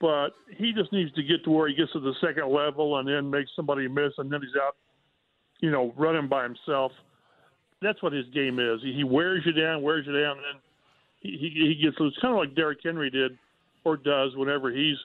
but 0.04 0.32
he 0.58 0.74
just 0.74 0.92
needs 0.92 1.14
to 1.14 1.24
get 1.24 1.46
to 1.46 1.50
where 1.50 1.70
he 1.70 1.74
gets 1.74 1.94
to 1.94 2.00
the 2.02 2.14
second 2.20 2.52
level 2.52 3.00
and 3.00 3.08
then 3.08 3.30
makes 3.30 3.50
somebody 3.56 3.88
miss, 3.88 4.12
and 4.18 4.30
then 4.30 4.42
he's 4.42 4.62
out, 4.62 4.76
you 5.62 5.72
know, 5.72 5.94
running 5.98 6.28
by 6.28 6.44
himself. 6.44 6.92
That's 7.82 8.04
what 8.04 8.12
his 8.12 8.26
game 8.34 8.60
is. 8.60 8.82
He 8.82 9.06
wears 9.06 9.44
you 9.46 9.54
down, 9.54 9.82
wears 9.82 10.06
you 10.06 10.12
down, 10.12 10.36
and 10.36 10.46
then 10.46 10.62
he, 11.22 11.78
he, 11.78 11.82
gets 11.82 11.98
loose. 12.02 12.18
Kind 12.22 12.34
of 12.34 12.38
like 12.38 12.54
Derrick 12.54 12.80
Henry 12.84 13.10
did 13.10 13.38
or 13.86 13.96
does 13.96 14.36
whenever 14.36 14.72
he's 14.72 14.98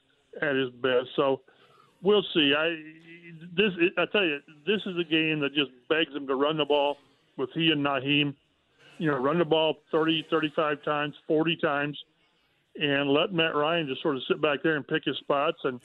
at 0.42 0.56
his 0.56 0.70
best. 0.82 1.06
So 1.14 1.42
we'll 2.02 2.24
see. 2.34 2.52
I 2.58 2.74
this 3.56 3.70
I 3.98 4.04
tell 4.10 4.24
you, 4.24 4.40
this 4.66 4.80
is 4.84 4.98
a 4.98 5.04
game 5.08 5.38
that 5.40 5.54
just 5.54 5.70
begs 5.88 6.12
him 6.12 6.26
to 6.26 6.34
run 6.34 6.56
the 6.56 6.64
ball 6.64 6.96
with 7.36 7.50
he 7.54 7.70
and 7.70 7.86
Nyheim. 7.86 8.34
You 8.98 9.12
know, 9.12 9.18
run 9.18 9.38
the 9.38 9.44
ball 9.44 9.76
30, 9.92 10.26
35 10.28 10.82
times, 10.82 11.14
40 11.28 11.56
times, 11.58 11.96
and 12.78 13.10
let 13.10 13.32
Matt 13.32 13.54
Ryan 13.54 13.86
just 13.88 14.02
sort 14.02 14.16
of 14.16 14.22
sit 14.28 14.40
back 14.40 14.62
there 14.62 14.76
and 14.76 14.86
pick 14.86 15.04
his 15.04 15.16
spots 15.18 15.58
and 15.64 15.80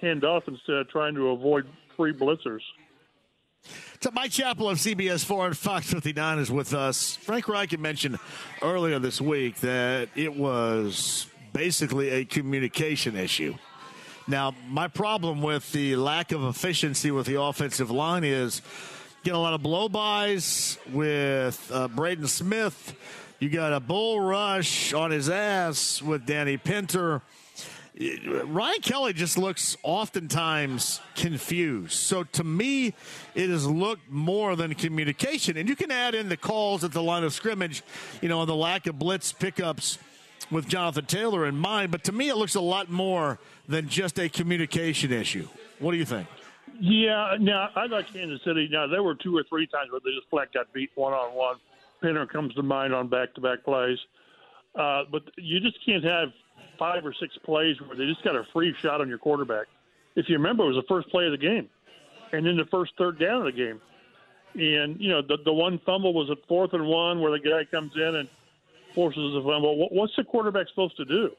hand 0.00 0.24
off 0.24 0.44
instead 0.48 0.76
of 0.76 0.88
trying 0.88 1.14
to 1.14 1.28
avoid 1.28 1.66
free 1.96 2.12
blitzers. 2.12 2.60
So 4.00 4.10
Mike 4.12 4.30
Chappell 4.30 4.70
of 4.70 4.78
CBS 4.78 5.24
4 5.24 5.48
and 5.48 5.56
Fox 5.56 5.92
59 5.92 6.38
is 6.38 6.50
with 6.50 6.72
us. 6.72 7.16
Frank 7.16 7.48
Reich 7.48 7.78
mentioned 7.78 8.18
earlier 8.62 8.98
this 8.98 9.20
week 9.20 9.56
that 9.56 10.08
it 10.16 10.34
was 10.34 11.26
basically 11.52 12.08
a 12.08 12.24
communication 12.24 13.16
issue. 13.16 13.54
Now, 14.26 14.54
my 14.68 14.88
problem 14.88 15.42
with 15.42 15.70
the 15.72 15.96
lack 15.96 16.32
of 16.32 16.44
efficiency 16.44 17.10
with 17.10 17.26
the 17.26 17.40
offensive 17.40 17.90
line 17.90 18.24
is 18.24 18.62
get 19.22 19.34
a 19.34 19.38
lot 19.38 19.52
of 19.52 19.60
blowbys 19.60 20.78
with 20.92 21.70
uh, 21.72 21.88
Braden 21.88 22.26
Smith. 22.26 22.96
You 23.40 23.48
got 23.48 23.72
a 23.72 23.80
bull 23.80 24.20
rush 24.20 24.92
on 24.92 25.10
his 25.10 25.30
ass 25.30 26.02
with 26.02 26.26
Danny 26.26 26.58
Pinter. 26.58 27.22
Ryan 28.44 28.80
Kelly 28.82 29.14
just 29.14 29.38
looks 29.38 29.78
oftentimes 29.82 31.00
confused. 31.14 31.94
So 31.94 32.22
to 32.22 32.44
me, 32.44 32.92
it 33.34 33.48
has 33.48 33.66
looked 33.66 34.10
more 34.10 34.56
than 34.56 34.74
communication. 34.74 35.56
And 35.56 35.70
you 35.70 35.74
can 35.74 35.90
add 35.90 36.14
in 36.14 36.28
the 36.28 36.36
calls 36.36 36.84
at 36.84 36.92
the 36.92 37.02
line 37.02 37.24
of 37.24 37.32
scrimmage, 37.32 37.82
you 38.20 38.28
know, 38.28 38.40
and 38.40 38.48
the 38.48 38.54
lack 38.54 38.86
of 38.86 38.98
blitz 38.98 39.32
pickups 39.32 39.96
with 40.50 40.68
Jonathan 40.68 41.06
Taylor 41.06 41.46
in 41.46 41.56
mind. 41.56 41.92
But 41.92 42.04
to 42.04 42.12
me, 42.12 42.28
it 42.28 42.36
looks 42.36 42.56
a 42.56 42.60
lot 42.60 42.90
more 42.90 43.38
than 43.66 43.88
just 43.88 44.18
a 44.18 44.28
communication 44.28 45.12
issue. 45.12 45.48
What 45.78 45.92
do 45.92 45.96
you 45.96 46.04
think? 46.04 46.28
Yeah, 46.78 47.36
now 47.40 47.70
I 47.74 47.86
like 47.86 48.12
Kansas 48.12 48.42
City. 48.44 48.68
Now 48.70 48.86
there 48.86 49.02
were 49.02 49.14
two 49.14 49.34
or 49.34 49.44
three 49.48 49.66
times 49.66 49.90
where 49.90 50.00
they 50.04 50.10
just 50.14 50.28
flat 50.28 50.52
got 50.52 50.70
beat 50.74 50.90
one 50.94 51.14
on 51.14 51.34
one. 51.34 51.56
Pinter 52.00 52.26
comes 52.26 52.54
to 52.54 52.62
mind 52.62 52.94
on 52.94 53.08
back 53.08 53.34
to 53.34 53.40
back 53.40 53.64
plays, 53.64 53.98
uh, 54.74 55.04
but 55.10 55.22
you 55.36 55.60
just 55.60 55.78
can't 55.84 56.04
have 56.04 56.28
five 56.78 57.04
or 57.04 57.14
six 57.20 57.36
plays 57.44 57.76
where 57.80 57.96
they 57.96 58.06
just 58.06 58.24
got 58.24 58.36
a 58.36 58.44
free 58.52 58.74
shot 58.80 59.00
on 59.00 59.08
your 59.08 59.18
quarterback. 59.18 59.66
If 60.16 60.28
you 60.28 60.36
remember, 60.36 60.64
it 60.64 60.74
was 60.74 60.76
the 60.76 60.88
first 60.88 61.08
play 61.10 61.26
of 61.26 61.32
the 61.32 61.38
game, 61.38 61.68
and 62.32 62.46
then 62.46 62.56
the 62.56 62.66
first 62.70 62.92
third 62.98 63.18
down 63.18 63.38
of 63.38 63.44
the 63.44 63.52
game. 63.52 63.80
And 64.54 65.00
you 65.00 65.08
know 65.08 65.22
the 65.22 65.38
the 65.44 65.52
one 65.52 65.80
fumble 65.86 66.12
was 66.12 66.30
at 66.30 66.38
fourth 66.48 66.72
and 66.72 66.86
one 66.86 67.20
where 67.20 67.30
the 67.30 67.38
guy 67.38 67.64
comes 67.70 67.92
in 67.94 68.16
and 68.16 68.28
forces 68.94 69.36
a 69.36 69.42
fumble. 69.42 69.88
What's 69.90 70.16
the 70.16 70.24
quarterback 70.24 70.68
supposed 70.68 70.96
to 70.96 71.04
do? 71.04 71.30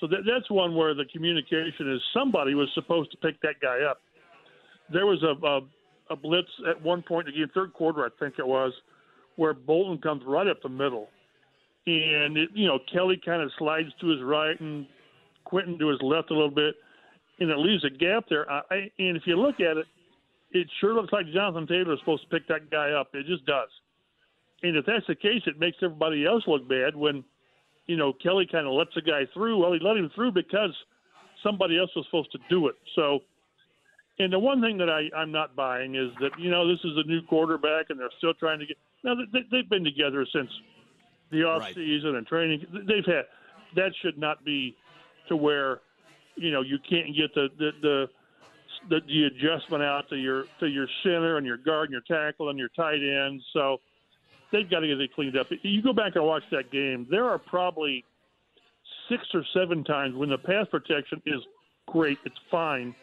So 0.00 0.06
that, 0.08 0.20
that's 0.26 0.50
one 0.50 0.74
where 0.74 0.94
the 0.94 1.06
communication 1.06 1.92
is 1.92 2.00
somebody 2.12 2.54
was 2.54 2.68
supposed 2.74 3.10
to 3.12 3.16
pick 3.16 3.40
that 3.42 3.60
guy 3.60 3.80
up. 3.82 4.00
There 4.92 5.06
was 5.06 5.22
a, 5.22 5.34
a, 5.44 5.60
a 6.10 6.16
blitz 6.16 6.48
at 6.68 6.80
one 6.82 7.02
point 7.02 7.28
again, 7.28 7.50
third 7.54 7.72
quarter, 7.72 8.04
I 8.04 8.08
think 8.20 8.38
it 8.38 8.46
was, 8.46 8.72
where 9.36 9.54
Bolton 9.54 9.98
comes 9.98 10.22
right 10.26 10.46
up 10.46 10.62
the 10.62 10.68
middle, 10.68 11.08
and 11.86 12.36
it, 12.36 12.50
you 12.54 12.66
know 12.66 12.78
Kelly 12.92 13.20
kind 13.24 13.42
of 13.42 13.50
slides 13.58 13.88
to 14.00 14.08
his 14.08 14.22
right 14.22 14.58
and 14.60 14.86
Quenton 15.44 15.78
to 15.78 15.88
his 15.88 16.00
left 16.02 16.30
a 16.30 16.34
little 16.34 16.50
bit, 16.50 16.74
and 17.38 17.50
it 17.50 17.58
leaves 17.58 17.84
a 17.84 17.90
gap 17.90 18.24
there. 18.28 18.50
I, 18.50 18.62
and 18.98 19.16
if 19.16 19.22
you 19.26 19.36
look 19.36 19.60
at 19.60 19.76
it, 19.76 19.86
it 20.52 20.66
sure 20.80 20.94
looks 20.94 21.12
like 21.12 21.26
Jonathan 21.32 21.66
Taylor 21.66 21.94
is 21.94 22.00
supposed 22.00 22.22
to 22.22 22.28
pick 22.28 22.48
that 22.48 22.70
guy 22.70 22.90
up. 22.92 23.08
It 23.14 23.26
just 23.26 23.44
does. 23.46 23.68
And 24.62 24.76
if 24.76 24.86
that's 24.86 25.06
the 25.06 25.14
case, 25.14 25.42
it 25.46 25.58
makes 25.58 25.76
everybody 25.82 26.24
else 26.26 26.42
look 26.46 26.66
bad 26.68 26.96
when, 26.96 27.24
you 27.86 27.96
know, 27.96 28.12
Kelly 28.22 28.48
kind 28.50 28.66
of 28.66 28.72
lets 28.72 28.94
the 28.94 29.02
guy 29.02 29.22
through. 29.34 29.58
Well, 29.58 29.72
he 29.72 29.78
let 29.80 29.96
him 29.96 30.10
through 30.14 30.32
because 30.32 30.74
somebody 31.42 31.78
else 31.78 31.90
was 31.94 32.06
supposed 32.06 32.32
to 32.32 32.38
do 32.48 32.68
it. 32.68 32.74
So, 32.94 33.20
and 34.18 34.32
the 34.32 34.38
one 34.38 34.62
thing 34.62 34.78
that 34.78 34.88
I, 34.88 35.14
I'm 35.14 35.30
not 35.30 35.54
buying 35.54 35.94
is 35.94 36.08
that, 36.20 36.30
you 36.38 36.50
know, 36.50 36.66
this 36.66 36.80
is 36.84 36.92
a 36.96 37.06
new 37.06 37.20
quarterback 37.22 37.90
and 37.90 38.00
they're 38.00 38.08
still 38.18 38.34
trying 38.34 38.60
to 38.60 38.66
get. 38.66 38.76
Now, 39.06 39.14
they, 39.14 39.44
they've 39.52 39.70
been 39.70 39.84
together 39.84 40.26
since 40.34 40.50
the 41.30 41.44
off 41.44 41.62
right. 41.62 41.74
season 41.74 42.16
and 42.16 42.26
training. 42.26 42.66
They've 42.72 43.06
had 43.06 43.26
that 43.76 43.92
should 44.02 44.18
not 44.18 44.44
be 44.44 44.76
to 45.28 45.36
where, 45.36 45.80
you 46.34 46.50
know, 46.50 46.62
you 46.62 46.78
can't 46.78 47.16
get 47.16 47.32
the, 47.34 47.48
the, 47.56 47.70
the 47.80 48.06
the, 48.88 49.00
the 49.06 49.24
adjustment 49.24 49.82
out 49.82 50.08
to 50.10 50.16
your 50.16 50.44
to 50.60 50.66
your 50.66 50.88
center 51.02 51.36
and 51.36 51.46
your 51.46 51.56
guard 51.56 51.90
and 51.90 51.92
your 51.92 52.02
tackle 52.02 52.50
and 52.50 52.58
your 52.58 52.68
tight 52.70 53.00
end. 53.00 53.40
So 53.52 53.78
they've 54.52 54.68
got 54.68 54.80
to 54.80 54.88
get 54.88 55.00
it 55.00 55.14
cleaned 55.14 55.36
up. 55.36 55.46
You 55.62 55.82
go 55.82 55.92
back 55.92 56.16
and 56.16 56.24
watch 56.24 56.42
that 56.50 56.70
game. 56.70 57.06
There 57.08 57.24
are 57.24 57.38
probably 57.38 58.04
six 59.08 59.22
or 59.34 59.44
seven 59.54 59.84
times 59.84 60.14
when 60.14 60.30
the 60.30 60.38
pass 60.38 60.66
protection 60.68 61.22
is 61.26 61.40
great, 61.86 62.18
it's 62.24 62.38
fine, 62.50 62.94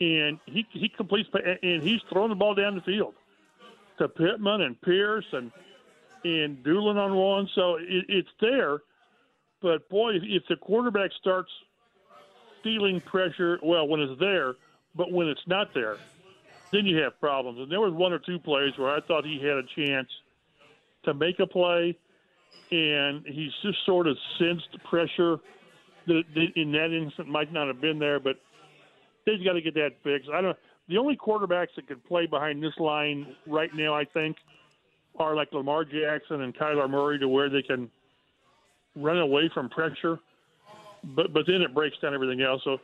and 0.00 0.38
he 0.44 0.66
he 0.72 0.90
completes 0.90 1.30
and 1.62 1.82
he's 1.82 2.00
throwing 2.10 2.28
the 2.28 2.34
ball 2.34 2.54
down 2.54 2.74
the 2.74 2.82
field 2.82 3.14
to 4.02 4.08
Pittman 4.08 4.62
and 4.62 4.80
Pierce 4.80 5.24
and 5.32 5.50
and 6.24 6.62
Dulin 6.62 6.96
on 6.96 7.14
one. 7.16 7.48
So 7.54 7.76
it, 7.76 8.04
it's 8.08 8.28
there, 8.40 8.80
but 9.60 9.88
boy, 9.88 10.14
if, 10.22 10.42
the 10.48 10.56
quarterback 10.56 11.10
starts 11.20 11.50
feeling 12.62 13.00
pressure, 13.00 13.58
well, 13.62 13.88
when 13.88 14.00
it's 14.00 14.20
there, 14.20 14.54
but 14.94 15.10
when 15.10 15.26
it's 15.26 15.46
not 15.46 15.74
there, 15.74 15.96
then 16.70 16.86
you 16.86 16.98
have 16.98 17.18
problems. 17.18 17.58
And 17.58 17.70
there 17.70 17.80
was 17.80 17.92
one 17.92 18.12
or 18.12 18.20
two 18.20 18.38
plays 18.38 18.72
where 18.76 18.90
I 18.90 19.00
thought 19.00 19.24
he 19.24 19.40
had 19.40 19.56
a 19.56 19.64
chance 19.74 20.08
to 21.04 21.14
make 21.14 21.40
a 21.40 21.46
play, 21.46 21.96
and 22.70 23.26
he's 23.26 23.52
just 23.62 23.84
sort 23.84 24.06
of 24.06 24.16
sensed 24.38 24.82
pressure 24.84 25.38
that, 26.06 26.22
in 26.54 26.70
that 26.72 26.92
instant 26.92 27.28
might 27.28 27.52
not 27.52 27.66
have 27.66 27.80
been 27.80 27.98
there, 27.98 28.20
but 28.20 28.36
they've 29.26 29.44
got 29.44 29.54
to 29.54 29.60
get 29.60 29.74
that 29.74 29.90
fixed. 30.04 30.30
I 30.32 30.40
don't. 30.40 30.56
The 30.88 30.98
only 30.98 31.16
quarterbacks 31.16 31.74
that 31.76 31.86
can 31.86 32.00
play 32.00 32.26
behind 32.26 32.62
this 32.62 32.76
line 32.78 33.34
right 33.46 33.70
now, 33.74 33.94
I 33.94 34.04
think, 34.04 34.36
are 35.18 35.34
like 35.34 35.52
Lamar 35.52 35.84
Jackson 35.84 36.42
and 36.42 36.54
Kyler 36.54 36.88
Murray, 36.88 37.18
to 37.18 37.28
where 37.28 37.48
they 37.48 37.62
can 37.62 37.90
run 38.96 39.18
away 39.18 39.50
from 39.54 39.68
pressure, 39.68 40.18
but 41.02 41.32
but 41.32 41.46
then 41.46 41.62
it 41.62 41.74
breaks 41.74 41.98
down 41.98 42.14
everything 42.14 42.42
else. 42.42 42.62
So 42.64 42.78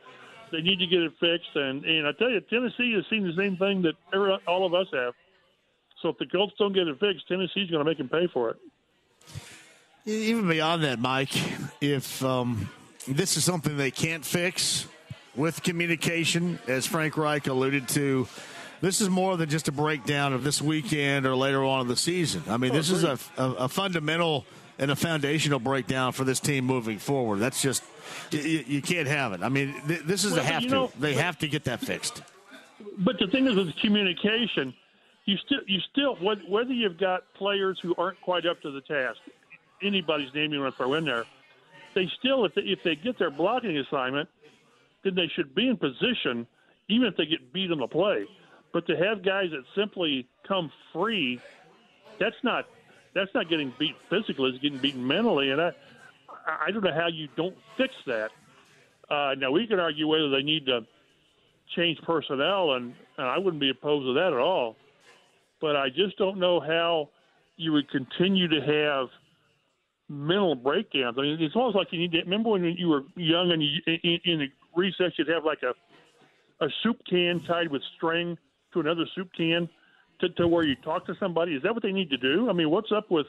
they 0.51 0.61
need 0.61 0.79
to 0.79 0.87
get 0.87 1.01
it 1.01 1.11
fixed. 1.19 1.55
And 1.55 1.83
and 1.85 2.07
I 2.07 2.11
tell 2.13 2.29
you, 2.29 2.41
Tennessee 2.41 2.93
has 2.93 3.05
seen 3.09 3.23
the 3.23 3.33
same 3.37 3.57
thing 3.57 3.81
that 3.83 3.93
every, 4.13 4.31
all 4.47 4.65
of 4.65 4.73
us 4.73 4.87
have. 4.93 5.13
So 6.01 6.09
if 6.09 6.17
the 6.17 6.25
Colts 6.25 6.53
don't 6.57 6.73
get 6.73 6.87
it 6.87 6.99
fixed, 6.99 7.27
Tennessee's 7.27 7.69
going 7.69 7.83
to 7.83 7.83
make 7.83 7.97
them 7.97 8.09
pay 8.09 8.27
for 8.27 8.51
it. 8.51 8.57
Even 10.05 10.47
beyond 10.47 10.83
that, 10.83 10.97
Mike, 10.97 11.35
if 11.81 12.23
um, 12.23 12.69
this 13.07 13.35
is 13.35 13.43
something 13.43 13.75
they 13.75 13.91
can't 13.91 14.23
fix 14.23 14.87
with 15.39 15.63
communication, 15.63 16.59
as 16.67 16.85
Frank 16.85 17.17
Reich 17.17 17.47
alluded 17.47 17.87
to, 17.89 18.27
this 18.81 19.01
is 19.01 19.09
more 19.09 19.37
than 19.37 19.49
just 19.49 19.67
a 19.67 19.71
breakdown 19.71 20.33
of 20.33 20.43
this 20.43 20.61
weekend 20.61 21.25
or 21.25 21.35
later 21.35 21.63
on 21.63 21.81
in 21.81 21.87
the 21.87 21.97
season. 21.97 22.43
I 22.47 22.57
mean, 22.57 22.71
oh, 22.71 22.75
this 22.75 22.89
great. 22.89 22.97
is 23.13 23.31
a, 23.37 23.41
a, 23.41 23.51
a, 23.51 23.69
fundamental 23.69 24.45
and 24.77 24.91
a 24.91 24.95
foundational 24.95 25.59
breakdown 25.59 26.11
for 26.11 26.23
this 26.23 26.39
team 26.39 26.65
moving 26.65 26.99
forward. 26.99 27.39
That's 27.39 27.61
just 27.61 27.83
you, 28.31 28.63
you 28.67 28.81
can't 28.81 29.07
have 29.07 29.33
it. 29.33 29.41
I 29.41 29.49
mean, 29.49 29.73
th- 29.87 30.01
this 30.01 30.23
is 30.23 30.33
well, 30.33 30.41
a 30.41 30.43
have 30.43 30.63
to. 30.63 30.69
Know, 30.69 30.91
they 30.99 31.13
have 31.15 31.39
to 31.39 31.47
get 31.47 31.63
that 31.65 31.79
fixed. 31.79 32.21
But 32.99 33.17
the 33.19 33.27
thing 33.27 33.47
is 33.47 33.55
with 33.55 33.75
communication– 33.77 34.73
you 35.29 35.37
still 35.45 35.59
you 35.67 35.79
still 35.91 36.15
whether 36.47 36.73
you've 36.73 36.97
got 36.97 37.23
players 37.35 37.79
who 37.81 37.93
aren't 37.97 38.19
quite 38.21 38.47
up 38.47 38.61
to 38.61 38.71
the 38.71 38.81
task, 38.81 39.19
anybody's 39.81 40.33
name 40.33 40.51
you 40.51 40.59
want 40.59 40.73
to 40.73 40.77
throw 40.77 40.95
in 40.95 41.05
there, 41.05 41.25
they 41.93 42.09
still 42.19 42.45
if 42.45 42.55
they, 42.55 42.61
if 42.63 42.83
they 42.83 42.95
get 42.95 43.19
their 43.19 43.29
blocking 43.29 43.77
assignment, 43.77 44.27
then 45.03 45.15
they 45.15 45.27
should 45.35 45.55
be 45.55 45.67
in 45.67 45.77
position, 45.77 46.47
even 46.87 47.07
if 47.07 47.17
they 47.17 47.25
get 47.25 47.53
beat 47.53 47.71
on 47.71 47.79
the 47.79 47.87
play. 47.87 48.25
But 48.73 48.85
to 48.87 48.95
have 48.97 49.23
guys 49.23 49.47
that 49.51 49.63
simply 49.75 50.27
come 50.47 50.71
free, 50.93 51.39
that's 52.19 52.35
not 52.43 52.65
that's 53.15 53.33
not 53.33 53.49
getting 53.49 53.73
beat 53.79 53.95
physically; 54.09 54.51
it's 54.51 54.59
getting 54.59 54.79
beaten 54.79 55.05
mentally, 55.05 55.51
and 55.51 55.61
I 55.61 55.71
I 56.47 56.71
don't 56.71 56.83
know 56.83 56.93
how 56.93 57.07
you 57.07 57.27
don't 57.35 57.57
fix 57.77 57.93
that. 58.05 58.31
Uh, 59.09 59.33
now 59.37 59.51
we 59.51 59.65
can 59.65 59.79
argue 59.79 60.07
whether 60.07 60.29
they 60.29 60.43
need 60.43 60.67
to 60.67 60.85
change 61.75 61.99
personnel, 62.03 62.73
and, 62.73 62.93
and 63.17 63.27
I 63.27 63.37
wouldn't 63.37 63.59
be 63.59 63.69
opposed 63.69 64.05
to 64.05 64.13
that 64.13 64.33
at 64.33 64.39
all 64.39 64.75
but 65.61 65.75
I 65.75 65.89
just 65.89 66.17
don't 66.17 66.39
know 66.39 66.59
how 66.59 67.09
you 67.57 67.73
would 67.73 67.89
continue 67.89 68.47
to 68.47 68.61
have 68.61 69.07
mental 70.07 70.55
breakdowns. 70.55 71.17
I 71.17 71.21
mean, 71.21 71.37
it's 71.41 71.55
almost 71.55 71.75
like 71.75 71.87
you 71.91 71.99
need 71.99 72.11
to 72.13 72.19
remember 72.19 72.49
when 72.51 72.63
you 72.63 72.87
were 72.87 73.03
young 73.15 73.51
and 73.51 73.61
you, 73.61 73.79
in, 73.85 74.19
in 74.23 74.51
recess 74.75 75.11
you'd 75.17 75.27
have 75.27 75.45
like 75.45 75.63
a 75.63 75.73
a 76.63 76.67
soup 76.83 76.97
can 77.09 77.39
tied 77.41 77.71
with 77.71 77.81
string 77.95 78.37
to 78.73 78.79
another 78.79 79.05
soup 79.15 79.29
can 79.35 79.69
to, 80.19 80.29
to 80.29 80.47
where 80.47 80.63
you 80.63 80.75
talk 80.75 81.05
to 81.05 81.15
somebody. 81.19 81.53
Is 81.53 81.63
that 81.63 81.73
what 81.73 81.83
they 81.83 81.91
need 81.91 82.09
to 82.09 82.17
do? 82.17 82.49
I 82.49 82.53
mean, 82.53 82.69
what's 82.69 82.91
up 82.91 83.09
with 83.09 83.27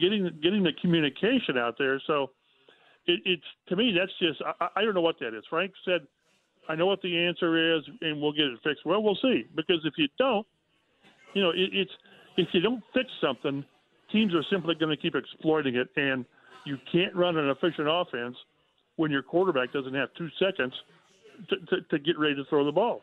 getting 0.00 0.30
getting 0.42 0.62
the 0.62 0.72
communication 0.80 1.58
out 1.58 1.76
there? 1.78 2.00
So 2.06 2.30
it, 3.06 3.20
it's 3.24 3.44
to 3.68 3.76
me 3.76 3.94
that's 3.98 4.12
just 4.18 4.40
I, 4.60 4.68
I 4.76 4.82
don't 4.82 4.94
know 4.94 5.00
what 5.00 5.18
that 5.20 5.36
is. 5.36 5.44
Frank 5.50 5.72
said, 5.84 6.06
I 6.68 6.74
know 6.74 6.86
what 6.86 7.02
the 7.02 7.16
answer 7.16 7.76
is, 7.76 7.82
and 8.00 8.20
we'll 8.20 8.32
get 8.32 8.46
it 8.46 8.58
fixed. 8.64 8.84
Well, 8.84 9.02
we'll 9.02 9.18
see 9.20 9.46
because 9.54 9.80
if 9.84 9.94
you 9.96 10.08
don't, 10.18 10.46
you 11.34 11.42
know, 11.42 11.50
it, 11.50 11.70
it's 11.72 11.92
if 12.36 12.48
you 12.52 12.60
don't 12.60 12.82
fix 12.94 13.10
something, 13.20 13.64
teams 14.10 14.34
are 14.34 14.44
simply 14.50 14.74
going 14.74 14.94
to 14.94 15.00
keep 15.00 15.14
exploiting 15.14 15.76
it, 15.76 15.88
and 15.96 16.24
you 16.64 16.78
can't 16.90 17.14
run 17.14 17.36
an 17.36 17.48
efficient 17.50 17.88
offense 17.90 18.36
when 18.98 19.12
your 19.12 19.22
quarterback 19.22 19.72
doesn't 19.72 19.94
have 19.94 20.08
two 20.18 20.28
seconds 20.40 20.74
to, 21.48 21.56
to, 21.56 21.82
to 21.82 21.98
get 22.00 22.18
ready 22.18 22.34
to 22.34 22.44
throw 22.44 22.64
the 22.64 22.72
ball. 22.72 23.00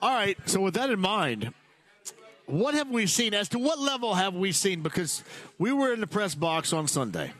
All 0.00 0.14
right. 0.14 0.36
So 0.46 0.60
with 0.60 0.74
that 0.74 0.90
in 0.90 1.00
mind, 1.00 1.54
what 2.46 2.74
have 2.74 2.90
we 2.90 3.06
seen? 3.06 3.32
As 3.32 3.48
to 3.48 3.58
what 3.58 3.78
level 3.78 4.14
have 4.14 4.34
we 4.34 4.52
seen? 4.52 4.82
Because 4.82 5.24
we 5.58 5.72
were 5.72 5.92
in 5.92 6.00
the 6.00 6.06
press 6.06 6.34
box 6.34 6.72
on 6.72 6.86
Sunday, 6.86 7.32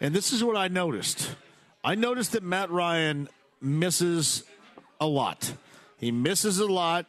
and 0.00 0.14
this 0.14 0.32
is 0.32 0.42
what 0.42 0.56
I 0.56 0.68
noticed. 0.68 1.36
I 1.84 1.96
noticed 1.96 2.32
that 2.32 2.42
Matt 2.42 2.70
Ryan 2.70 3.28
misses 3.60 4.44
a 5.00 5.06
lot. 5.06 5.52
He 5.98 6.12
misses 6.12 6.60
a 6.60 6.66
lot. 6.66 7.06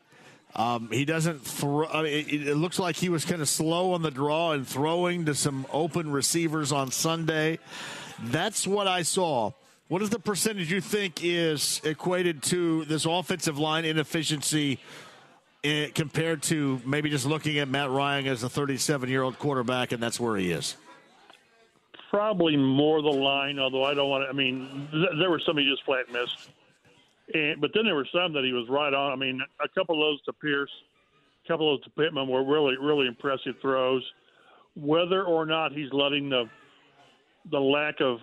Um, 0.56 0.90
he 0.92 1.06
doesn't 1.06 1.40
throw. 1.46 1.88
I 1.88 2.04
mean, 2.04 2.14
it, 2.14 2.48
it, 2.50 2.56
looks 2.56 2.78
like 2.78 2.96
he 2.96 3.10
was 3.10 3.24
kind 3.24 3.42
of 3.42 3.48
slow 3.48 3.94
on 3.94 4.02
the 4.02 4.12
draw 4.12 4.52
and 4.52 4.68
throwing 4.68 5.26
to 5.26 5.36
some 5.36 5.66
open 5.72 6.12
receivers 6.12 6.72
on 6.72 6.92
Sunday. 6.92 7.60
That's 8.22 8.68
what 8.68 8.88
I 8.88 9.02
saw. 9.02 9.52
What 9.88 10.02
is 10.02 10.10
the 10.10 10.20
percentage 10.20 10.72
you 10.72 10.82
think 10.82 11.24
is 11.24 11.82
equated 11.84 12.42
to 12.44 12.86
this 12.86 13.06
offensive 13.06 13.60
line 13.60 13.86
inefficiency 13.86 14.80
in, 15.62 15.92
compared 15.92 16.42
to 16.44 16.82
maybe 16.86 17.10
just 17.10 17.26
looking 17.26 17.60
at 17.60 17.68
Matt 17.68 17.90
Ryan 17.90 18.28
as 18.28 18.44
a 18.44 18.50
37 18.50 19.10
year 19.10 19.24
old 19.24 19.38
quarterback 19.40 19.92
and 19.92 20.02
that's 20.02 20.20
where 20.20 20.38
he 20.38 20.52
is? 20.52 20.78
Probably 22.10 22.56
more 22.56 23.02
the 23.02 23.10
line, 23.10 23.60
although 23.60 23.84
I 23.84 23.94
don't 23.94 24.10
want 24.10 24.24
to. 24.24 24.30
I 24.30 24.34
mean, 24.34 24.88
th- 24.92 25.20
there 25.20 25.30
were 25.30 25.42
some 25.46 25.58
he 25.58 25.70
just 25.70 25.84
flat 25.84 26.12
missed. 26.12 26.50
And, 27.34 27.60
but 27.60 27.72
then 27.74 27.86
there 27.86 27.96
were 27.96 28.08
some 28.14 28.34
that 28.34 28.44
he 28.44 28.54
was 28.54 28.68
right 28.70 28.94
on. 28.94 29.12
I 29.12 29.16
mean, 29.16 29.42
a 29.64 29.68
couple 29.70 29.96
of 29.96 30.00
those 30.00 30.22
to 30.24 30.34
Pierce, 30.34 30.72
a 31.44 31.48
couple 31.48 31.74
of 31.74 31.80
those 31.80 31.86
to 31.86 31.90
Pittman 32.02 32.28
were 32.28 32.44
really, 32.44 32.78
really 32.80 33.08
impressive 33.08 33.56
throws. 33.62 34.04
Whether 34.76 35.24
or 35.24 35.46
not 35.46 35.72
he's 35.72 35.92
letting 35.92 36.30
the 36.30 36.50
the 37.52 37.60
lack 37.60 38.02
of 38.02 38.20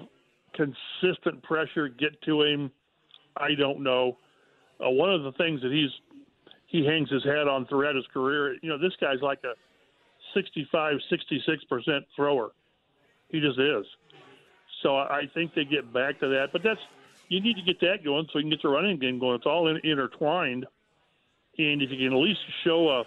consistent 0.54 1.42
pressure 1.42 1.88
get 1.88 2.20
to 2.22 2.42
him, 2.42 2.70
I 3.36 3.54
don't 3.54 3.82
know. 3.82 4.18
Uh, 4.84 4.90
one 4.90 5.12
of 5.12 5.22
the 5.22 5.32
things 5.32 5.60
that 5.62 5.72
he's 5.72 5.90
he 6.66 6.84
hangs 6.84 7.10
his 7.10 7.24
hat 7.24 7.48
on 7.48 7.66
throughout 7.66 7.96
his 7.96 8.06
career, 8.12 8.54
you 8.62 8.68
know, 8.68 8.78
this 8.78 8.92
guy's 9.00 9.20
like 9.20 9.40
a 9.44 9.54
65, 10.34 10.94
66 11.10 11.64
percent 11.64 12.04
thrower. 12.14 12.52
He 13.28 13.40
just 13.40 13.58
is. 13.58 13.84
So 14.82 14.96
I 14.96 15.22
think 15.34 15.54
they 15.54 15.64
get 15.64 15.92
back 15.92 16.20
to 16.20 16.28
that, 16.28 16.48
but 16.52 16.62
that's 16.62 16.80
you 17.28 17.40
need 17.40 17.56
to 17.56 17.62
get 17.62 17.80
that 17.80 18.04
going 18.04 18.26
so 18.32 18.38
you 18.38 18.44
can 18.44 18.50
get 18.50 18.62
the 18.62 18.68
running 18.68 18.98
game 18.98 19.18
going. 19.18 19.36
It's 19.36 19.46
all 19.46 19.68
in, 19.68 19.78
intertwined, 19.84 20.66
and 21.58 21.82
if 21.82 21.90
you 21.90 22.08
can 22.08 22.16
at 22.16 22.22
least 22.22 22.40
show 22.64 22.88
a 22.88 23.04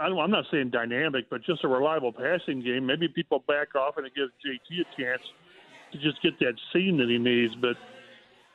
I 0.00 0.06
am 0.06 0.30
not 0.30 0.44
saying 0.50 0.70
dynamic, 0.70 1.28
but 1.30 1.42
just 1.44 1.64
a 1.64 1.68
reliable 1.68 2.12
passing 2.12 2.62
game. 2.62 2.86
Maybe 2.86 3.08
people 3.08 3.44
back 3.46 3.74
off 3.74 3.96
and 3.96 4.06
it 4.06 4.14
gives 4.14 4.32
JT 4.44 4.80
a 4.80 5.00
chance 5.00 5.22
to 5.92 5.98
just 5.98 6.22
get 6.22 6.38
that 6.40 6.54
seam 6.72 6.96
that 6.98 7.08
he 7.08 7.18
needs. 7.18 7.54
But 7.54 7.76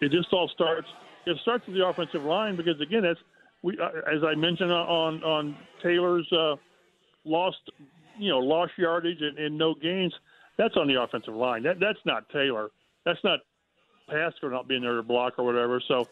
it 0.02 0.12
just 0.12 0.34
all 0.34 0.50
starts. 0.54 0.88
It 1.26 1.38
starts 1.42 1.66
with 1.68 1.76
the 1.76 1.86
offensive 1.86 2.24
line 2.24 2.56
because 2.56 2.80
again, 2.82 3.04
that's 3.04 3.20
we 3.62 3.78
uh, 3.80 3.90
as 4.12 4.24
I 4.24 4.36
mentioned 4.36 4.72
on 4.72 5.24
on 5.24 5.58
Taylor's 5.82 6.32
uh, 6.32 6.56
lost 7.26 7.58
you 8.18 8.30
know 8.30 8.40
lost 8.40 8.74
yardage 8.78 9.22
and, 9.22 9.38
and 9.38 9.58
no 9.58 9.76
gains. 9.76 10.14
That's 10.58 10.76
on 10.78 10.88
the 10.88 11.02
offensive 11.02 11.36
line. 11.36 11.64
That 11.64 11.80
that's 11.80 12.00
not 12.06 12.30
Taylor. 12.30 12.70
That's 13.06 13.24
not 13.24 13.40
Pascal 14.10 14.50
not 14.50 14.68
being 14.68 14.82
there 14.82 14.96
to 14.96 15.04
block 15.04 15.34
or 15.38 15.46
whatever. 15.46 15.82
So 15.88 16.08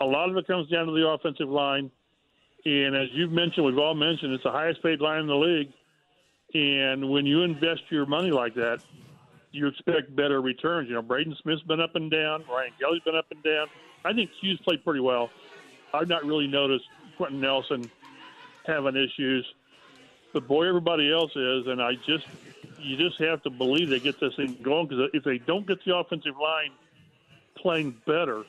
a 0.00 0.04
lot 0.04 0.30
of 0.30 0.36
it 0.36 0.46
comes 0.46 0.68
down 0.68 0.86
to 0.86 0.92
the 0.92 1.06
offensive 1.06 1.48
line. 1.48 1.90
And 2.64 2.94
as 2.94 3.08
you've 3.12 3.32
mentioned, 3.32 3.66
we've 3.66 3.78
all 3.78 3.94
mentioned, 3.94 4.32
it's 4.32 4.44
the 4.44 4.50
highest 4.50 4.82
paid 4.82 5.00
line 5.00 5.20
in 5.20 5.26
the 5.26 5.36
league. 5.36 5.72
And 6.52 7.10
when 7.10 7.26
you 7.26 7.42
invest 7.42 7.82
your 7.90 8.06
money 8.06 8.30
like 8.30 8.54
that, 8.54 8.82
you 9.52 9.66
expect 9.66 10.14
better 10.14 10.40
returns. 10.40 10.88
You 10.88 10.94
know, 10.94 11.02
Braden 11.02 11.36
Smith's 11.42 11.62
been 11.62 11.80
up 11.80 11.96
and 11.96 12.10
down. 12.10 12.44
Ryan 12.48 12.72
Kelly's 12.78 13.02
been 13.02 13.16
up 13.16 13.26
and 13.30 13.42
down. 13.42 13.68
I 14.04 14.12
think 14.12 14.30
Hughes 14.40 14.60
played 14.62 14.84
pretty 14.84 15.00
well. 15.00 15.30
I've 15.92 16.08
not 16.08 16.24
really 16.24 16.46
noticed 16.46 16.84
Quenton 17.16 17.40
Nelson 17.40 17.90
having 18.66 18.96
issues, 18.96 19.46
but 20.32 20.46
boy, 20.46 20.68
everybody 20.68 21.10
else 21.12 21.34
is. 21.34 21.66
And 21.66 21.82
I 21.82 21.94
just, 22.06 22.26
you 22.78 22.96
just 22.96 23.18
have 23.20 23.42
to 23.42 23.50
believe 23.50 23.88
they 23.88 24.00
get 24.00 24.20
this 24.20 24.36
thing 24.36 24.56
going 24.62 24.86
because 24.86 25.10
if 25.12 25.24
they 25.24 25.38
don't 25.38 25.66
get 25.66 25.84
the 25.84 25.96
offensive 25.96 26.36
line 26.40 26.70
playing 27.56 27.96
better, 28.06 28.44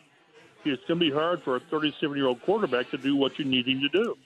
it's 0.66 0.84
going 0.88 1.00
to 1.00 1.06
be 1.06 1.12
hard 1.12 1.42
for 1.44 1.56
a 1.56 1.60
37 1.60 2.16
year 2.16 2.28
old 2.28 2.42
quarterback 2.44 2.90
to 2.92 2.98
do 2.98 3.16
what 3.16 3.38
you 3.40 3.46
need 3.46 3.68
him 3.68 3.82
to 3.82 3.90
do. 3.90 4.18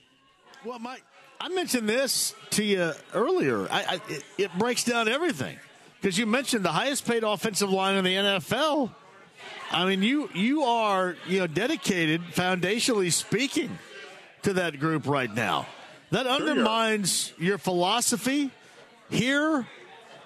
Well, 0.63 0.80
Mike, 0.80 1.04
I 1.39 1.50
mentioned 1.50 1.88
this 1.88 2.34
to 2.52 2.63
you 2.63 2.91
earlier. 3.13 3.67
I, 3.69 3.84
I, 3.84 4.02
it, 4.10 4.24
it 4.38 4.54
breaks 4.58 4.84
down 4.84 5.08
everything 5.08 5.58
because 6.02 6.17
you 6.17 6.26
mentioned 6.26 6.65
the 6.65 6.71
highest 6.71 7.06
paid 7.06 7.24
offensive 7.24 7.69
line 7.69 7.95
in 7.95 8.04
the 8.04 8.15
NFL. 8.15 8.91
I 9.71 9.86
mean, 9.86 10.02
you 10.02 10.30
you 10.34 10.63
are 10.63 11.15
you 11.28 11.39
know 11.39 11.48
dedicated, 11.48 12.21
foundationally 12.34 13.12
speaking, 13.12 13.78
to 14.43 14.54
that 14.54 14.80
group 14.80 15.08
right 15.08 15.34
now. 15.34 15.67
That 16.12 16.28
undermines 16.28 17.34
your 17.38 17.58
philosophy 17.58 18.52
here, 19.10 19.67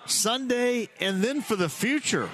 Sunday, 0.05 0.89
and 0.99 1.23
then 1.23 1.41
for 1.41 1.55
the 1.55 1.69
future. 1.69 2.29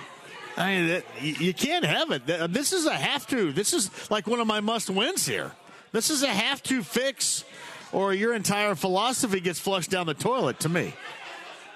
I 0.57 0.75
mean, 0.75 1.03
you 1.21 1.53
can't 1.53 1.83
have 1.83 2.11
it. 2.11 2.25
This 2.25 2.71
is 2.71 2.85
a 2.85 2.93
have 2.93 3.27
to. 3.27 3.51
This 3.51 3.73
is 3.73 4.09
like 4.09 4.27
one 4.27 4.39
of 4.39 4.47
my 4.47 4.61
must 4.61 4.89
wins 4.89 5.25
here. 5.25 5.51
This 5.91 6.09
is 6.09 6.23
a 6.23 6.27
have 6.27 6.63
to 6.63 6.83
fix, 6.83 7.43
or 7.91 8.13
your 8.13 8.33
entire 8.33 8.75
philosophy 8.75 9.39
gets 9.39 9.59
flushed 9.59 9.91
down 9.91 10.07
the 10.07 10.13
toilet. 10.13 10.59
To 10.61 10.69
me. 10.69 10.93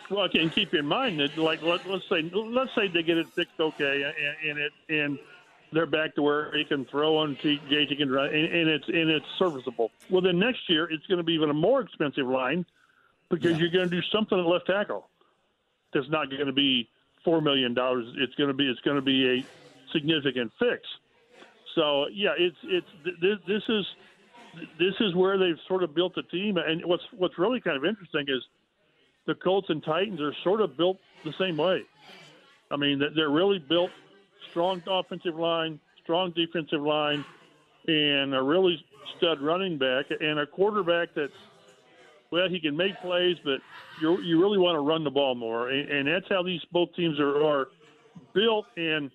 Well, 0.09 0.27
and 0.33 0.51
keep 0.51 0.73
in 0.73 0.85
mind 0.85 1.19
that, 1.19 1.37
like, 1.37 1.61
let, 1.61 1.85
us 1.85 2.01
say, 2.09 2.23
let's 2.33 2.73
say 2.73 2.87
they 2.87 3.03
get 3.03 3.17
it 3.17 3.27
fixed, 3.27 3.59
okay, 3.59 4.01
and, 4.03 4.49
and 4.49 4.59
it 4.59 4.71
and 4.89 5.19
they're 5.71 5.85
back 5.85 6.15
to 6.15 6.21
where 6.21 6.55
he 6.57 6.63
can 6.63 6.85
throw 6.85 7.21
and 7.21 7.37
JT 7.37 7.95
can 7.97 8.09
run, 8.11 8.27
and, 8.27 8.53
and 8.53 8.69
it's 8.69 8.87
and 8.87 9.09
it's 9.09 9.25
serviceable. 9.37 9.91
Well, 10.09 10.21
then 10.21 10.39
next 10.39 10.67
year 10.67 10.89
it's 10.91 11.05
going 11.07 11.19
to 11.19 11.23
be 11.23 11.33
even 11.33 11.49
a 11.49 11.53
more 11.53 11.81
expensive 11.81 12.27
line 12.27 12.65
because 13.29 13.51
yeah. 13.51 13.57
you're 13.57 13.69
going 13.69 13.89
to 13.89 13.95
do 13.95 14.01
something 14.11 14.39
at 14.39 14.45
left 14.45 14.67
tackle 14.67 15.07
that's 15.93 16.09
not 16.09 16.29
going 16.29 16.47
to 16.47 16.53
be 16.53 16.89
four 17.23 17.41
million 17.41 17.73
dollars. 17.73 18.05
It's 18.17 18.34
going 18.36 18.49
to 18.49 18.53
be 18.53 18.69
it's 18.69 18.79
going 18.82 18.95
to 18.95 19.01
be 19.01 19.39
a 19.39 19.45
significant 19.93 20.51
fix. 20.60 20.82
So 21.75 22.08
yeah, 22.13 22.32
it's 22.38 22.58
it's 22.63 22.88
this, 23.21 23.38
this 23.47 23.63
is 23.69 23.86
this 24.79 24.93
is 24.99 25.15
where 25.15 25.38
they've 25.38 25.60
sort 25.67 25.84
of 25.84 25.93
built 25.93 26.15
the 26.15 26.23
team. 26.23 26.58
And 26.58 26.84
what's 26.86 27.03
what's 27.17 27.38
really 27.38 27.60
kind 27.60 27.77
of 27.77 27.86
interesting 27.86 28.25
is 28.27 28.43
the 29.27 29.36
Colts 29.36 29.69
and 29.69 29.84
Titans 29.84 30.21
are 30.21 30.34
sort 30.43 30.62
of 30.62 30.77
built 30.77 30.97
the 31.23 31.34
same 31.39 31.58
way. 31.58 31.84
I 32.71 32.77
mean, 32.77 33.01
they're 33.15 33.29
really 33.29 33.60
built 33.60 33.91
strong 34.51 34.82
offensive 34.88 35.36
line, 35.36 35.79
strong 36.03 36.32
defensive 36.36 36.82
line, 36.82 37.25
and 37.88 38.34
a 38.36 38.41
really 38.41 38.84
stud 39.17 39.41
running 39.41 39.77
back 39.77 40.05
and 40.19 40.39
a 40.39 40.45
quarterback 40.45 41.10
that's 41.15 41.32
well, 42.31 42.47
he 42.49 42.59
can 42.59 42.77
make 42.77 42.99
plays, 43.01 43.37
but 43.43 43.59
you 44.01 44.21
you 44.21 44.41
really 44.41 44.57
want 44.57 44.75
to 44.75 44.81
run 44.81 45.03
the 45.03 45.09
ball 45.09 45.35
more, 45.35 45.69
and, 45.69 45.89
and 45.89 46.07
that's 46.07 46.27
how 46.29 46.43
these 46.43 46.61
both 46.71 46.93
teams 46.95 47.19
are, 47.19 47.43
are 47.43 47.67
built. 48.33 48.65
And 48.77 49.09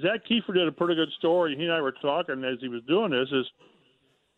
Zak 0.00 0.24
Keefer 0.28 0.54
did 0.54 0.68
a 0.68 0.72
pretty 0.72 0.94
good 0.94 1.10
story. 1.18 1.56
He 1.56 1.64
and 1.64 1.72
I 1.72 1.80
were 1.80 1.92
talking 1.92 2.44
as 2.44 2.58
he 2.60 2.68
was 2.68 2.82
doing 2.88 3.10
this. 3.10 3.28
Is 3.32 3.46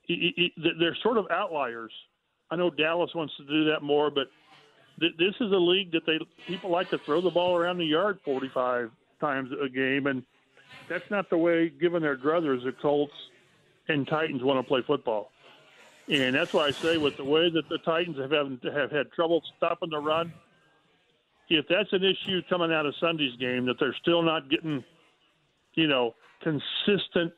he, 0.03 0.33
he, 0.37 0.53
they're 0.79 0.97
sort 1.03 1.19
of 1.19 1.27
outliers. 1.31 1.93
I 2.51 2.57
know 2.57 2.71
Dallas 2.71 3.11
wants 3.15 3.35
to 3.39 3.45
do 3.45 3.65
that 3.71 3.83
more, 3.83 4.11
but 4.11 4.29
th- 5.01 5.17
this 5.19 5.35
is 5.41 5.53
a 5.53 5.57
league 5.57 5.93
that 5.93 6.07
they 6.07 6.19
people 6.47 6.71
like 6.71 6.91
to 6.91 6.99
throw 7.05 7.21
the 7.21 7.31
ball 7.31 7.57
around 7.57 7.79
the 7.79 7.85
yard 7.85 8.19
45 8.25 8.91
times 9.21 9.51
a 9.63 9.69
game, 9.69 10.07
and 10.07 10.23
that's 10.89 11.09
not 11.11 11.31
the 11.31 11.39
way, 11.39 11.69
given 11.69 12.03
their 12.03 12.17
druthers, 12.17 12.65
the 12.65 12.73
Colts 12.73 13.13
and 13.89 14.07
Titans 14.07 14.43
want 14.43 14.65
to 14.65 14.69
play 14.69 14.83
football. 14.87 15.31
And 16.09 16.35
that's 16.35 16.53
why 16.53 16.67
I 16.67 16.71
say, 16.71 16.99
with 16.99 17.17
the 17.17 17.25
way 17.25 17.51
that 17.51 17.69
the 17.69 17.79
Titans 17.79 18.19
have 18.19 18.31
have, 18.31 18.75
have 18.75 18.91
had 18.91 19.11
trouble 19.13 19.43
stopping 19.57 19.91
the 19.91 19.99
run, 19.99 20.33
if 21.49 21.67
that's 21.69 21.93
an 21.93 22.05
issue 22.05 22.43
coming 22.49 22.73
out 22.73 22.85
of 22.87 22.95
Sunday's 23.01 23.37
game, 23.39 23.67
that 23.67 23.77
they're 23.81 23.97
still 24.03 24.23
not 24.23 24.51
getting, 24.51 24.85
you 25.75 25.87
know, 25.87 26.15
consistent 26.43 27.33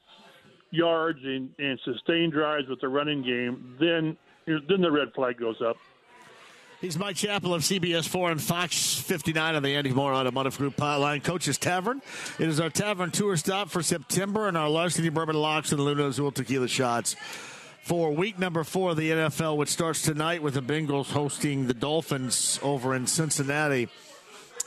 yards 0.70 1.20
and, 1.22 1.50
and 1.58 1.78
sustained 1.84 2.32
drives 2.32 2.68
with 2.68 2.80
the 2.80 2.88
running 2.88 3.22
game, 3.22 3.76
then 3.80 4.16
then 4.46 4.80
the 4.80 4.90
red 4.90 5.12
flag 5.14 5.38
goes 5.38 5.60
up. 5.60 5.76
He's 6.80 6.98
Mike 6.98 7.16
Chappell 7.16 7.54
of 7.54 7.62
CBS 7.62 8.06
4 8.06 8.32
and 8.32 8.40
Fox 8.40 9.00
59 9.00 9.54
on 9.54 9.62
the 9.62 9.74
Andy 9.74 9.92
Moore 9.92 10.12
Automotive 10.12 10.58
Group 10.58 10.76
hotline. 10.76 11.24
Coach's 11.24 11.56
Tavern. 11.56 12.02
It 12.38 12.48
is 12.48 12.60
our 12.60 12.68
tavern 12.68 13.10
tour 13.10 13.36
stop 13.36 13.70
for 13.70 13.82
September 13.82 14.46
and 14.46 14.58
our 14.58 14.68
Larceny 14.68 15.08
Bourbon 15.08 15.36
Locks 15.36 15.72
and 15.72 15.80
Luna 15.80 16.08
Azul 16.08 16.30
Tequila 16.32 16.68
Shots 16.68 17.16
for 17.86 18.10
week 18.10 18.36
number 18.36 18.64
four 18.64 18.90
of 18.90 18.96
the 18.96 19.12
NFL, 19.12 19.56
which 19.56 19.68
starts 19.68 20.02
tonight 20.02 20.42
with 20.42 20.54
the 20.54 20.60
Bengals 20.60 21.06
hosting 21.06 21.68
the 21.68 21.72
Dolphins 21.72 22.58
over 22.60 22.96
in 22.96 23.06
Cincinnati. 23.06 23.88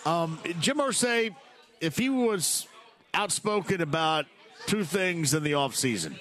Um, 0.06 0.40
Jim 0.62 0.78
Irsay, 0.78 1.36
if 1.82 1.98
he 1.98 2.08
was 2.08 2.66
outspoken 3.14 3.82
about 3.82 4.26
two 4.68 4.86
things 4.86 5.34
in 5.34 5.44
the 5.44 5.52
offseason. 5.52 6.18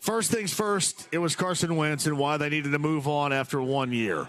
First 0.00 0.32
things 0.32 0.52
first, 0.52 1.06
it 1.12 1.18
was 1.18 1.36
Carson 1.36 1.76
Wentz 1.76 2.06
and 2.06 2.18
why 2.18 2.36
they 2.36 2.48
needed 2.48 2.72
to 2.72 2.80
move 2.80 3.06
on 3.06 3.32
after 3.32 3.62
one 3.62 3.92
year. 3.92 4.28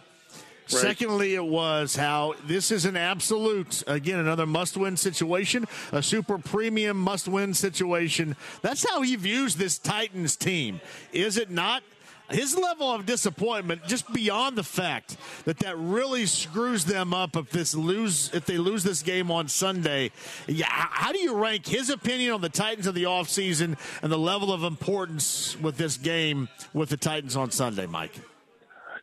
Secondly, 0.68 1.36
it 1.36 1.46
was 1.46 1.96
how 1.96 2.36
this 2.46 2.72
is 2.72 2.86
an 2.86 2.98
absolute, 2.98 3.84
again, 3.88 4.20
another 4.20 4.46
must 4.46 4.78
win 4.78 4.98
situation, 4.98 5.66
a 5.92 6.04
super 6.04 6.38
premium 6.38 7.00
must 7.00 7.28
win 7.28 7.54
situation. 7.54 8.36
That's 8.62 8.88
how 8.90 9.02
he 9.02 9.16
views 9.16 9.56
this 9.56 9.78
Titans 9.78 10.36
team, 10.36 10.82
is 11.14 11.38
it 11.38 11.50
not? 11.50 11.84
His 12.30 12.58
level 12.58 12.92
of 12.92 13.06
disappointment, 13.06 13.86
just 13.88 14.12
beyond 14.12 14.58
the 14.58 14.64
fact 14.64 15.16
that 15.46 15.60
that 15.60 15.78
really 15.78 16.26
screws 16.26 16.84
them 16.84 17.14
up 17.14 17.38
if 17.38 17.50
this 17.52 17.74
lose 17.74 18.30
if 18.34 18.46
they 18.46 18.58
lose 18.58 18.84
this 18.84 19.02
game 19.02 19.32
on 19.32 19.48
Sunday. 19.48 20.12
Yeah, 20.46 20.66
how 20.70 21.14
do 21.14 21.20
you 21.20 21.36
rank 21.36 21.66
his 21.66 21.90
opinion 21.90 22.34
on 22.34 22.42
the 22.42 22.50
Titans 22.50 22.86
of 22.86 22.96
the 22.96 23.04
offseason 23.04 23.78
and 24.02 24.12
the 24.12 24.18
level 24.18 24.52
of 24.52 24.64
importance 24.64 25.56
with 25.62 25.78
this 25.78 25.96
game 25.96 26.50
with 26.74 26.90
the 26.90 26.98
Titans 26.98 27.38
on 27.38 27.52
Sunday, 27.52 27.86
Mike? 27.86 28.20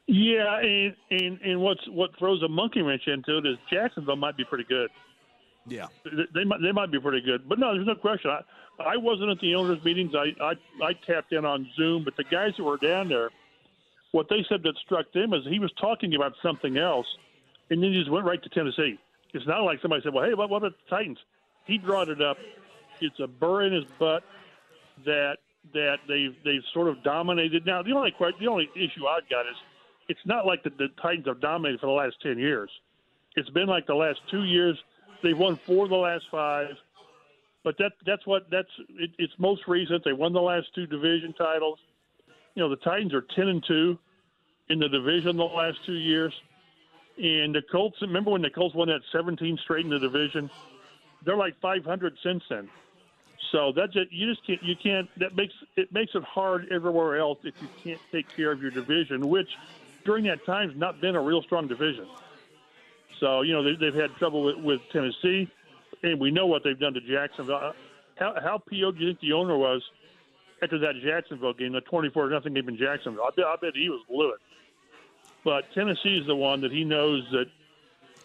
Yeah, 0.06 0.60
and, 0.60 0.94
and 1.10 1.40
and 1.40 1.60
what's 1.60 1.80
what 1.88 2.10
throws 2.18 2.42
a 2.42 2.48
monkey 2.48 2.82
wrench 2.82 3.02
into 3.06 3.38
it 3.38 3.46
is 3.46 3.56
Jacksonville 3.72 4.16
might 4.16 4.36
be 4.36 4.44
pretty 4.44 4.64
good. 4.64 4.90
Yeah, 5.66 5.86
they, 6.04 6.24
they 6.34 6.44
might 6.44 6.60
they 6.60 6.72
might 6.72 6.92
be 6.92 7.00
pretty 7.00 7.22
good, 7.22 7.48
but 7.48 7.58
no, 7.58 7.72
there's 7.72 7.86
no 7.86 7.94
question. 7.94 8.30
I 8.30 8.42
I 8.82 8.96
wasn't 8.98 9.30
at 9.30 9.40
the 9.40 9.54
owners' 9.54 9.82
meetings. 9.82 10.12
I 10.14 10.34
I, 10.42 10.52
I 10.82 10.92
tapped 11.06 11.32
in 11.32 11.46
on 11.46 11.66
Zoom, 11.76 12.04
but 12.04 12.16
the 12.18 12.24
guys 12.24 12.50
that 12.58 12.64
were 12.64 12.76
down 12.76 13.08
there, 13.08 13.30
what 14.12 14.28
they 14.28 14.44
said 14.46 14.62
that 14.64 14.74
struck 14.84 15.10
them 15.14 15.32
is 15.32 15.40
he 15.48 15.58
was 15.58 15.72
talking 15.80 16.14
about 16.14 16.32
something 16.42 16.76
else, 16.76 17.06
and 17.70 17.82
then 17.82 17.92
he 17.92 17.98
just 17.98 18.10
went 18.10 18.26
right 18.26 18.42
to 18.42 18.48
Tennessee. 18.50 18.98
It's 19.32 19.46
not 19.46 19.60
like 19.60 19.80
somebody 19.80 20.02
said, 20.02 20.12
"Well, 20.12 20.24
hey, 20.24 20.34
what, 20.34 20.50
what 20.50 20.58
about 20.58 20.72
the 20.72 20.96
Titans?" 20.96 21.18
He 21.64 21.78
brought 21.78 22.10
it 22.10 22.20
up. 22.20 22.36
It's 23.00 23.18
a 23.20 23.26
burr 23.26 23.62
in 23.62 23.72
his 23.72 23.84
butt 23.98 24.22
that 25.06 25.38
that 25.72 25.96
they've 26.06 26.36
they've 26.44 26.62
sort 26.74 26.88
of 26.88 27.02
dominated. 27.02 27.64
Now, 27.64 27.82
the 27.82 27.92
only 27.92 28.14
the 28.38 28.48
only 28.48 28.68
issue 28.76 29.06
I've 29.06 29.28
got 29.30 29.46
is 29.46 29.56
it's 30.08 30.20
not 30.24 30.46
like 30.46 30.62
the, 30.62 30.70
the 30.70 30.88
Titans 31.00 31.26
have 31.26 31.40
dominated 31.40 31.80
for 31.80 31.86
the 31.86 31.92
last 31.92 32.16
10 32.22 32.38
years. 32.38 32.70
It's 33.36 33.50
been 33.50 33.66
like 33.66 33.86
the 33.86 33.94
last 33.94 34.20
two 34.30 34.44
years. 34.44 34.78
They've 35.22 35.36
won 35.36 35.58
four 35.66 35.84
of 35.84 35.90
the 35.90 35.96
last 35.96 36.24
five. 36.30 36.76
But 37.64 37.78
that 37.78 37.92
that's 38.06 38.26
what 38.26 38.50
that's 38.50 38.68
it, 38.90 39.10
it's 39.18 39.32
most 39.38 39.62
recent. 39.66 40.04
They 40.04 40.12
won 40.12 40.34
the 40.34 40.40
last 40.40 40.66
two 40.74 40.86
division 40.86 41.32
titles. 41.32 41.78
You 42.54 42.62
know, 42.62 42.68
the 42.68 42.76
Titans 42.76 43.14
are 43.14 43.24
10 43.34 43.48
and 43.48 43.64
2 43.66 43.98
in 44.68 44.78
the 44.78 44.88
division 44.88 45.36
the 45.36 45.44
last 45.44 45.78
two 45.86 45.94
years. 45.94 46.32
And 47.16 47.54
the 47.54 47.62
Colts, 47.72 47.96
remember 48.02 48.30
when 48.30 48.42
the 48.42 48.50
Colts 48.50 48.74
won 48.74 48.88
that 48.88 49.00
17 49.12 49.58
straight 49.62 49.84
in 49.84 49.90
the 49.90 49.98
division? 49.98 50.50
They're 51.24 51.36
like 51.36 51.58
500 51.60 52.16
since 52.22 52.42
then. 52.50 52.68
So 53.50 53.72
that 53.76 53.92
just, 53.92 54.12
you 54.12 54.32
just 54.32 54.46
can't 54.46 54.62
you 54.62 54.74
can't 54.76 55.08
that 55.18 55.36
makes 55.36 55.54
it 55.76 55.92
makes 55.92 56.12
it 56.14 56.22
hard 56.22 56.66
everywhere 56.70 57.18
else 57.18 57.38
if 57.44 57.54
you 57.60 57.68
can't 57.82 58.00
take 58.12 58.26
care 58.34 58.52
of 58.52 58.60
your 58.60 58.70
division, 58.70 59.28
which 59.28 59.48
during 60.04 60.24
that 60.24 60.44
time 60.44 60.70
has 60.70 60.78
not 60.78 61.00
been 61.00 61.16
a 61.16 61.20
real 61.20 61.42
strong 61.42 61.66
division. 61.66 62.06
So, 63.20 63.42
you 63.42 63.52
know, 63.52 63.62
they, 63.62 63.86
have 63.86 63.94
had 63.94 64.14
trouble 64.16 64.44
with, 64.44 64.56
with, 64.56 64.80
Tennessee, 64.92 65.50
and 66.02 66.20
we 66.20 66.30
know 66.30 66.46
what 66.46 66.62
they've 66.64 66.78
done 66.78 66.94
to 66.94 67.00
Jacksonville. 67.00 67.56
Uh, 67.56 67.72
how, 68.16 68.34
how 68.42 68.58
PO 68.58 68.92
do 68.92 69.00
you 69.00 69.08
think 69.08 69.20
the 69.20 69.32
owner 69.32 69.56
was 69.56 69.82
after 70.62 70.78
that 70.78 70.94
Jacksonville 71.02 71.52
game, 71.52 71.72
the 71.72 71.80
24 71.80 72.30
nothing 72.30 72.54
game 72.54 72.68
in 72.68 72.76
Jacksonville? 72.76 73.24
I 73.24 73.30
bet, 73.34 73.44
I 73.46 73.56
bet 73.60 73.74
he 73.74 73.88
was 73.88 74.02
livid. 74.08 74.38
But 75.44 75.72
Tennessee 75.74 76.18
is 76.18 76.26
the 76.26 76.36
one 76.36 76.60
that 76.62 76.72
he 76.72 76.84
knows 76.84 77.26
that 77.32 77.46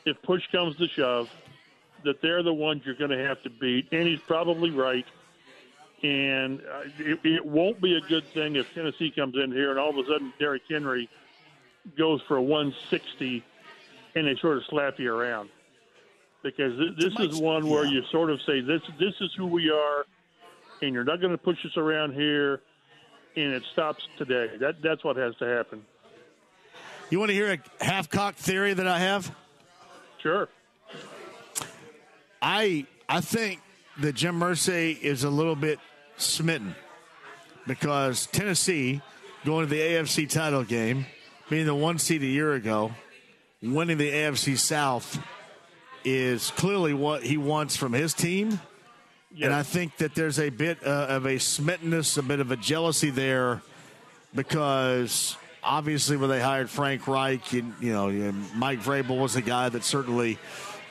if 0.05 0.21
push 0.23 0.43
comes 0.51 0.75
to 0.77 0.87
shove, 0.87 1.29
that 2.03 2.21
they're 2.21 2.43
the 2.43 2.53
ones 2.53 2.83
you're 2.85 2.95
going 2.95 3.11
to 3.11 3.25
have 3.25 3.41
to 3.43 3.49
beat. 3.49 3.87
And 3.91 4.07
he's 4.07 4.21
probably 4.21 4.71
right. 4.71 5.05
And 6.01 6.61
uh, 6.61 6.83
it, 6.97 7.19
it 7.25 7.45
won't 7.45 7.81
be 7.81 7.97
a 7.97 8.01
good 8.01 8.25
thing 8.27 8.55
if 8.55 8.73
Tennessee 8.73 9.11
comes 9.11 9.35
in 9.35 9.51
here 9.51 9.69
and 9.69 9.79
all 9.79 9.89
of 9.89 9.97
a 9.97 10.07
sudden 10.09 10.33
Derrick 10.39 10.63
Henry– 10.67 11.07
goes 11.97 12.21
for 12.27 12.37
a 12.37 12.41
160 12.41 13.43
and 14.15 14.27
they 14.27 14.35
sort 14.35 14.57
of 14.57 14.63
slap 14.65 14.99
you 14.99 15.13
around 15.13 15.49
because 16.43 16.77
this 16.97 17.13
is 17.19 17.39
one 17.39 17.67
where 17.67 17.85
you 17.85 18.03
sort 18.11 18.29
of 18.29 18.41
say 18.41 18.61
this 18.61 18.81
this 18.99 19.13
is 19.19 19.33
who 19.35 19.45
we 19.45 19.69
are 19.69 20.05
and 20.81 20.93
you're 20.93 21.03
not 21.03 21.19
going 21.19 21.31
to 21.31 21.37
push 21.37 21.65
us 21.65 21.75
around 21.77 22.13
here 22.13 22.61
and 23.35 23.53
it 23.53 23.63
stops 23.71 24.07
today. 24.17 24.51
That 24.59 24.81
that's 24.81 25.03
what 25.03 25.17
has 25.17 25.35
to 25.37 25.45
happen. 25.45 25.85
You 27.09 27.19
want 27.19 27.29
to 27.29 27.35
hear 27.35 27.53
a 27.53 27.83
half-cocked 27.83 28.37
theory 28.37 28.73
that 28.73 28.87
i 28.87 28.99
have? 28.99 29.35
Sure. 30.19 30.47
I 32.41 32.85
i 33.07 33.21
think 33.21 33.61
that 33.99 34.13
jim 34.13 34.39
Irsay 34.39 34.99
is 34.99 35.23
a 35.23 35.29
little 35.29 35.55
bit 35.55 35.79
smitten 36.17 36.75
because 37.67 38.27
tennessee 38.27 39.01
going 39.45 39.65
to 39.65 39.69
the 39.69 39.79
afc 39.79 40.29
title 40.29 40.63
game 40.63 41.05
being 41.49 41.65
the 41.65 41.75
one 41.75 41.97
seed 41.97 42.21
a 42.21 42.27
year 42.27 42.53
ago, 42.53 42.91
winning 43.61 43.97
the 43.97 44.11
AFC 44.11 44.57
South 44.57 45.19
is 46.05 46.51
clearly 46.51 46.93
what 46.93 47.23
he 47.23 47.37
wants 47.37 47.75
from 47.75 47.91
his 47.91 48.13
team. 48.13 48.59
Yes. 49.33 49.45
And 49.45 49.53
I 49.53 49.63
think 49.63 49.97
that 49.97 50.15
there's 50.15 50.39
a 50.39 50.49
bit 50.49 50.77
uh, 50.85 51.07
of 51.09 51.25
a 51.25 51.39
smittenness, 51.39 52.17
a 52.17 52.23
bit 52.23 52.39
of 52.39 52.51
a 52.51 52.55
jealousy 52.55 53.09
there 53.09 53.61
because 54.33 55.37
obviously 55.63 56.17
when 56.17 56.29
they 56.29 56.39
hired 56.39 56.69
Frank 56.69 57.07
Reich, 57.07 57.53
and, 57.53 57.73
you 57.79 57.93
know, 57.93 58.09
Mike 58.55 58.79
Vrabel 58.79 59.19
was 59.19 59.35
a 59.35 59.41
guy 59.41 59.69
that 59.69 59.83
certainly 59.83 60.37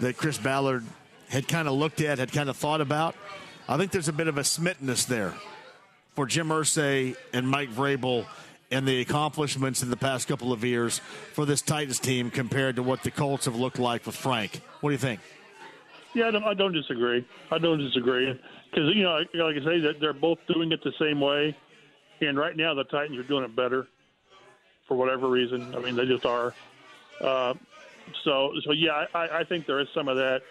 that 0.00 0.16
Chris 0.16 0.38
Ballard 0.38 0.84
had 1.28 1.48
kind 1.48 1.68
of 1.68 1.74
looked 1.74 2.00
at, 2.00 2.18
had 2.18 2.32
kind 2.32 2.48
of 2.48 2.56
thought 2.56 2.80
about. 2.80 3.14
I 3.68 3.76
think 3.76 3.92
there's 3.92 4.08
a 4.08 4.12
bit 4.12 4.28
of 4.28 4.38
a 4.38 4.44
smittenness 4.44 5.04
there 5.04 5.34
for 6.14 6.26
Jim 6.26 6.48
Irsay 6.48 7.16
and 7.32 7.48
Mike 7.48 7.70
Vrabel 7.70 8.26
and 8.70 8.86
the 8.86 9.00
accomplishments 9.00 9.82
in 9.82 9.90
the 9.90 9.96
past 9.96 10.28
couple 10.28 10.52
of 10.52 10.64
years 10.64 10.98
for 11.32 11.46
this 11.46 11.62
Titans 11.62 11.98
team 11.98 12.30
compared 12.30 12.76
to 12.76 12.82
what 12.82 13.02
the 13.02 13.10
Colts 13.10 13.46
have 13.46 13.56
looked 13.56 13.78
like 13.78 14.04
with 14.04 14.14
Frank. 14.14 14.60
What 14.80 14.90
do 14.90 14.92
you 14.92 14.98
think? 14.98 15.20
Yeah, 16.14 16.28
I 16.44 16.54
don't, 16.54 16.72
disagree. 16.72 17.26
I 17.50 17.58
don't 17.58 17.78
disagree 17.78 18.38
because 18.70 18.94
you 18.94 19.02
know, 19.02 19.22
like 19.34 19.56
I 19.56 19.64
say, 19.64 19.80
that 19.80 20.00
they're 20.00 20.12
both 20.12 20.38
doing 20.52 20.72
it 20.72 20.82
the 20.82 20.92
same 20.98 21.20
way, 21.20 21.56
and 22.20 22.38
right 22.38 22.56
now 22.56 22.74
the 22.74 22.84
Titans 22.84 23.18
are 23.18 23.22
doing 23.22 23.44
it 23.44 23.54
better 23.54 23.86
for 24.86 24.96
whatever 24.96 25.28
reason. 25.28 25.74
I 25.74 25.80
mean, 25.80 25.96
they 25.96 26.06
just 26.06 26.24
are. 26.24 26.54
Uh, 27.20 27.54
so, 28.24 28.52
so 28.64 28.72
yeah, 28.72 29.04
I, 29.14 29.28
I 29.40 29.44
think 29.44 29.66
there 29.66 29.80
is 29.80 29.88
some 29.94 30.08
of 30.08 30.16
that, 30.16 30.42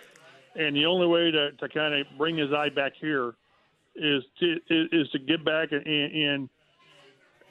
and 0.56 0.75
the 0.75 0.86
only 0.86 1.08
way 1.08 1.32
to, 1.32 1.51
to 1.51 1.69
kind 1.69 1.93
of 1.95 2.06
bring 2.17 2.38
his 2.38 2.53
eye 2.53 2.69
back 2.69 2.93
here 2.99 3.34
is 3.95 4.23
to 4.39 4.60
is, 4.69 4.88
is 4.91 5.10
to 5.10 5.19
get 5.19 5.43
back 5.43 5.71
and, 5.71 5.86
and 5.86 6.49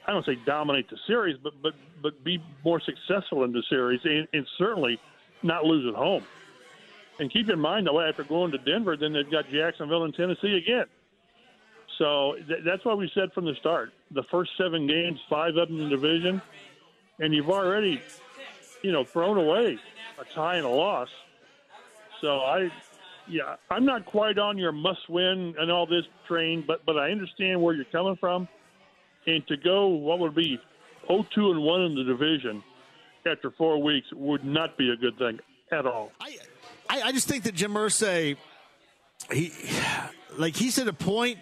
I 0.07 0.13
don't 0.13 0.25
say 0.25 0.37
dominate 0.45 0.89
the 0.89 0.97
series, 1.05 1.37
but 1.43 1.53
but 1.61 1.73
but 2.01 2.23
be 2.23 2.41
more 2.63 2.79
successful 2.79 3.43
in 3.43 3.51
the 3.51 3.63
series, 3.69 3.99
and, 4.05 4.27
and 4.33 4.47
certainly 4.57 4.99
not 5.43 5.65
lose 5.65 5.87
at 5.87 5.95
home. 5.95 6.23
And 7.19 7.31
keep 7.31 7.49
in 7.49 7.59
mind, 7.59 7.87
though, 7.87 7.99
after 7.99 8.23
going 8.23 8.51
to 8.51 8.57
Denver, 8.59 8.95
then 8.95 9.13
they've 9.13 9.29
got 9.29 9.49
Jacksonville 9.49 10.03
and 10.03 10.13
Tennessee 10.13 10.55
again. 10.55 10.85
So 11.97 12.35
th- 12.47 12.59
that's 12.63 12.85
why 12.85 12.93
we 12.93 13.11
said 13.13 13.33
from 13.33 13.45
the 13.45 13.55
start, 13.55 13.91
the 14.11 14.23
first 14.29 14.51
seven 14.57 14.87
games, 14.87 15.19
five 15.29 15.57
of 15.57 15.67
them 15.67 15.81
in 15.81 15.89
the 15.89 15.95
division, 15.95 16.41
and 17.19 17.33
you've 17.33 17.49
already, 17.49 17.99
you 18.83 18.91
know, 18.91 19.03
thrown 19.03 19.37
away 19.37 19.79
a 20.19 20.35
tie 20.35 20.57
and 20.57 20.65
a 20.65 20.69
loss. 20.69 21.09
So 22.21 22.39
I, 22.39 22.71
yeah, 23.27 23.55
I'm 23.71 23.83
not 23.83 24.05
quite 24.05 24.37
on 24.37 24.57
your 24.57 24.71
must-win 24.71 25.55
and 25.57 25.71
all 25.71 25.87
this 25.87 26.05
train, 26.27 26.63
but 26.65 26.85
but 26.85 26.97
I 26.97 27.11
understand 27.11 27.61
where 27.61 27.73
you're 27.73 27.85
coming 27.85 28.15
from 28.15 28.47
and 29.27 29.45
to 29.47 29.57
go 29.57 29.87
what 29.87 30.19
would 30.19 30.33
be 30.33 30.59
0-2 31.09 31.51
and 31.51 31.61
1 31.61 31.81
in 31.81 31.95
the 31.95 32.03
division 32.03 32.63
after 33.25 33.51
four 33.51 33.81
weeks 33.81 34.07
would 34.13 34.43
not 34.43 34.77
be 34.77 34.89
a 34.89 34.95
good 34.95 35.17
thing 35.17 35.39
at 35.71 35.85
all. 35.85 36.11
I, 36.21 36.37
I 36.89 37.11
just 37.11 37.27
think 37.27 37.43
that 37.43 37.53
Jim 37.53 37.73
Irsay, 37.73 38.37
he, 39.31 39.51
like 40.37 40.55
he's 40.55 40.79
at 40.79 40.87
a 40.87 40.93
point 40.93 41.37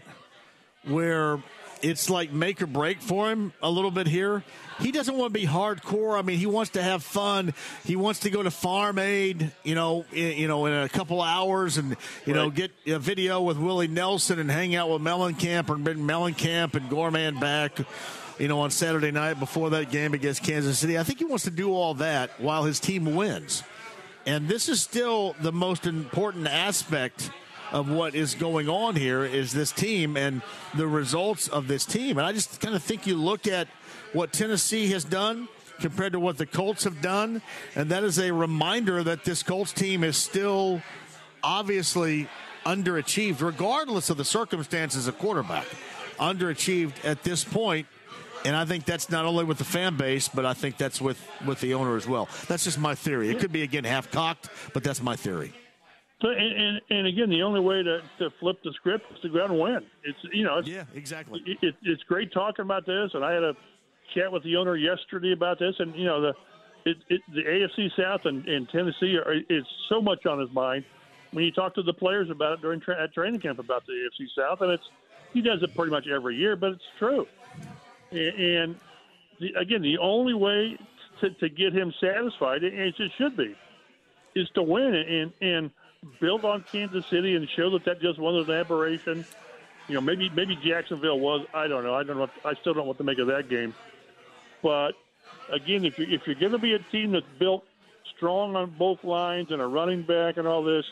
where 0.86 1.42
it's 1.86 2.10
like 2.10 2.32
make 2.32 2.64
or 2.64 2.68
break 2.68 3.00
for 3.00 3.30
him 3.30 3.54
a 3.62 3.70
little 3.70 3.92
bit 3.92 4.08
here. 4.08 4.44
He 4.80 4.92
doesn't 4.92 5.16
want 5.16 5.34
to 5.34 5.40
be 5.40 5.46
hardcore. 5.46 6.18
I 6.18 6.24
mean, 6.24 6.40
he 6.40 6.48
wants 6.48 6.72
to 6.72 6.82
have 6.82 7.04
fun. 7.04 7.54
He 7.86 7.96
wants 7.96 8.22
to 8.22 8.32
go 8.32 8.42
to 8.42 8.50
Farm 8.50 8.98
Aid, 8.98 9.52
you 9.64 9.76
know, 9.76 10.04
in, 10.12 10.38
you 10.38 10.48
know, 10.48 10.66
in 10.66 10.74
a 10.74 10.90
couple 10.90 11.22
hours, 11.22 11.78
and 11.78 11.92
you 12.26 12.34
right. 12.34 12.36
know, 12.36 12.50
get 12.50 12.72
a 12.88 12.98
video 12.98 13.42
with 13.42 13.58
Willie 13.58 13.88
Nelson 13.88 14.40
and 14.40 14.50
hang 14.50 14.76
out 14.76 14.90
with 14.90 15.02
Mellencamp 15.02 15.70
or 15.70 15.76
bring 15.78 16.00
Mellencamp 16.00 16.74
and 16.74 16.90
Gorman 16.90 17.40
back. 17.40 17.78
You 18.40 18.50
know, 18.50 18.60
on 18.62 18.72
Saturday 18.72 19.12
night 19.12 19.40
before 19.40 19.70
that 19.70 19.92
game 19.92 20.14
against 20.14 20.44
Kansas 20.44 20.80
City, 20.80 20.98
I 20.98 21.04
think 21.04 21.20
he 21.20 21.26
wants 21.26 21.46
to 21.46 21.52
do 21.52 21.72
all 21.72 21.94
that 21.96 22.32
while 22.42 22.64
his 22.64 22.80
team 22.82 23.16
wins. 23.16 23.64
And 24.26 24.50
this 24.50 24.68
is 24.68 24.82
still 24.82 25.36
the 25.40 25.54
most 25.54 25.86
important 25.86 26.48
aspect 26.48 27.30
of 27.72 27.90
what 27.90 28.16
is 28.16 28.36
going 28.36 28.70
on 28.70 28.96
here 28.96 29.24
is 29.24 29.52
this 29.52 29.72
team 29.72 30.18
and 30.18 30.42
the 30.76 30.88
results 30.88 31.48
of 31.48 31.68
this 31.68 31.86
team. 31.86 32.18
And 32.18 32.26
I 32.26 32.32
just 32.32 32.60
kind 32.62 32.76
of 32.76 32.84
think 32.84 33.08
you 33.08 33.16
look 33.16 33.48
at 33.48 33.68
what 34.14 34.32
Tennessee 34.32 34.88
has 34.92 35.04
done 35.04 35.48
compared 35.80 36.14
to 36.14 36.20
what 36.20 36.38
the 36.38 36.46
Colts 36.46 36.86
have 36.86 37.02
done, 37.02 37.42
and 37.76 37.92
that 37.92 38.04
is 38.04 38.18
a 38.18 38.32
reminder 38.32 39.04
that 39.04 39.26
this 39.26 39.44
Colts 39.44 39.74
team 39.74 40.04
is 40.04 40.16
still 40.16 40.82
obviously 41.44 42.30
underachieved, 42.66 43.42
regardless 43.42 44.10
of 44.10 44.18
the 44.18 44.26
circumstances 44.26 45.08
of 45.08 45.18
quarterback. 45.20 45.66
Underachieved 46.18 47.04
at 47.04 47.24
this 47.24 47.44
point. 47.44 47.88
And 48.46 48.56
I 48.56 48.64
think 48.64 48.86
that's 48.86 49.10
not 49.10 49.26
only 49.26 49.44
with 49.44 49.58
the 49.58 49.66
fan 49.66 49.98
base, 49.98 50.28
but 50.30 50.46
I 50.46 50.54
think 50.54 50.78
that's 50.78 51.02
with, 51.02 51.20
with 51.46 51.60
the 51.62 51.74
owner 51.74 51.98
as 51.98 52.08
well. 52.08 52.30
That's 52.48 52.64
just 52.64 52.78
my 52.78 52.94
theory. 52.94 53.30
It 53.30 53.40
could 53.40 53.52
be, 53.52 53.64
again, 53.64 53.84
half 53.84 54.12
cocked, 54.12 54.50
but 54.72 54.84
that's 54.84 55.02
my 55.02 55.16
theory. 55.16 55.52
So, 56.26 56.32
and, 56.32 56.60
and, 56.60 56.82
and 56.90 57.08
again, 57.08 57.30
the 57.30 57.44
only 57.44 57.60
way 57.60 57.84
to, 57.84 58.02
to 58.18 58.32
flip 58.40 58.58
the 58.64 58.74
script 58.74 59.06
is 59.14 59.20
to 59.22 59.30
go 59.30 59.44
out 59.44 59.52
and 59.52 59.60
win. 59.60 59.86
It's 60.04 60.18
you 60.34 60.44
know, 60.44 60.58
it's, 60.58 60.68
yeah, 60.68 60.86
exactly. 60.96 61.44
It, 61.46 61.60
it, 61.62 61.76
it's 61.84 62.02
great 62.04 62.34
talking 62.34 62.66
about 62.66 62.88
this, 62.88 63.12
and 63.14 63.24
I 63.24 63.32
had 63.32 63.44
a 63.44 63.54
chat 64.16 64.32
with 64.32 64.42
the 64.42 64.56
owner 64.56 64.76
yesterday 64.76 65.34
about 65.34 65.60
this, 65.60 65.76
and 65.78 65.94
you 65.96 66.06
know 66.06 66.22
the 66.22 66.34
it, 66.86 66.98
it, 67.10 67.22
the 67.32 67.44
AFC 67.44 67.92
South 67.96 68.22
and, 68.26 68.44
and 68.48 68.68
Tennessee 68.70 69.18
are, 69.18 69.36
is 69.52 69.66
so 69.88 70.02
much 70.02 70.26
on 70.26 70.40
his 70.40 70.52
mind. 70.52 70.84
When 71.30 71.46
you 71.46 71.52
talk 71.52 71.76
to 71.76 71.84
the 71.84 71.94
players 71.94 72.32
about 72.32 72.54
it 72.54 72.62
during 72.62 72.80
tra- 72.80 73.04
at 73.04 73.14
training 73.14 73.42
camp 73.42 73.60
about 73.60 73.86
the 73.86 73.94
AFC 73.94 74.26
South, 74.36 74.62
and 74.62 74.72
it's 74.72 74.90
he 75.32 75.42
does 75.44 75.62
it 75.62 75.76
pretty 75.76 75.92
much 75.92 76.08
every 76.08 76.38
year, 76.38 76.56
but 76.56 76.72
it's 76.72 76.84
true. 76.98 77.28
And 78.10 78.76
the, 79.40 79.54
again, 79.60 79.84
the 79.84 80.00
only 80.00 80.34
way 80.34 80.76
to, 81.22 81.30
to 81.30 81.50
get 81.50 81.72
him 81.72 81.94
satisfied, 82.02 82.64
and 82.64 82.74
it 82.74 83.12
should 83.16 83.38
be, 83.38 83.56
is 84.34 84.50
to 84.56 84.64
win 84.64 84.96
and 84.96 85.32
and 85.40 85.70
build 86.20 86.46
on 86.46 86.64
Kansas 86.72 87.06
City 87.08 87.36
and 87.36 87.48
show 87.50 87.70
that 87.72 87.86
that 87.86 88.02
just 88.02 88.20
wasn't 88.20 88.50
an 88.50 88.60
aberration. 88.60 89.26
You 89.88 89.96
know, 89.96 90.02
maybe 90.02 90.30
maybe 90.30 90.56
Jacksonville 90.56 91.20
was. 91.20 91.46
I 91.54 91.68
don't 91.68 91.84
know. 91.84 91.94
I 91.94 92.04
don't 92.04 92.18
know. 92.18 92.30
I 92.44 92.54
still 92.56 92.74
don't 92.74 92.84
know 92.84 92.88
what 92.88 92.98
to 92.98 93.04
make 93.04 93.20
of 93.20 93.28
that 93.28 93.50
game. 93.50 93.74
But 94.64 94.94
again, 95.52 95.86
if 95.86 95.98
you're, 96.00 96.10
if 96.10 96.26
you're 96.26 96.36
going 96.36 96.54
to 96.54 96.58
be 96.58 96.74
a 96.74 96.80
team 96.80 97.12
that's 97.12 97.26
built 97.38 97.66
strong 98.16 98.56
on 98.56 98.72
both 98.72 99.04
lines 99.04 99.52
and 99.52 99.62
a 99.62 99.68
running 99.68 100.04
back 100.04 100.38
and 100.38 100.48
all 100.48 100.64
this, 100.64 100.86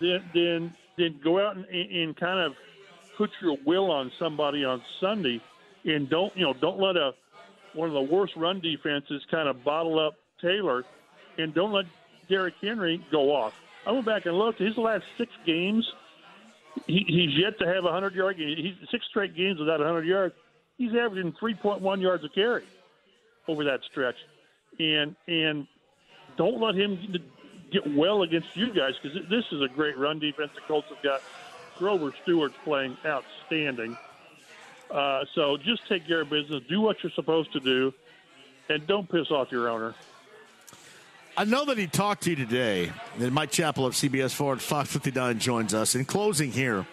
then 0.00 0.24
then, 0.32 0.74
then 0.96 1.20
go 1.22 1.44
out 1.44 1.56
and, 1.56 1.66
and 1.66 2.16
kind 2.16 2.40
of 2.40 2.54
put 3.16 3.30
your 3.42 3.58
will 3.66 3.90
on 3.90 4.12
somebody 4.18 4.64
on 4.64 4.82
Sunday, 5.00 5.40
and 5.84 6.08
don't 6.08 6.34
you 6.36 6.44
know 6.44 6.54
don't 6.54 6.78
let 6.78 6.96
a 6.96 7.12
one 7.74 7.88
of 7.88 7.94
the 7.94 8.14
worst 8.14 8.34
run 8.36 8.60
defenses 8.60 9.22
kind 9.30 9.48
of 9.48 9.62
bottle 9.64 9.98
up 9.98 10.14
Taylor, 10.40 10.84
and 11.36 11.52
don't 11.52 11.72
let 11.72 11.86
Derrick 12.28 12.54
Henry 12.60 13.04
go 13.10 13.34
off. 13.34 13.54
I 13.86 13.92
went 13.92 14.06
back 14.06 14.26
and 14.26 14.36
looked. 14.36 14.58
His 14.58 14.76
last 14.76 15.04
six 15.16 15.32
games, 15.46 15.90
he, 16.86 17.04
he's 17.06 17.38
yet 17.38 17.58
to 17.58 17.66
have 17.66 17.84
a 17.84 17.92
hundred 17.92 18.14
yard 18.14 18.36
game. 18.36 18.56
He's 18.56 18.74
six 18.90 19.06
straight 19.06 19.34
games 19.34 19.58
without 19.58 19.80
a 19.80 19.84
hundred 19.84 20.06
yards. 20.06 20.34
He's 20.76 20.94
averaging 20.94 21.34
three 21.38 21.54
point 21.54 21.80
one 21.80 22.00
yards 22.00 22.24
a 22.24 22.28
carry 22.28 22.64
over 23.46 23.64
that 23.64 23.80
stretch, 23.90 24.16
and 24.78 25.16
and 25.26 25.66
don't 26.36 26.60
let 26.60 26.74
him 26.74 27.16
get 27.70 27.94
well 27.94 28.22
against 28.22 28.56
you 28.56 28.72
guys 28.72 28.94
because 29.02 29.18
this 29.28 29.44
is 29.52 29.62
a 29.62 29.68
great 29.68 29.98
run 29.98 30.18
defense. 30.18 30.50
The 30.54 30.60
Colts 30.62 30.88
have 30.88 31.02
got 31.02 31.22
Grover 31.76 32.12
Stewart's 32.22 32.54
playing 32.64 32.96
outstanding. 33.04 33.96
Uh, 34.90 35.24
so 35.34 35.56
just 35.58 35.86
take 35.88 36.06
care 36.06 36.22
of 36.22 36.30
business, 36.30 36.62
do 36.68 36.80
what 36.80 37.02
you're 37.02 37.12
supposed 37.12 37.52
to 37.52 37.60
do, 37.60 37.92
and 38.68 38.86
don't 38.86 39.08
piss 39.10 39.30
off 39.30 39.52
your 39.52 39.68
owner. 39.68 39.94
I 41.38 41.44
know 41.44 41.64
that 41.66 41.78
he 41.78 41.86
talked 41.86 42.24
to 42.24 42.30
you 42.30 42.36
today. 42.36 42.90
And 43.20 43.30
Mike 43.30 43.52
Chappell 43.52 43.86
of 43.86 43.94
CBS 43.94 44.34
4 44.34 44.54
and 44.54 44.60
Fox 44.60 44.90
59 44.90 45.38
joins 45.38 45.72
us. 45.72 45.94
In 45.94 46.04
closing 46.04 46.50
here, 46.50 46.84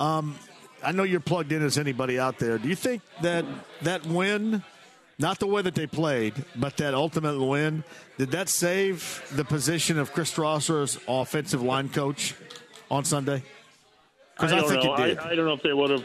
um, 0.00 0.36
I 0.82 0.90
know 0.90 1.04
you're 1.04 1.20
plugged 1.20 1.52
in 1.52 1.62
as 1.62 1.78
anybody 1.78 2.18
out 2.18 2.40
there. 2.40 2.58
Do 2.58 2.68
you 2.68 2.74
think 2.74 3.00
that 3.22 3.44
that 3.82 4.04
win, 4.06 4.64
not 5.20 5.38
the 5.38 5.46
way 5.46 5.62
that 5.62 5.76
they 5.76 5.86
played, 5.86 6.34
but 6.56 6.76
that 6.78 6.94
ultimate 6.94 7.38
win, 7.38 7.84
did 8.16 8.32
that 8.32 8.48
save 8.48 9.22
the 9.36 9.44
position 9.44 10.00
of 10.00 10.12
Chris 10.12 10.34
Strausser 10.34 10.82
as 10.82 10.98
offensive 11.06 11.62
line 11.62 11.90
coach 11.90 12.34
on 12.90 13.04
Sunday? 13.04 13.44
Because 14.34 14.52
I, 14.52 14.58
I, 14.58 14.62
think 14.62 14.82
know. 14.82 14.94
it 14.94 14.96
did. 14.96 15.18
I, 15.18 15.30
I, 15.30 15.34
don't 15.36 15.44
know 15.44 15.52
if 15.52 15.62
they 15.62 15.72
would 15.72 15.90
have 15.90 16.04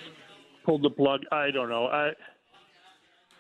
pulled 0.64 0.84
the 0.84 0.92
plug. 0.92 1.22
I 1.32 1.50
don't 1.50 1.70
know. 1.70 1.88
I 1.88 2.12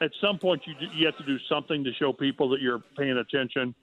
at 0.01 0.09
some 0.19 0.39
point 0.39 0.63
you 0.65 0.73
you 0.95 1.05
have 1.05 1.17
to 1.17 1.25
do 1.25 1.37
something 1.47 1.83
to 1.83 1.93
show 1.93 2.11
people 2.11 2.49
that 2.49 2.59
you're 2.59 2.81
paying 2.97 3.17
attention. 3.17 3.75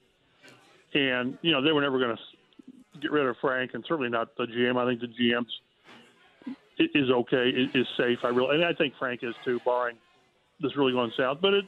And 0.95 1.39
you 1.43 1.53
know 1.53 1.63
they 1.63 1.73
were 1.73 1.81
never 1.81 1.99
going 1.99 2.17
to 2.17 3.01
get 3.01 3.11
rid 3.11 3.27
of 3.27 3.37
Frank, 3.41 3.73
and 3.75 3.85
certainly 3.87 4.11
not 4.11 4.37
the 4.37 4.45
GM. 4.47 4.77
I 4.77 4.87
think 4.87 5.01
the 5.01 5.07
GM's 5.07 5.53
is 6.79 7.11
okay, 7.11 7.51
is 7.75 7.87
safe. 7.97 8.19
I 8.25 8.29
really, 8.29 8.57
and 8.57 8.65
I 8.65 8.73
think 8.73 8.95
Frank 8.99 9.21
is 9.23 9.35
too, 9.45 9.61
barring 9.65 9.97
this 10.61 10.77
really 10.77 10.93
going 10.93 11.13
south. 11.17 11.39
But 11.41 11.55
it, 11.55 11.65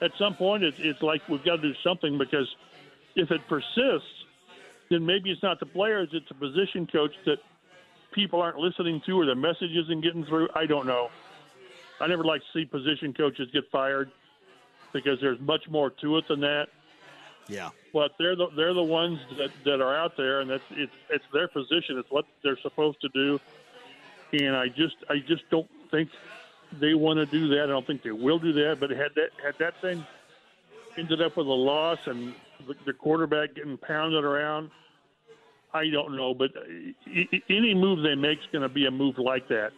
at 0.00 0.10
some 0.18 0.34
point, 0.34 0.62
it, 0.62 0.74
it's 0.78 1.02
like 1.02 1.26
we've 1.28 1.44
got 1.44 1.56
to 1.56 1.62
do 1.62 1.74
something 1.84 2.18
because 2.18 2.48
if 3.14 3.30
it 3.30 3.40
persists, 3.48 4.08
then 4.90 5.04
maybe 5.04 5.30
it's 5.30 5.42
not 5.42 5.60
the 5.60 5.66
players; 5.66 6.08
it's 6.12 6.30
a 6.30 6.34
position 6.34 6.86
coach 6.86 7.12
that 7.26 7.38
people 8.12 8.40
aren't 8.40 8.58
listening 8.58 9.02
to, 9.06 9.20
or 9.20 9.26
the 9.26 9.34
message 9.34 9.70
isn't 9.84 10.00
getting 10.02 10.24
through. 10.24 10.48
I 10.54 10.66
don't 10.66 10.86
know. 10.86 11.08
I 12.00 12.06
never 12.06 12.24
like 12.24 12.40
to 12.40 12.46
see 12.58 12.64
position 12.64 13.12
coaches 13.12 13.48
get 13.52 13.64
fired 13.70 14.10
because 14.92 15.18
there's 15.20 15.40
much 15.40 15.62
more 15.68 15.90
to 15.90 16.16
it 16.16 16.24
than 16.28 16.40
that. 16.40 16.68
Yeah. 17.48 17.70
But 17.92 18.12
they're 18.18 18.36
the 18.36 18.48
they're 18.54 18.74
the 18.74 18.82
ones 18.82 19.18
that, 19.38 19.50
that 19.64 19.80
are 19.80 19.96
out 19.96 20.16
there, 20.16 20.40
and 20.40 20.50
that's 20.50 20.64
it's 20.70 20.92
it's 21.10 21.24
their 21.32 21.48
position. 21.48 21.98
It's 21.98 22.10
what 22.10 22.26
they're 22.42 22.58
supposed 22.58 23.00
to 23.00 23.08
do, 23.08 23.40
and 24.32 24.54
I 24.54 24.68
just 24.68 24.96
I 25.08 25.18
just 25.26 25.48
don't 25.50 25.68
think 25.90 26.10
they 26.78 26.94
want 26.94 27.16
to 27.18 27.26
do 27.26 27.48
that. 27.48 27.64
I 27.64 27.66
don't 27.66 27.86
think 27.86 28.02
they 28.02 28.12
will 28.12 28.38
do 28.38 28.52
that. 28.52 28.76
But 28.78 28.90
had 28.90 29.14
that 29.16 29.30
had 29.42 29.54
that 29.58 29.80
thing 29.80 30.04
ended 30.98 31.22
up 31.22 31.36
with 31.36 31.46
a 31.46 31.50
loss 31.50 31.98
and 32.06 32.34
the, 32.66 32.74
the 32.84 32.92
quarterback 32.92 33.54
getting 33.54 33.78
pounded 33.78 34.24
around, 34.24 34.70
I 35.72 35.88
don't 35.90 36.16
know. 36.16 36.34
But 36.34 36.50
uh, 36.56 37.38
any 37.48 37.74
move 37.74 38.02
they 38.02 38.14
make 38.14 38.38
is 38.40 38.46
going 38.52 38.62
to 38.62 38.68
be 38.68 38.86
a 38.86 38.90
move 38.90 39.16
like 39.18 39.48
that 39.48 39.72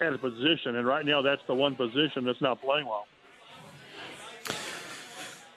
at 0.00 0.12
a 0.12 0.18
position, 0.18 0.76
and 0.76 0.86
right 0.86 1.04
now 1.04 1.22
that's 1.22 1.42
the 1.46 1.54
one 1.54 1.74
position 1.74 2.24
that's 2.24 2.40
not 2.40 2.60
playing 2.62 2.86
well. 2.86 3.06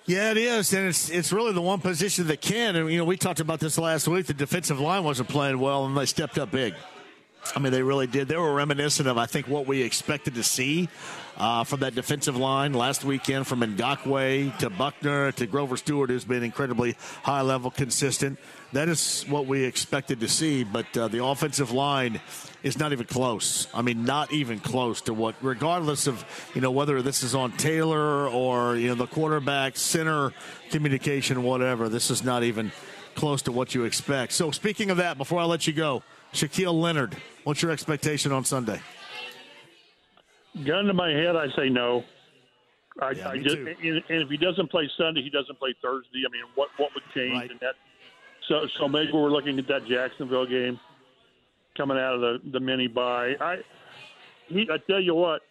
Yeah, 0.09 0.31
it 0.31 0.37
is, 0.37 0.73
and 0.73 0.87
it's 0.87 1.11
it's 1.11 1.31
really 1.31 1.53
the 1.53 1.61
one 1.61 1.81
position 1.81 2.25
that 2.27 2.41
can. 2.41 2.75
And 2.75 2.91
you 2.91 2.97
know, 2.97 3.05
we 3.05 3.15
talked 3.15 3.41
about 3.41 3.59
this 3.59 3.77
last 3.77 4.07
week. 4.07 4.25
The 4.25 4.33
defensive 4.33 4.79
line 4.79 5.03
wasn't 5.03 5.29
playing 5.29 5.59
well, 5.59 5.85
and 5.85 5.95
they 5.95 6.07
stepped 6.07 6.39
up 6.39 6.49
big. 6.49 6.73
I 7.55 7.59
mean, 7.59 7.71
they 7.71 7.83
really 7.83 8.07
did. 8.07 8.27
They 8.27 8.35
were 8.35 8.51
reminiscent 8.51 9.07
of, 9.07 9.19
I 9.19 9.27
think, 9.27 9.47
what 9.47 9.67
we 9.67 9.83
expected 9.83 10.33
to 10.33 10.43
see 10.43 10.89
uh, 11.37 11.63
from 11.63 11.81
that 11.81 11.93
defensive 11.93 12.35
line 12.35 12.73
last 12.73 13.03
weekend, 13.03 13.45
from 13.45 13.61
Ngakoue 13.61 14.57
to 14.57 14.71
Buckner 14.71 15.31
to 15.33 15.45
Grover 15.45 15.77
Stewart, 15.77 16.09
who's 16.09 16.25
been 16.25 16.41
incredibly 16.41 16.97
high 17.21 17.41
level, 17.41 17.69
consistent. 17.69 18.39
That 18.71 18.87
is 18.87 19.25
what 19.27 19.47
we 19.47 19.63
expected 19.63 20.19
to 20.19 20.27
see, 20.27 20.63
but 20.63 20.95
uh, 20.95 21.07
the 21.07 21.23
offensive 21.23 21.71
line 21.71 22.21
is 22.61 22.77
not 22.77 22.91
even 22.91 23.07
close. 23.07 23.67
I 23.73 23.81
mean, 23.81 24.05
not 24.05 24.31
even 24.31 24.59
close 24.59 25.01
to 25.01 25.13
what, 25.13 25.35
regardless 25.41 26.05
of 26.05 26.23
you 26.53 26.61
know 26.61 26.69
whether 26.69 27.01
this 27.01 27.23
is 27.23 27.33
on 27.33 27.51
Taylor 27.53 28.27
or 28.27 28.75
you 28.75 28.89
know 28.89 28.95
the 28.95 29.07
quarterback, 29.07 29.75
center 29.75 30.33
communication, 30.69 31.41
whatever. 31.41 31.89
This 31.89 32.11
is 32.11 32.23
not 32.23 32.43
even 32.43 32.71
close 33.15 33.41
to 33.43 33.51
what 33.51 33.73
you 33.73 33.85
expect. 33.85 34.33
So, 34.33 34.51
speaking 34.51 34.91
of 34.91 34.97
that, 34.97 35.17
before 35.17 35.39
I 35.39 35.45
let 35.45 35.65
you 35.65 35.73
go, 35.73 36.03
Shaquille 36.33 36.79
Leonard, 36.79 37.17
what's 37.45 37.63
your 37.63 37.71
expectation 37.71 38.31
on 38.31 38.45
Sunday? 38.45 38.79
Gun 40.63 40.85
to 40.85 40.93
my 40.93 41.09
head, 41.09 41.35
I 41.35 41.47
say 41.55 41.69
no. 41.69 42.03
I, 43.01 43.11
yeah, 43.11 43.29
I 43.29 43.37
just, 43.37 43.55
and, 43.55 43.67
and, 43.77 44.03
if 44.09 44.29
he 44.29 44.37
doesn't 44.37 44.69
play 44.69 44.89
Sunday, 44.97 45.21
he 45.21 45.29
doesn't 45.29 45.57
play 45.57 45.73
Thursday. 45.81 46.23
I 46.27 46.31
mean, 46.31 46.43
what 46.55 46.69
what 46.77 46.91
would 46.93 47.03
change 47.15 47.33
right. 47.33 47.49
in 47.49 47.57
that? 47.61 47.75
So 48.49 48.67
so 48.79 48.87
maybe 48.87 49.11
we're 49.13 49.29
looking 49.29 49.59
at 49.59 49.67
that 49.67 49.85
Jacksonville 49.87 50.47
game 50.47 50.79
coming 51.77 51.97
out 51.97 52.15
of 52.15 52.21
the 52.21 52.39
the 52.51 52.59
mini 52.59 52.87
buy. 52.87 53.35
I 53.39 53.57
he 54.47 54.67
I 54.71 54.77
tell 54.89 54.99
you 54.99 55.13
what, 55.13 55.41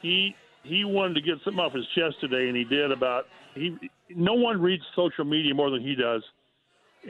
he 0.00 0.34
he 0.62 0.84
wanted 0.84 1.14
to 1.14 1.20
get 1.20 1.34
something 1.44 1.60
off 1.60 1.72
his 1.72 1.86
chest 1.96 2.16
today, 2.20 2.48
and 2.48 2.56
he 2.56 2.64
did. 2.64 2.92
About 2.92 3.24
he 3.54 3.76
no 4.10 4.34
one 4.34 4.62
reads 4.62 4.84
social 4.94 5.24
media 5.24 5.52
more 5.52 5.70
than 5.70 5.82
he 5.82 5.96
does, 5.96 6.22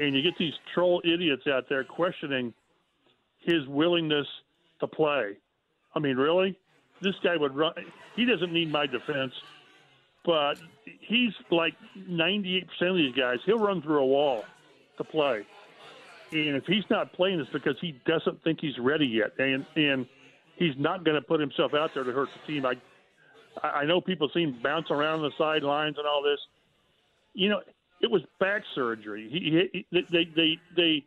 and 0.00 0.16
you 0.16 0.22
get 0.22 0.36
these 0.38 0.54
troll 0.74 1.02
idiots 1.04 1.46
out 1.46 1.64
there 1.68 1.84
questioning 1.84 2.54
his 3.40 3.66
willingness 3.68 4.26
to 4.80 4.86
play. 4.86 5.36
I 5.94 5.98
mean, 5.98 6.16
really, 6.16 6.58
this 7.02 7.14
guy 7.22 7.36
would 7.36 7.54
run. 7.54 7.74
He 8.16 8.24
doesn't 8.24 8.52
need 8.52 8.72
my 8.72 8.86
defense, 8.86 9.32
but 10.24 10.54
he's 11.00 11.32
like 11.50 11.74
98% 11.98 12.64
of 12.82 12.96
these 12.96 13.14
guys. 13.14 13.38
He'll 13.44 13.58
run 13.58 13.82
through 13.82 14.00
a 14.00 14.06
wall 14.06 14.44
to 14.98 15.04
play. 15.04 15.46
And 16.32 16.56
if 16.56 16.64
he's 16.66 16.84
not 16.90 17.12
playing, 17.12 17.40
it's 17.40 17.50
because 17.50 17.76
he 17.80 18.00
doesn't 18.04 18.42
think 18.42 18.60
he's 18.60 18.78
ready 18.78 19.06
yet, 19.06 19.32
and 19.38 19.64
and 19.76 20.06
he's 20.56 20.74
not 20.76 21.04
going 21.04 21.14
to 21.14 21.22
put 21.22 21.40
himself 21.40 21.72
out 21.74 21.90
there 21.94 22.04
to 22.04 22.12
hurt 22.12 22.28
the 22.34 22.52
team. 22.52 22.66
I 22.66 22.74
I 23.62 23.84
know 23.84 24.00
people 24.00 24.28
see 24.34 24.42
him 24.42 24.58
bounce 24.62 24.90
around 24.90 25.22
the 25.22 25.30
sidelines 25.38 25.96
and 25.98 26.06
all 26.06 26.22
this. 26.22 26.40
You 27.32 27.50
know, 27.50 27.60
it 28.00 28.10
was 28.10 28.22
back 28.40 28.62
surgery. 28.74 29.28
He, 29.30 29.86
he 29.90 30.04
they 30.10 30.24
they 30.34 30.58
they 30.76 31.04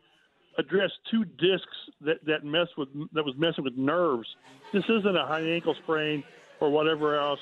addressed 0.58 0.96
two 1.12 1.26
discs 1.26 1.78
that 2.02 2.24
that 2.26 2.44
mess 2.44 2.68
with 2.78 2.90
that 3.14 3.26
was 3.26 3.36
messing 3.38 3.64
with 3.64 3.76
nerves. 3.76 4.28
This 4.72 4.86
isn't 4.86 5.16
a 5.16 5.26
high 5.26 5.42
ankle 5.42 5.76
sprain 5.84 6.24
or 6.60 6.70
whatever 6.70 7.20
else. 7.20 7.40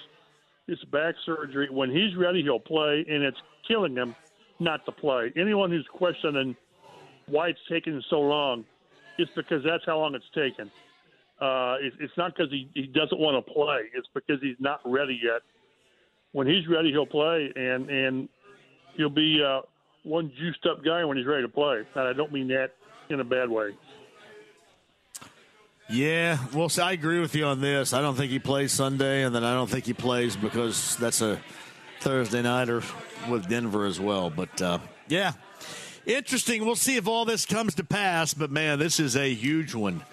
It's 0.68 0.84
back 0.86 1.16
surgery. 1.26 1.70
When 1.72 1.90
he's 1.90 2.16
ready, 2.16 2.42
he'll 2.44 2.60
play, 2.60 3.06
and 3.08 3.24
it's 3.24 3.38
killing 3.68 3.96
him 3.96 4.16
not 4.60 4.86
to 4.86 4.92
play. 4.92 5.32
Anyone 5.36 5.72
who's 5.72 5.88
questioning 5.92 6.56
why 7.28 7.50
it's 7.50 7.60
taking 7.70 8.02
so 8.10 8.20
long, 8.22 8.66
it's 9.18 9.32
because 9.36 9.64
that's 9.64 9.84
how 9.86 10.00
long 10.00 10.16
it's 10.16 10.30
taken. 10.34 10.72
uh, 11.40 11.76
it, 11.80 11.94
it's 12.00 12.16
not 12.18 12.36
because 12.36 12.52
he, 12.52 12.70
he 12.74 12.88
doesn't 12.88 13.20
want 13.20 13.46
to 13.46 13.54
play. 13.54 13.82
It's 13.94 14.08
because 14.14 14.42
he's 14.42 14.56
not 14.60 14.80
ready 14.86 15.20
yet. 15.24 15.42
When 16.32 16.48
he's 16.48 16.68
ready, 16.68 16.92
he'll 16.92 17.06
play, 17.06 17.52
and 17.56 17.90
and 17.90 18.30
he'll 18.96 19.10
be 19.10 19.42
uh, 19.44 19.62
one 20.04 20.32
juiced 20.38 20.66
up 20.66 20.84
guy 20.84 21.06
when 21.06 21.18
he's 21.18 21.26
ready 21.26 21.44
to 21.44 21.50
play. 21.50 21.84
And 21.96 22.08
I 22.08 22.14
don't 22.14 22.32
mean 22.32 22.48
that 22.50 22.74
in 23.10 23.20
a 23.20 23.24
bad 23.24 23.50
way. 23.50 23.72
Yeah, 25.90 26.38
well, 26.54 26.70
I 26.82 26.92
agree 26.92 27.20
with 27.22 27.34
you 27.34 27.46
on 27.46 27.62
this. 27.62 27.94
I 27.94 28.02
don't 28.02 28.16
think 28.16 28.30
he 28.30 28.40
plays 28.40 28.74
Sunday, 28.74 29.24
and 29.24 29.34
then 29.34 29.46
I 29.46 29.54
don't 29.54 29.70
think 29.70 29.86
he 29.86 29.94
plays 29.94 30.36
because 30.36 30.98
that's 30.98 31.22
a 31.22 31.40
Thursday 32.00 32.42
nighter 32.42 32.82
with 33.30 33.48
Denver 33.50 33.86
as 33.86 34.00
well. 34.00 34.30
But 34.30 34.62
uh, 34.62 34.80
yeah, 35.08 35.34
interesting. 36.06 36.66
We'll 36.66 36.76
see 36.76 36.96
if 36.96 37.08
all 37.08 37.26
this 37.26 37.46
comes 37.46 37.76
to 37.76 37.84
pass. 37.84 38.34
But 38.34 38.52
man, 38.52 38.80
this 38.80 39.00
is 39.00 39.16
a 39.16 39.34
huge 39.34 39.76
one 39.76 40.04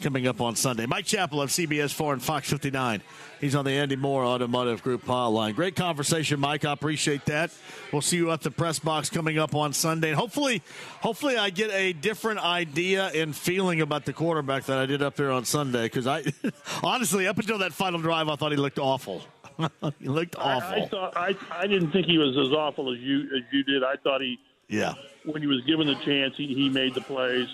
coming 0.00 0.26
up 0.26 0.40
on 0.40 0.56
Sunday. 0.56 0.86
Mike 0.86 1.06
Chappell 1.06 1.40
of 1.40 1.50
CBS 1.50 1.92
4 1.92 2.14
and 2.14 2.22
Fox 2.22 2.50
59. 2.50 3.02
He's 3.40 3.54
on 3.54 3.64
the 3.64 3.72
Andy 3.72 3.96
Moore 3.96 4.24
Automotive 4.24 4.82
Group 4.82 5.04
hotline. 5.04 5.54
Great 5.54 5.76
conversation, 5.76 6.40
Mike. 6.40 6.64
I 6.64 6.72
appreciate 6.72 7.24
that. 7.26 7.50
We'll 7.92 8.02
see 8.02 8.16
you 8.16 8.30
at 8.30 8.40
the 8.40 8.50
press 8.50 8.78
box 8.78 9.10
coming 9.10 9.38
up 9.38 9.54
on 9.54 9.72
Sunday. 9.72 10.10
And 10.10 10.18
hopefully, 10.18 10.62
hopefully, 11.00 11.36
I 11.36 11.50
get 11.50 11.70
a 11.70 11.92
different 11.92 12.40
idea 12.40 13.08
and 13.14 13.34
feeling 13.34 13.80
about 13.80 14.04
the 14.04 14.12
quarterback 14.12 14.64
that 14.64 14.78
I 14.78 14.86
did 14.86 15.02
up 15.02 15.16
there 15.16 15.30
on 15.30 15.44
Sunday. 15.44 15.84
Because 15.84 16.06
I, 16.06 16.24
honestly, 16.82 17.26
up 17.26 17.38
until 17.38 17.58
that 17.58 17.72
final 17.72 18.00
drive, 18.00 18.28
I 18.28 18.36
thought 18.36 18.52
he 18.52 18.58
looked 18.58 18.78
awful. 18.78 19.22
he 20.00 20.08
looked 20.08 20.36
awful. 20.36 20.68
I, 20.68 20.84
I, 20.84 20.88
thought 20.88 21.16
I, 21.16 21.36
I 21.50 21.66
didn't 21.66 21.90
think 21.92 22.06
he 22.06 22.18
was 22.18 22.36
as 22.36 22.52
awful 22.52 22.92
as 22.92 22.98
you 22.98 23.22
as 23.36 23.42
you 23.52 23.62
did. 23.64 23.84
I 23.84 23.96
thought 23.96 24.20
he, 24.20 24.38
yeah, 24.68 24.94
when 25.24 25.40
he 25.40 25.48
was 25.48 25.60
given 25.62 25.86
the 25.86 25.94
chance, 25.96 26.36
he, 26.36 26.48
he 26.54 26.68
made 26.68 26.94
the 26.94 27.00
plays. 27.00 27.48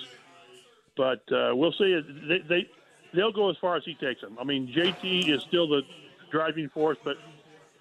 But 0.96 1.22
uh, 1.32 1.52
we'll 1.54 1.72
see. 1.72 2.00
They, 2.28 2.38
they 2.38 2.68
they'll 3.14 3.32
go 3.32 3.50
as 3.50 3.56
far 3.58 3.76
as 3.76 3.84
he 3.84 3.94
takes 3.94 4.20
them. 4.20 4.36
I 4.40 4.44
mean, 4.44 4.68
JT 4.68 5.28
is 5.28 5.42
still 5.42 5.68
the 5.68 5.82
driving 6.30 6.68
force, 6.68 6.98
but 7.02 7.16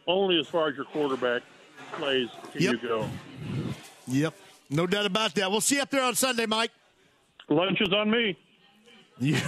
only 0.08 0.40
as 0.40 0.48
far 0.48 0.70
as 0.70 0.76
your 0.76 0.86
quarterback 0.86 1.44
plays 1.94 2.30
can 2.52 2.62
Yep. 2.62 2.72
you 2.74 2.88
go. 2.88 3.10
Yep, 4.08 4.34
no 4.70 4.88
doubt 4.88 5.06
about 5.06 5.36
that. 5.36 5.52
We'll 5.52 5.62
see 5.62 5.76
you 5.76 5.82
up 5.82 5.90
there 5.90 6.04
on 6.04 6.16
Sunday, 6.16 6.46
Mike. 6.46 6.72
Lunch 7.48 7.80
is 7.82 7.94
on 7.94 8.10
me. 8.10 8.38
Yeah. 9.20 9.40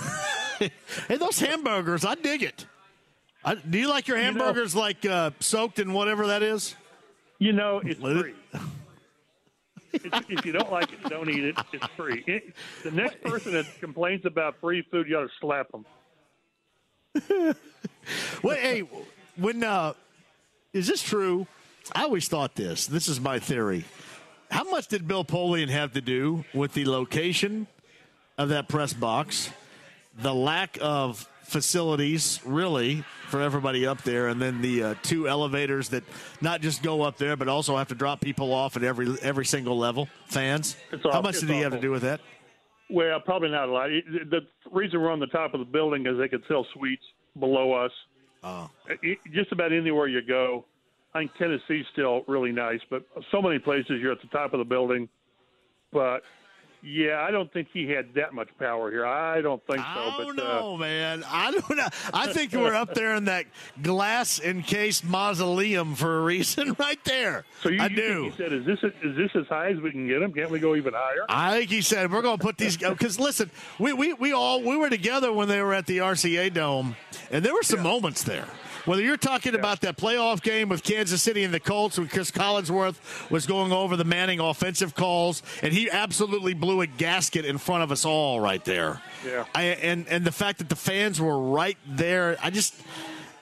hey, 1.07 1.17
those 1.17 1.39
hamburgers, 1.39 2.05
I 2.05 2.15
dig 2.15 2.43
it. 2.43 2.65
I, 3.43 3.55
do 3.55 3.77
you 3.79 3.89
like 3.89 4.07
your 4.07 4.17
know- 4.17 4.23
hamburgers 4.23 4.75
like 4.75 5.05
uh, 5.05 5.31
soaked 5.39 5.79
in 5.79 5.93
whatever 5.93 6.27
that 6.27 6.43
is? 6.43 6.75
You 7.39 7.53
know, 7.53 7.81
it's 7.83 7.99
Let 7.99 8.17
it- 8.17 8.21
free. 8.21 8.33
if, 10.29 10.45
you 10.45 10.51
don't 10.51 10.71
like 10.71 10.91
it, 10.93 11.03
don't 11.09 11.29
eat 11.29 11.43
it. 11.43 11.55
It's 11.73 11.85
free. 11.97 12.23
It, 12.27 12.53
the 12.83 12.91
next 12.91 13.21
person 13.23 13.51
that 13.53 13.65
complains 13.79 14.25
about 14.25 14.55
free 14.61 14.83
food, 14.89 15.07
you 15.09 15.17
ought 15.17 15.23
to 15.23 15.29
slap 15.39 15.67
them. 15.71 15.85
Wait, 18.43 18.59
hey, 18.59 18.83
when 19.35 19.63
uh, 19.63 19.93
is 20.71 20.87
this 20.87 21.01
true? 21.03 21.45
I 21.93 22.03
always 22.03 22.27
thought 22.27 22.55
this. 22.55 22.85
This 22.87 23.07
is 23.07 23.19
my 23.19 23.39
theory. 23.39 23.83
How 24.49 24.63
much 24.69 24.87
did 24.87 25.07
Bill 25.07 25.25
Polian 25.25 25.69
have 25.69 25.93
to 25.93 26.01
do 26.01 26.45
with 26.53 26.73
the 26.73 26.85
location 26.85 27.67
of 28.37 28.49
that 28.49 28.67
press 28.69 28.93
box, 28.93 29.49
the 30.17 30.33
lack 30.33 30.77
of 30.81 31.27
facilities, 31.51 32.39
really, 32.45 33.03
for 33.27 33.41
everybody 33.41 33.85
up 33.85 34.01
there, 34.03 34.27
and 34.29 34.41
then 34.41 34.61
the 34.61 34.83
uh, 34.83 34.95
two 35.03 35.27
elevators 35.27 35.89
that 35.89 36.03
not 36.41 36.61
just 36.61 36.81
go 36.81 37.01
up 37.01 37.17
there, 37.17 37.35
but 37.35 37.47
also 37.47 37.77
have 37.77 37.89
to 37.89 37.95
drop 37.95 38.21
people 38.21 38.53
off 38.53 38.77
at 38.77 38.83
every 38.83 39.15
every 39.21 39.45
single 39.45 39.77
level? 39.77 40.07
Fans. 40.25 40.77
It's 40.91 41.03
How 41.03 41.09
awful. 41.09 41.23
much 41.23 41.39
did 41.39 41.49
he 41.49 41.59
have 41.59 41.73
to 41.73 41.79
do 41.79 41.91
with 41.91 42.01
that? 42.03 42.21
Well, 42.89 43.19
probably 43.19 43.49
not 43.49 43.69
a 43.69 43.71
lot. 43.71 43.89
The 43.89 44.41
reason 44.71 45.01
we're 45.01 45.11
on 45.11 45.19
the 45.19 45.27
top 45.27 45.53
of 45.53 45.59
the 45.59 45.65
building 45.65 46.05
is 46.05 46.17
they 46.17 46.27
could 46.27 46.43
sell 46.47 46.65
suites 46.73 47.03
below 47.39 47.73
us. 47.73 47.91
Oh. 48.43 48.69
Just 49.33 49.51
about 49.51 49.71
anywhere 49.71 50.07
you 50.07 50.21
go. 50.21 50.65
I 51.13 51.19
think 51.19 51.31
Tennessee's 51.37 51.85
still 51.91 52.23
really 52.27 52.51
nice, 52.51 52.79
but 52.89 53.03
so 53.31 53.41
many 53.41 53.59
places 53.59 53.99
you're 54.01 54.11
at 54.11 54.21
the 54.21 54.27
top 54.27 54.53
of 54.53 54.59
the 54.59 54.65
building. 54.65 55.07
But 55.91 56.21
yeah, 56.83 57.21
I 57.21 57.31
don't 57.31 57.51
think 57.53 57.67
he 57.71 57.87
had 57.89 58.13
that 58.15 58.33
much 58.33 58.49
power 58.57 58.89
here. 58.89 59.05
I 59.05 59.41
don't 59.41 59.61
think 59.67 59.79
so. 59.79 59.83
I 59.85 60.15
don't 60.17 60.35
but 60.35 60.43
uh, 60.43 60.59
know, 60.59 60.77
man. 60.77 61.23
I 61.27 61.51
don't 61.51 61.77
know. 61.77 61.87
I 62.13 62.33
think 62.33 62.53
we're 62.53 62.73
up 62.73 62.93
there 62.95 63.15
in 63.15 63.25
that 63.25 63.45
glass 63.81 64.39
encased 64.39 65.03
mausoleum 65.03 65.95
for 65.95 66.19
a 66.19 66.21
reason, 66.21 66.75
right 66.79 67.03
there. 67.05 67.45
so 67.61 67.69
you, 67.69 67.81
I 67.81 67.87
you 67.87 67.95
do. 67.95 68.23
he 68.23 68.31
said, 68.37 68.53
"Is 68.53 68.65
this 68.65 68.79
is 69.03 69.15
this 69.15 69.31
as 69.35 69.47
high 69.47 69.69
as 69.69 69.79
we 69.79 69.91
can 69.91 70.07
get 70.07 70.21
him? 70.21 70.33
Can't 70.33 70.49
we 70.49 70.59
go 70.59 70.75
even 70.75 70.93
higher?" 70.93 71.25
I 71.29 71.59
think 71.59 71.69
he 71.69 71.81
said 71.81 72.11
we're 72.11 72.21
going 72.21 72.37
to 72.37 72.43
put 72.43 72.57
these 72.57 72.77
because 72.77 73.19
listen, 73.19 73.51
we, 73.79 73.93
we 73.93 74.13
we 74.13 74.33
all 74.33 74.61
we 74.63 74.75
were 74.75 74.89
together 74.89 75.31
when 75.31 75.47
they 75.47 75.61
were 75.61 75.73
at 75.73 75.85
the 75.85 75.99
RCA 75.99 76.53
Dome, 76.53 76.95
and 77.29 77.45
there 77.45 77.53
were 77.53 77.63
some 77.63 77.81
moments 77.83 78.23
there. 78.23 78.47
Whether 78.85 79.03
you're 79.03 79.17
talking 79.17 79.55
about 79.55 79.81
that 79.81 79.97
playoff 79.97 80.41
game 80.41 80.69
with 80.69 80.83
Kansas 80.83 81.21
City 81.21 81.43
and 81.43 81.53
the 81.53 81.59
Colts, 81.59 81.99
when 81.99 82.07
Cris 82.07 82.31
Collinsworth 82.31 83.29
was 83.29 83.45
going 83.45 83.71
over 83.71 83.95
the 83.95 84.03
Manning 84.03 84.39
offensive 84.39 84.95
calls, 84.95 85.43
and 85.61 85.71
he 85.71 85.89
absolutely 85.89 86.53
blew 86.53 86.81
a 86.81 86.87
gasket 86.87 87.45
in 87.45 87.57
front 87.57 87.83
of 87.83 87.91
us 87.91 88.05
all 88.05 88.39
right 88.39 88.63
there. 88.65 89.01
Yeah. 89.25 89.45
I, 89.53 89.63
and 89.63 90.07
and 90.07 90.25
the 90.25 90.31
fact 90.31 90.57
that 90.59 90.69
the 90.69 90.75
fans 90.75 91.21
were 91.21 91.39
right 91.39 91.77
there, 91.85 92.37
I 92.41 92.49
just. 92.49 92.75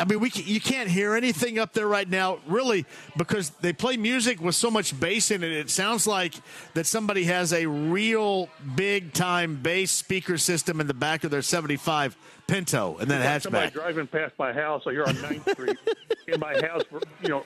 I 0.02 0.06
mean, 0.06 0.22
we 0.22 0.30
can, 0.30 0.43
you 0.45 0.62
can't 0.62 0.89
hear 0.89 1.14
anything 1.14 1.60
up 1.60 1.74
there 1.74 1.88
right 1.88 2.08
now, 2.08 2.39
really, 2.47 2.86
because 3.18 3.50
they 3.62 3.74
play 3.74 3.97
music 3.97 4.39
with 4.39 4.56
so 4.56 4.72
much 4.72 4.97
bass 4.97 5.30
in 5.30 5.43
it. 5.43 5.52
It 5.52 5.70
sounds 5.70 6.08
like 6.08 6.36
that 6.74 6.86
somebody 6.86 7.26
has 7.26 7.52
a 7.52 7.66
real 7.66 8.50
big 8.76 9.12
time 9.12 9.58
bass 9.62 9.91
speaker 9.91 10.38
system 10.38 10.80
in 10.80 10.88
the 10.88 10.93
back 10.93 11.26
of 11.26 11.32
their 11.32 11.41
75 11.41 12.16
Pinto 12.47 12.97
and 12.97 13.12
then 13.12 13.24
Like 13.24 13.41
somebody 13.41 13.70
driving 13.70 14.08
past 14.08 14.34
my 14.39 14.52
house 14.52 14.84
so 14.84 14.89
here 14.89 15.04
on 15.04 15.14
9th 15.16 15.52
Street, 15.52 15.78
and 16.28 16.39
my 16.39 16.60
house, 16.66 16.82
you 17.22 17.30
know, 17.30 17.45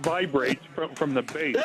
vibrates 0.00 0.64
from, 0.74 0.94
from 0.94 1.12
the 1.12 1.22
bass. 1.22 1.56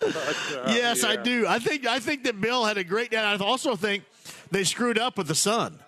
But, 0.00 0.16
uh, 0.16 0.64
Yes, 0.66 1.04
I 1.04 1.16
do. 1.16 1.46
I 1.46 1.60
think 1.60 1.86
I 1.86 2.00
think 2.00 2.24
that 2.24 2.40
Bill 2.40 2.64
had 2.64 2.78
a 2.78 2.84
great. 2.84 3.14
And 3.14 3.24
I 3.24 3.36
also 3.44 3.76
think 3.76 4.02
they 4.50 4.64
screwed 4.64 4.98
up 4.98 5.16
with 5.16 5.28
the 5.28 5.36
sun 5.36 5.78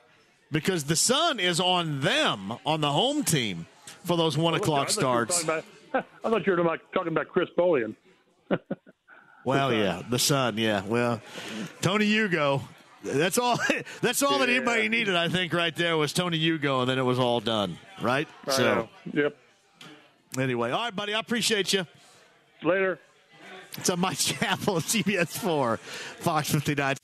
because 0.55 0.85
the 0.85 0.95
sun 0.97 1.41
is 1.41 1.59
on 1.59 2.01
them 2.01 2.55
on 2.65 2.81
the 2.81 2.93
home 2.93 3.25
team 3.25 3.67
for 4.05 4.17
those 4.17 4.39
one 4.39 4.55
o'clock 4.55 4.89
starts. 4.89 5.43
about- 5.43 5.65
I 5.93 6.03
thought 6.23 6.47
you 6.47 6.53
were 6.53 6.57
talking 6.57 6.59
about, 6.61 6.81
talking 6.95 7.13
about 7.13 7.29
Chris 7.29 7.49
Polian. 7.59 7.95
Well, 9.47 9.75
yeah, 9.75 10.01
the 10.09 10.19
sun. 10.19 10.57
Yeah, 10.57 10.81
well, 10.87 11.21
Tony 11.83 12.07
Hugo. 12.07 12.63
That's 13.03 13.37
all. 13.37 13.59
That's 14.01 14.23
all 14.23 14.39
that 14.39 14.49
anybody 14.49 14.89
needed, 14.89 15.15
I 15.15 15.29
think, 15.29 15.53
right 15.53 15.77
there 15.77 15.99
was 15.99 16.15
Tony 16.15 16.39
Hugo, 16.39 16.81
and 16.81 16.89
then 16.89 16.99
it 16.99 17.03
was 17.03 17.19
all 17.19 17.41
done, 17.41 17.77
right? 18.01 18.27
I 18.47 18.51
so, 18.51 18.63
know. 18.63 18.89
Yep. 19.13 19.37
anyway, 20.39 20.71
all 20.71 20.85
right, 20.85 20.97
buddy, 20.97 21.13
I 21.13 21.21
appreciate 21.21 21.75
you. 21.75 21.87
Later. 22.63 22.99
It's 23.77 23.91
on 23.91 24.01
Mike 24.01 24.17
Chappell, 24.17 24.77
CBS 24.77 25.37
Four, 25.37 25.77
Fox 25.77 26.51
Fifty 26.51 26.75
Nine. 26.75 26.97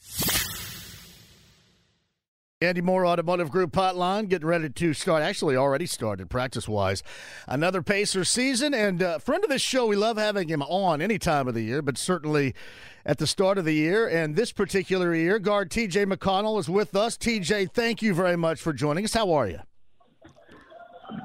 Andy 2.62 2.82
Moore 2.82 3.06
Automotive 3.06 3.50
Group 3.50 3.72
hotline 3.72 4.28
getting 4.28 4.46
ready 4.46 4.68
to 4.68 4.92
start. 4.92 5.22
Actually, 5.22 5.56
already 5.56 5.86
started 5.86 6.28
practice 6.28 6.68
wise. 6.68 7.02
Another 7.48 7.80
Pacer 7.80 8.22
season, 8.22 8.74
and 8.74 9.02
uh, 9.02 9.18
friend 9.18 9.42
of 9.42 9.48
this 9.48 9.62
show. 9.62 9.86
We 9.86 9.96
love 9.96 10.18
having 10.18 10.48
him 10.48 10.60
on 10.64 11.00
any 11.00 11.18
time 11.18 11.48
of 11.48 11.54
the 11.54 11.62
year, 11.62 11.80
but 11.80 11.96
certainly 11.96 12.54
at 13.06 13.16
the 13.16 13.26
start 13.26 13.56
of 13.56 13.64
the 13.64 13.72
year. 13.72 14.06
And 14.06 14.36
this 14.36 14.52
particular 14.52 15.14
year, 15.14 15.38
guard 15.38 15.70
TJ 15.70 16.12
McConnell 16.12 16.60
is 16.60 16.68
with 16.68 16.94
us. 16.94 17.16
TJ, 17.16 17.72
thank 17.72 18.02
you 18.02 18.12
very 18.12 18.36
much 18.36 18.60
for 18.60 18.74
joining 18.74 19.06
us. 19.06 19.14
How 19.14 19.32
are 19.32 19.48
you? 19.48 19.60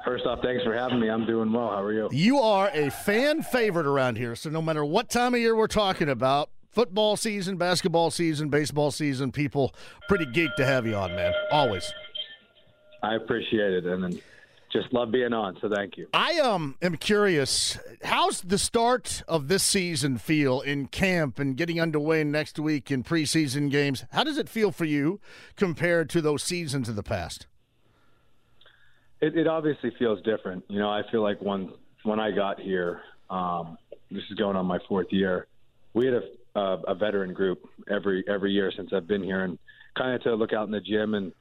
First 0.05 0.25
off, 0.25 0.39
thanks 0.41 0.63
for 0.63 0.73
having 0.73 1.01
me. 1.01 1.09
I'm 1.09 1.25
doing 1.25 1.51
well. 1.51 1.67
How 1.67 1.83
are 1.83 1.91
you? 1.91 2.07
You 2.13 2.39
are 2.39 2.69
a 2.73 2.89
fan 2.89 3.43
favorite 3.43 3.87
around 3.87 4.15
here. 4.15 4.37
So 4.37 4.49
no 4.49 4.61
matter 4.61 4.85
what 4.85 5.09
time 5.09 5.33
of 5.33 5.41
year 5.41 5.53
we're 5.53 5.67
talking 5.67 6.07
about, 6.07 6.49
football 6.75 7.15
season, 7.15 7.55
basketball 7.55 8.11
season, 8.11 8.49
baseball 8.49 8.91
season, 8.91 9.31
people 9.31 9.73
pretty 10.07 10.25
geeked 10.25 10.55
to 10.57 10.65
have 10.65 10.85
you 10.85 10.95
on, 10.95 11.15
man. 11.15 11.33
Always. 11.51 11.91
I 13.01 13.15
appreciate 13.15 13.73
it, 13.73 13.85
and 13.85 14.21
just 14.71 14.91
love 14.91 15.11
being 15.11 15.31
on. 15.31 15.57
So 15.61 15.69
thank 15.73 15.95
you. 15.97 16.07
I 16.13 16.39
um 16.39 16.75
am 16.81 16.97
curious, 16.97 17.79
how's 18.03 18.41
the 18.41 18.57
start 18.57 19.23
of 19.27 19.47
this 19.47 19.63
season 19.63 20.17
feel 20.17 20.59
in 20.61 20.87
camp 20.87 21.39
and 21.39 21.55
getting 21.55 21.79
underway 21.79 22.23
next 22.23 22.59
week 22.59 22.91
in 22.91 23.03
preseason 23.03 23.71
games? 23.71 24.05
How 24.11 24.23
does 24.23 24.37
it 24.37 24.49
feel 24.49 24.71
for 24.71 24.85
you 24.85 25.21
compared 25.55 26.09
to 26.09 26.21
those 26.21 26.43
seasons 26.43 26.89
of 26.89 26.95
the 26.95 27.03
past? 27.03 27.47
It, 29.21 29.37
it 29.37 29.47
obviously 29.47 29.91
feels 29.97 30.21
different. 30.23 30.65
You 30.67 30.79
know, 30.79 30.89
I 30.89 31.03
feel 31.09 31.23
like 31.23 31.41
when 31.41 31.71
when 32.03 32.19
I 32.19 32.31
got 32.31 32.59
here, 32.59 33.01
um, 33.29 33.77
this 34.11 34.23
is 34.29 34.37
going 34.37 34.57
on 34.57 34.65
my 34.65 34.79
fourth 34.89 35.07
year. 35.11 35.47
We 35.93 36.05
had 36.05 36.15
a, 36.15 36.21
a, 36.55 36.77
a 36.87 36.95
veteran 36.95 37.33
group 37.33 37.67
every 37.89 38.23
every 38.27 38.51
year 38.51 38.71
since 38.75 38.91
I've 38.93 39.07
been 39.07 39.23
here, 39.23 39.43
and 39.43 39.57
kind 39.97 40.15
of 40.15 40.23
to 40.23 40.35
look 40.35 40.53
out 40.53 40.65
in 40.65 40.71
the 40.71 40.81
gym 40.81 41.13
and 41.13 41.31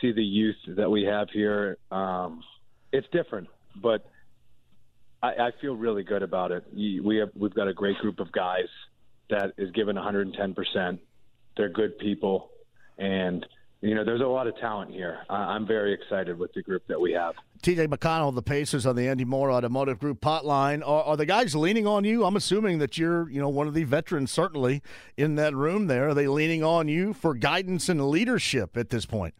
see 0.00 0.12
the 0.12 0.22
youth 0.22 0.56
that 0.68 0.90
we 0.90 1.04
have 1.04 1.30
here. 1.30 1.78
Um, 1.90 2.42
it's 2.92 3.06
different, 3.12 3.48
but 3.76 4.04
I, 5.22 5.28
I 5.28 5.50
feel 5.60 5.74
really 5.74 6.02
good 6.02 6.22
about 6.22 6.52
it. 6.52 6.64
We 6.74 7.16
have 7.16 7.30
we've 7.34 7.54
got 7.54 7.68
a 7.68 7.74
great 7.74 7.98
group 7.98 8.20
of 8.20 8.30
guys 8.32 8.68
that 9.30 9.52
is 9.56 9.70
given 9.70 9.96
110 9.96 10.54
percent. 10.54 11.00
They're 11.56 11.68
good 11.68 11.98
people, 11.98 12.50
and 12.98 13.46
you 13.84 13.94
know, 13.94 14.02
there's 14.02 14.22
a 14.22 14.26
lot 14.26 14.46
of 14.46 14.56
talent 14.56 14.90
here. 14.90 15.18
I'm 15.28 15.66
very 15.66 15.92
excited 15.92 16.38
with 16.38 16.54
the 16.54 16.62
group 16.62 16.86
that 16.88 16.98
we 16.98 17.12
have. 17.12 17.34
TJ 17.62 17.88
McConnell, 17.88 18.34
the 18.34 18.42
Pacers 18.42 18.86
on 18.86 18.96
the 18.96 19.06
Andy 19.06 19.26
Moore 19.26 19.50
Automotive 19.50 19.98
Group 19.98 20.22
hotline. 20.22 20.80
Are, 20.80 21.04
are, 21.04 21.16
the 21.18 21.26
guys 21.26 21.54
leaning 21.54 21.86
on 21.86 22.02
you? 22.04 22.24
I'm 22.24 22.34
assuming 22.34 22.78
that 22.78 22.96
you're, 22.96 23.28
you 23.28 23.40
know, 23.40 23.50
one 23.50 23.68
of 23.68 23.74
the 23.74 23.84
veterans 23.84 24.30
certainly 24.30 24.82
in 25.18 25.34
that 25.34 25.54
room 25.54 25.86
there. 25.86 26.08
Are 26.08 26.14
they 26.14 26.26
leaning 26.26 26.64
on 26.64 26.88
you 26.88 27.12
for 27.12 27.34
guidance 27.34 27.90
and 27.90 28.08
leadership 28.08 28.76
at 28.78 28.88
this 28.88 29.04
point? 29.04 29.34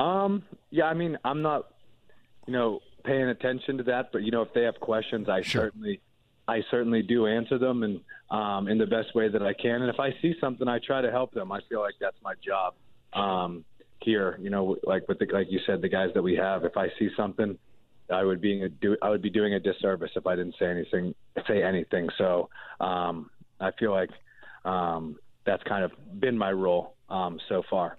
Um, 0.00 0.42
yeah, 0.70 0.84
I 0.84 0.94
mean, 0.94 1.18
I'm 1.24 1.42
not, 1.42 1.74
you 2.46 2.54
know, 2.54 2.80
paying 3.04 3.28
attention 3.28 3.76
to 3.78 3.84
that, 3.84 4.12
but 4.12 4.22
you 4.22 4.30
know, 4.30 4.40
if 4.40 4.54
they 4.54 4.62
have 4.62 4.80
questions, 4.80 5.28
I 5.28 5.42
sure. 5.42 5.64
certainly 5.64 6.00
I 6.48 6.62
certainly 6.70 7.02
do 7.02 7.26
answer 7.26 7.58
them 7.58 7.82
and 7.82 8.00
um, 8.30 8.68
in 8.68 8.78
the 8.78 8.86
best 8.86 9.14
way 9.14 9.28
that 9.28 9.42
I 9.42 9.52
can. 9.52 9.82
And 9.82 9.90
if 9.90 10.00
I 10.00 10.10
see 10.22 10.34
something, 10.40 10.68
I 10.68 10.78
try 10.78 11.02
to 11.02 11.10
help 11.10 11.32
them. 11.32 11.52
I 11.52 11.60
feel 11.68 11.80
like 11.80 11.94
that's 12.00 12.16
my 12.22 12.32
job 12.44 12.74
um, 13.14 13.64
here. 14.00 14.38
You 14.40 14.50
know, 14.50 14.76
like 14.84 15.08
with 15.08 15.18
the, 15.18 15.26
like 15.32 15.46
you 15.50 15.60
said, 15.66 15.82
the 15.82 15.88
guys 15.88 16.10
that 16.14 16.22
we 16.22 16.36
have. 16.36 16.64
If 16.64 16.76
I 16.76 16.88
see 16.98 17.10
something, 17.16 17.58
I 18.10 18.22
would 18.22 18.40
being 18.40 18.64
a 18.64 18.68
do 18.68 18.96
I 19.02 19.10
would 19.10 19.22
be 19.22 19.30
doing 19.30 19.54
a 19.54 19.60
disservice 19.60 20.10
if 20.16 20.26
I 20.26 20.36
didn't 20.36 20.56
say 20.58 20.66
anything 20.66 21.14
say 21.46 21.62
anything. 21.62 22.08
So 22.18 22.48
um, 22.80 23.30
I 23.60 23.70
feel 23.72 23.92
like 23.92 24.10
um, 24.64 25.16
that's 25.44 25.62
kind 25.64 25.84
of 25.84 25.92
been 26.20 26.36
my 26.36 26.52
role 26.52 26.94
um, 27.08 27.38
so 27.48 27.62
far. 27.68 27.98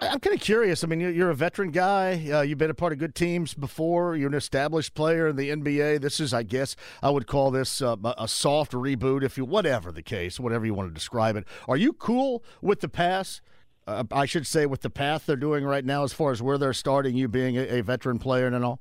I'm 0.00 0.20
kind 0.20 0.34
of 0.34 0.40
curious. 0.40 0.84
I 0.84 0.86
mean, 0.86 1.00
you're 1.00 1.30
a 1.30 1.34
veteran 1.34 1.70
guy. 1.70 2.30
Uh, 2.30 2.42
you've 2.42 2.58
been 2.58 2.70
a 2.70 2.74
part 2.74 2.92
of 2.92 2.98
good 2.98 3.14
teams 3.14 3.54
before. 3.54 4.16
You're 4.16 4.28
an 4.28 4.34
established 4.34 4.94
player 4.94 5.28
in 5.28 5.36
the 5.36 5.50
NBA. 5.50 6.00
This 6.00 6.20
is, 6.20 6.32
I 6.32 6.42
guess, 6.42 6.76
I 7.02 7.10
would 7.10 7.26
call 7.26 7.50
this 7.50 7.82
uh, 7.82 7.96
a 8.18 8.28
soft 8.28 8.72
reboot, 8.72 9.22
if 9.22 9.36
you, 9.36 9.44
whatever 9.44 9.90
the 9.90 10.02
case, 10.02 10.38
whatever 10.38 10.64
you 10.64 10.74
want 10.74 10.88
to 10.88 10.94
describe 10.94 11.36
it. 11.36 11.44
Are 11.68 11.76
you 11.76 11.92
cool 11.92 12.44
with 12.62 12.80
the 12.80 12.88
pass? 12.88 13.40
Uh, 13.86 14.04
I 14.10 14.26
should 14.26 14.46
say, 14.46 14.66
with 14.66 14.82
the 14.82 14.90
path 14.90 15.26
they're 15.26 15.36
doing 15.36 15.64
right 15.64 15.84
now, 15.84 16.02
as 16.02 16.12
far 16.12 16.32
as 16.32 16.42
where 16.42 16.58
they're 16.58 16.72
starting, 16.72 17.16
you 17.16 17.28
being 17.28 17.56
a, 17.56 17.78
a 17.78 17.82
veteran 17.82 18.18
player 18.18 18.46
and 18.46 18.64
all. 18.64 18.80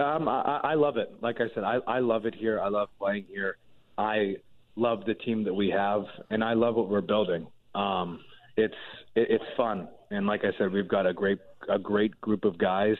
Um, 0.00 0.28
I, 0.28 0.60
I 0.62 0.74
love 0.74 0.96
it. 0.96 1.12
Like 1.20 1.40
I 1.40 1.48
said, 1.54 1.64
I, 1.64 1.78
I 1.86 1.98
love 1.98 2.24
it 2.24 2.34
here. 2.34 2.60
I 2.60 2.68
love 2.68 2.88
playing 2.98 3.26
here. 3.28 3.58
I 3.98 4.36
love 4.76 5.04
the 5.04 5.14
team 5.14 5.44
that 5.44 5.52
we 5.52 5.68
have, 5.70 6.04
and 6.30 6.42
I 6.42 6.54
love 6.54 6.76
what 6.76 6.88
we're 6.88 7.02
building. 7.02 7.46
Um, 7.74 8.20
it's 8.56 8.74
it, 9.14 9.28
it's 9.30 9.44
fun, 9.56 9.88
and 10.10 10.26
like 10.26 10.44
I 10.44 10.56
said, 10.56 10.72
we've 10.72 10.88
got 10.88 11.06
a 11.06 11.12
great 11.12 11.38
a 11.68 11.78
great 11.78 12.18
group 12.22 12.44
of 12.44 12.56
guys 12.56 12.96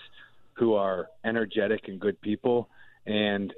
who 0.54 0.74
are 0.74 1.08
energetic 1.24 1.88
and 1.88 1.98
good 1.98 2.20
people, 2.20 2.68
and 3.06 3.54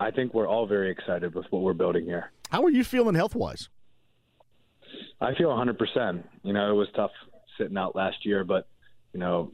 I 0.00 0.10
think 0.10 0.34
we're 0.34 0.48
all 0.48 0.66
very 0.66 0.90
excited 0.90 1.34
with 1.34 1.46
what 1.50 1.62
we're 1.62 1.74
building 1.74 2.04
here. 2.04 2.32
How 2.50 2.64
are 2.64 2.70
you 2.70 2.82
feeling 2.82 3.14
health 3.14 3.36
wise? 3.36 3.68
I 5.20 5.34
feel 5.34 5.48
100%. 5.48 6.22
You 6.42 6.52
know, 6.52 6.70
it 6.70 6.74
was 6.74 6.88
tough 6.94 7.10
sitting 7.58 7.76
out 7.76 7.94
last 7.94 8.24
year, 8.24 8.44
but 8.44 8.66
you 9.12 9.20
know, 9.20 9.52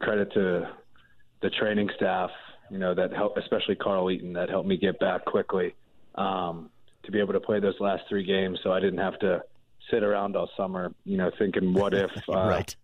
credit 0.00 0.32
to 0.34 0.68
the 1.42 1.50
training 1.50 1.90
staff. 1.96 2.30
You 2.70 2.78
know 2.78 2.94
that 2.94 3.12
helped, 3.12 3.38
especially 3.38 3.74
Carl 3.74 4.10
Eaton, 4.10 4.32
that 4.32 4.48
helped 4.48 4.66
me 4.66 4.76
get 4.76 4.98
back 4.98 5.24
quickly 5.26 5.74
um, 6.14 6.70
to 7.04 7.12
be 7.12 7.20
able 7.20 7.34
to 7.34 7.40
play 7.40 7.60
those 7.60 7.78
last 7.78 8.04
three 8.08 8.24
games, 8.24 8.58
so 8.62 8.72
I 8.72 8.80
didn't 8.80 8.98
have 8.98 9.18
to 9.20 9.42
sit 9.90 10.02
around 10.02 10.36
all 10.36 10.48
summer, 10.56 10.92
you 11.04 11.16
know, 11.16 11.30
thinking, 11.38 11.72
what 11.74 11.94
if? 11.94 12.10
Uh, 12.28 12.48
right. 12.48 12.74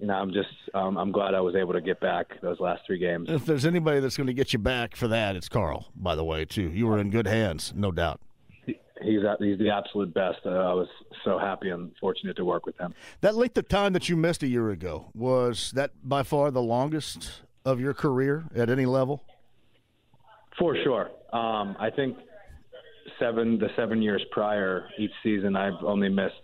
You 0.00 0.06
know, 0.06 0.14
I'm 0.14 0.32
just, 0.32 0.48
um, 0.72 0.96
I'm 0.96 1.12
glad 1.12 1.34
I 1.34 1.40
was 1.40 1.54
able 1.54 1.74
to 1.74 1.82
get 1.82 2.00
back 2.00 2.40
those 2.40 2.58
last 2.58 2.80
three 2.86 2.98
games. 2.98 3.28
If 3.28 3.44
there's 3.44 3.66
anybody 3.66 4.00
that's 4.00 4.16
going 4.16 4.28
to 4.28 4.32
get 4.32 4.54
you 4.54 4.58
back 4.58 4.96
for 4.96 5.08
that, 5.08 5.36
it's 5.36 5.50
Carl. 5.50 5.90
By 5.94 6.14
the 6.14 6.24
way, 6.24 6.46
too, 6.46 6.70
you 6.70 6.86
were 6.86 6.98
in 6.98 7.10
good 7.10 7.26
hands, 7.26 7.74
no 7.76 7.92
doubt. 7.92 8.22
He's 9.02 9.20
he's 9.38 9.58
the 9.58 9.70
absolute 9.70 10.12
best. 10.14 10.38
Uh, 10.44 10.50
I 10.50 10.74
was 10.74 10.88
so 11.24 11.38
happy 11.38 11.70
and 11.70 11.92
fortunate 12.00 12.36
to 12.36 12.44
work 12.44 12.66
with 12.66 12.78
him. 12.78 12.94
That 13.20 13.34
length 13.34 13.56
of 13.58 13.68
time 13.68 13.92
that 13.94 14.08
you 14.08 14.16
missed 14.16 14.42
a 14.42 14.48
year 14.48 14.70
ago 14.70 15.10
was 15.14 15.72
that 15.72 15.92
by 16.02 16.22
far 16.22 16.50
the 16.50 16.62
longest 16.62 17.42
of 17.64 17.80
your 17.80 17.94
career 17.94 18.44
at 18.54 18.70
any 18.70 18.86
level? 18.86 19.22
For 20.58 20.76
sure. 20.82 21.10
Um, 21.32 21.76
I 21.78 21.90
think 21.94 22.16
seven 23.18 23.58
the 23.58 23.68
seven 23.76 24.02
years 24.02 24.22
prior 24.30 24.88
each 24.98 25.12
season 25.22 25.56
I've 25.56 25.82
only 25.84 26.08
missed 26.08 26.34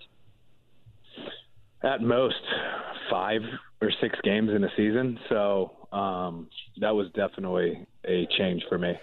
at 1.83 2.01
most 2.01 2.35
five 3.11 3.43
or 3.81 3.91
six 4.01 4.19
games 4.23 4.51
in 4.51 4.65
a 4.65 4.71
season. 4.77 5.19
So 5.29 5.89
um, 5.93 6.49
that 6.81 6.95
was 6.95 7.09
definitely 7.15 7.87
a 8.05 8.27
change 8.39 8.63
for 8.69 8.79
me. 8.79 8.95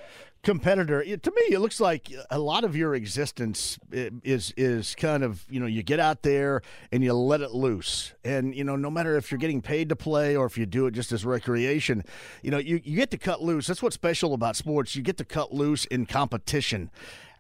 Competitor, 0.43 1.01
to 1.03 1.31
me, 1.31 1.41
it 1.55 1.59
looks 1.59 1.79
like 1.79 2.11
a 2.29 2.37
lot 2.37 2.65
of 2.65 2.75
your 2.75 2.95
existence 2.95 3.79
is 3.91 4.53
is 4.57 4.93
kind 4.95 5.23
of 5.23 5.45
you 5.49 5.57
know 5.57 5.65
you 5.65 5.83
get 5.83 6.01
out 6.01 6.21
there 6.21 6.61
and 6.91 7.01
you 7.01 7.13
let 7.13 7.39
it 7.39 7.51
loose, 7.51 8.13
and 8.25 8.53
you 8.53 8.65
know 8.65 8.75
no 8.75 8.91
matter 8.91 9.15
if 9.15 9.31
you're 9.31 9.37
getting 9.37 9.61
paid 9.61 9.87
to 9.87 9.95
play 9.95 10.35
or 10.35 10.45
if 10.45 10.57
you 10.57 10.65
do 10.65 10.85
it 10.85 10.91
just 10.91 11.13
as 11.13 11.25
recreation, 11.25 12.03
you 12.41 12.51
know 12.51 12.57
you, 12.57 12.81
you 12.83 12.97
get 12.97 13.09
to 13.11 13.17
cut 13.17 13.41
loose. 13.41 13.67
That's 13.67 13.81
what's 13.81 13.95
special 13.95 14.33
about 14.33 14.57
sports. 14.57 14.97
You 14.97 15.01
get 15.01 15.15
to 15.17 15.23
cut 15.23 15.53
loose 15.53 15.85
in 15.85 16.05
competition, 16.05 16.91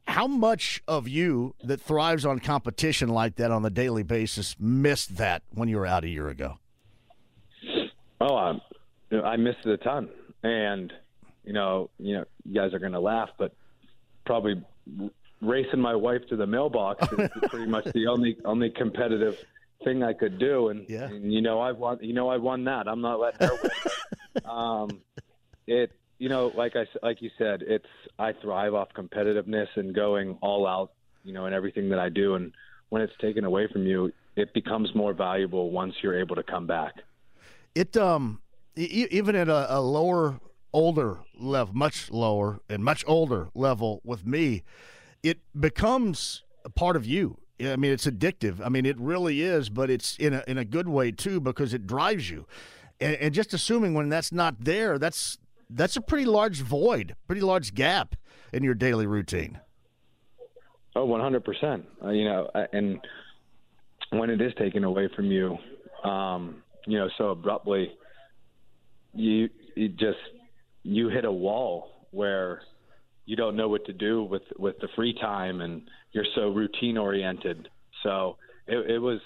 how 0.05 0.27
much 0.27 0.81
of 0.87 1.07
you 1.07 1.55
that 1.63 1.81
thrives 1.81 2.25
on 2.25 2.39
competition 2.39 3.09
like 3.09 3.35
that 3.35 3.51
on 3.51 3.65
a 3.65 3.69
daily 3.69 4.03
basis 4.03 4.55
missed 4.59 5.17
that 5.17 5.43
when 5.51 5.69
you 5.69 5.77
were 5.77 5.85
out 5.85 6.03
a 6.03 6.09
year 6.09 6.29
ago? 6.29 6.57
Oh, 8.21 8.35
I, 8.35 8.59
I 9.17 9.37
missed 9.37 9.59
it 9.65 9.71
a 9.71 9.77
ton, 9.77 10.09
and 10.43 10.93
you 11.43 11.53
know, 11.53 11.89
you 11.99 12.15
know, 12.15 12.25
you 12.45 12.53
guys 12.53 12.73
are 12.73 12.79
going 12.79 12.93
to 12.93 12.99
laugh, 12.99 13.29
but 13.37 13.53
probably 14.25 14.61
racing 15.41 15.79
my 15.79 15.95
wife 15.95 16.21
to 16.29 16.35
the 16.35 16.47
mailbox 16.47 17.05
is 17.11 17.29
pretty 17.49 17.69
much 17.69 17.85
the 17.93 18.07
only 18.07 18.37
only 18.45 18.69
competitive 18.69 19.37
thing 19.83 20.03
I 20.03 20.13
could 20.13 20.39
do. 20.39 20.69
And, 20.69 20.85
yeah. 20.87 21.05
and 21.05 21.33
you 21.33 21.41
know, 21.41 21.59
I've 21.59 21.77
won. 21.77 21.99
You 22.01 22.13
know, 22.13 22.29
I 22.29 22.37
won 22.37 22.63
that. 22.65 22.87
I'm 22.87 23.01
not 23.01 23.19
letting 23.19 23.47
her 23.47 23.57
win. 23.61 24.45
um, 24.45 25.01
it 25.67 25.91
you 26.19 26.29
know, 26.29 26.53
like 26.55 26.75
I 26.75 26.85
like 27.01 27.21
you 27.21 27.29
said, 27.37 27.63
it's 27.63 27.85
I 28.17 28.33
thrive 28.33 28.73
off 28.73 28.89
competitiveness 28.95 29.67
and 29.75 29.93
going 29.93 30.37
all 30.41 30.65
out, 30.65 30.91
you 31.23 31.33
know, 31.33 31.47
in 31.47 31.53
everything 31.53 31.89
that 31.89 31.99
I 31.99 32.09
do. 32.09 32.35
And 32.35 32.53
when 32.89 33.01
it's 33.01 33.13
taken 33.19 33.43
away 33.43 33.67
from 33.67 33.85
you, 33.85 34.11
it 34.35 34.53
becomes 34.53 34.93
more 34.95 35.13
valuable 35.13 35.71
once 35.71 35.95
you're 36.01 36.17
able 36.17 36.35
to 36.35 36.43
come 36.43 36.65
back. 36.65 36.93
It 37.75 37.97
um 37.97 38.39
even 38.75 39.35
at 39.35 39.49
a, 39.49 39.77
a 39.77 39.79
lower, 39.81 40.39
older 40.73 41.19
level, 41.37 41.73
much 41.73 42.11
lower 42.11 42.59
and 42.69 42.83
much 42.83 43.03
older 43.07 43.49
level 43.53 44.01
with 44.03 44.25
me, 44.25 44.63
it 45.21 45.39
becomes 45.57 46.43
a 46.65 46.69
part 46.69 46.95
of 46.95 47.05
you. 47.05 47.37
I 47.61 47.75
mean, 47.75 47.91
it's 47.91 48.07
addictive. 48.07 48.59
I 48.65 48.69
mean, 48.69 48.85
it 48.85 48.99
really 48.99 49.41
is, 49.41 49.69
but 49.69 49.89
it's 49.89 50.17
in 50.17 50.33
a 50.33 50.43
in 50.47 50.57
a 50.57 50.65
good 50.65 50.89
way 50.89 51.11
too 51.11 51.39
because 51.39 51.73
it 51.73 51.87
drives 51.87 52.29
you. 52.29 52.45
And, 52.99 53.15
and 53.15 53.33
just 53.33 53.53
assuming 53.53 53.93
when 53.93 54.09
that's 54.09 54.31
not 54.31 54.55
there, 54.59 54.97
that's 54.97 55.37
that's 55.69 55.95
a 55.95 56.01
pretty 56.01 56.25
large 56.25 56.61
void, 56.61 57.15
pretty 57.27 57.41
large 57.41 57.73
gap 57.73 58.15
in 58.51 58.63
your 58.63 58.75
daily 58.75 59.07
routine. 59.07 59.59
Oh, 60.95 61.07
100%. 61.07 61.83
Uh, 62.03 62.09
you 62.09 62.25
know, 62.25 62.49
and 62.71 62.99
when 64.11 64.29
it 64.29 64.41
is 64.41 64.53
taken 64.59 64.83
away 64.83 65.09
from 65.15 65.31
you, 65.31 65.57
um, 66.07 66.61
you 66.85 66.99
know, 66.99 67.09
so 67.17 67.29
abruptly, 67.29 67.91
you, 69.13 69.49
you 69.75 69.89
just, 69.89 70.19
you 70.83 71.09
hit 71.09 71.25
a 71.25 71.31
wall 71.31 72.07
where 72.11 72.61
you 73.25 73.35
don't 73.35 73.55
know 73.55 73.69
what 73.69 73.85
to 73.85 73.93
do 73.93 74.23
with, 74.23 74.43
with 74.57 74.77
the 74.79 74.87
free 74.95 75.13
time 75.13 75.61
and 75.61 75.83
you're 76.11 76.25
so 76.35 76.49
routine 76.49 76.97
oriented. 76.97 77.69
So 78.03 78.37
it, 78.67 78.91
it 78.91 78.99
was, 78.99 79.19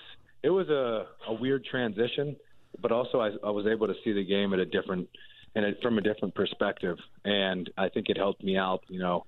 it 0.44 0.50
was 0.50 0.70
a, 0.70 1.08
a 1.28 1.34
weird 1.34 1.66
transition, 1.66 2.36
but 2.82 2.92
also 2.92 3.20
I, 3.20 3.32
I 3.44 3.50
was 3.50 3.66
able 3.66 3.88
to 3.88 3.96
see 4.04 4.14
the 4.14 4.24
game 4.24 4.54
at 4.54 4.60
a 4.60 4.66
different, 4.66 5.10
and 5.56 5.76
from 5.82 5.98
a 5.98 6.02
different 6.02 6.36
perspective. 6.36 6.98
And 7.26 7.70
I 7.78 7.90
think 7.90 8.10
it 8.10 8.18
helped 8.18 8.44
me 8.44 8.56
out, 8.58 8.84
you 8.88 9.00
know, 9.00 9.26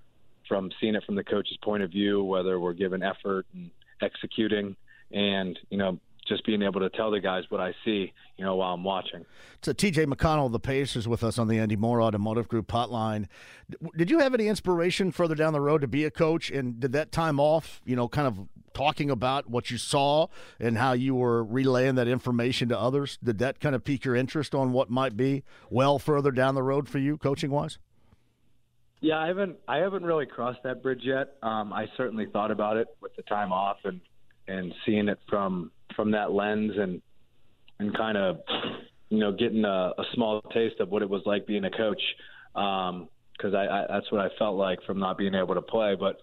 from 0.48 0.70
seeing 0.80 0.96
it 0.96 1.04
from 1.06 1.16
the 1.16 1.24
coach's 1.24 1.58
point 1.64 1.84
of 1.84 1.92
view, 1.92 2.24
whether 2.24 2.60
we're 2.60 2.74
given 2.74 3.02
effort 3.04 3.46
and 3.54 3.72
executing, 4.02 4.76
and 5.12 5.58
you 5.70 5.78
know, 5.78 6.00
just 6.30 6.46
being 6.46 6.62
able 6.62 6.80
to 6.80 6.90
tell 6.92 7.12
the 7.12 7.20
guys 7.20 7.44
what 7.50 7.60
I 7.60 7.74
see, 7.84 8.14
you 8.38 8.46
know, 8.46 8.56
while 8.56 8.74
I'm 8.74 8.84
watching. 8.84 9.26
So 9.62 9.74
TJ 9.74 10.06
McConnell, 10.06 10.52
the 10.52 10.60
Pacers, 10.60 11.08
with 11.08 11.24
us 11.24 11.38
on 11.38 11.48
the 11.48 11.60
Andy 11.60 11.76
Moore 11.76 12.02
Automotive 12.02 12.48
Group 12.48 12.68
hotline. 12.68 13.28
Did 13.98 14.10
you 14.10 14.20
have 14.20 14.34
any 14.34 14.48
inspiration 14.48 15.12
further 15.12 15.36
down 15.36 15.52
the 15.52 15.60
road 15.62 15.82
to 15.82 15.88
be 15.88 16.06
a 16.06 16.12
coach? 16.12 16.50
And 16.50 16.80
did 16.80 16.94
that 16.94 17.12
time 17.12 17.40
off, 17.40 17.82
you 17.84 17.96
know, 17.96 18.08
kind 18.08 18.28
of 18.28 18.48
talking 18.74 19.10
about 19.10 19.50
what 19.50 19.70
you 19.70 19.78
saw 19.78 20.28
and 20.60 20.78
how 20.78 20.94
you 20.94 21.16
were 21.16 21.44
relaying 21.44 21.96
that 21.96 22.08
information 22.08 22.70
to 22.70 22.80
others, 22.80 23.18
did 23.24 23.40
that 23.40 23.60
kind 23.60 23.76
of 23.76 23.84
pique 23.84 24.06
your 24.06 24.16
interest 24.16 24.56
on 24.56 24.72
what 24.72 24.90
might 24.90 25.18
be 25.18 25.44
well 25.70 26.00
further 26.00 26.32
down 26.32 26.56
the 26.56 26.64
road 26.64 26.88
for 26.88 27.00
you, 27.00 27.18
coaching 27.18 27.52
wise? 27.52 27.78
Yeah, 29.02 29.18
I 29.18 29.28
haven't 29.28 29.58
I 29.68 29.78
haven't 29.78 30.04
really 30.04 30.26
crossed 30.26 30.64
that 30.64 30.84
bridge 30.84 31.02
yet. 31.04 31.36
Um, 31.42 31.72
I 31.72 31.88
certainly 31.96 32.26
thought 32.32 32.52
about 32.52 32.78
it 32.78 32.88
with 33.02 33.16
the 33.16 33.24
time 33.24 33.52
off 33.52 33.78
and 33.86 34.02
and 34.48 34.74
seeing 34.86 35.08
it 35.08 35.20
from 35.30 35.72
from 35.96 36.12
that 36.12 36.32
lens 36.32 36.74
and 36.78 37.02
and 37.80 37.96
kind 37.96 38.18
of 38.18 38.40
you 39.10 39.20
know 39.20 39.32
getting 39.32 39.66
a, 39.66 39.94
a 39.98 40.04
small 40.14 40.42
taste 40.54 40.80
of 40.80 40.90
what 40.90 41.02
it 41.02 41.10
was 41.10 41.22
like 41.26 41.48
being 41.48 41.66
a 41.66 41.72
coach 41.72 42.02
because 42.54 43.54
um, 43.54 43.56
I, 43.56 43.68
I 43.68 43.86
that's 43.90 44.12
what 44.12 44.22
I 44.22 44.30
felt 44.38 44.56
like 44.58 44.80
from 44.86 45.00
not 45.00 45.18
being 45.18 45.36
able 45.36 45.56
to 45.56 45.62
play. 45.62 45.96
But 46.00 46.20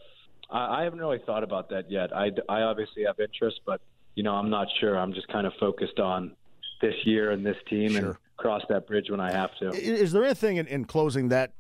I, 0.51 0.81
I 0.81 0.85
haven't 0.85 0.99
really 0.99 1.21
thought 1.27 1.43
about 1.43 1.71
that 1.71 1.91
yet. 1.91 2.15
I, 2.15 2.31
I 2.49 2.63
obviously 2.63 3.05
have 3.05 3.19
interest, 3.21 3.61
but 3.67 3.81
you 4.15 4.23
know, 4.23 4.35
I'm 4.35 4.51
not 4.51 4.69
sure. 4.81 4.99
I'm 4.99 5.13
just 5.13 5.29
kind 5.29 5.47
of 5.47 5.53
focused 5.61 5.99
on 5.99 6.33
this 6.81 6.95
year 7.05 7.31
and 7.31 7.45
this 7.45 7.57
team 7.69 7.93
Sure. 7.93 7.99
and 8.01 8.17
cross 8.37 8.63
that 8.69 8.87
bridge 8.87 9.11
when 9.11 9.21
I 9.21 9.33
have 9.33 9.51
to. 9.61 9.71
Is 9.71 10.13
there 10.13 10.25
anything 10.25 10.59
in, 10.59 10.67
in 10.67 10.85
closing 10.85 11.29
that 11.29 11.53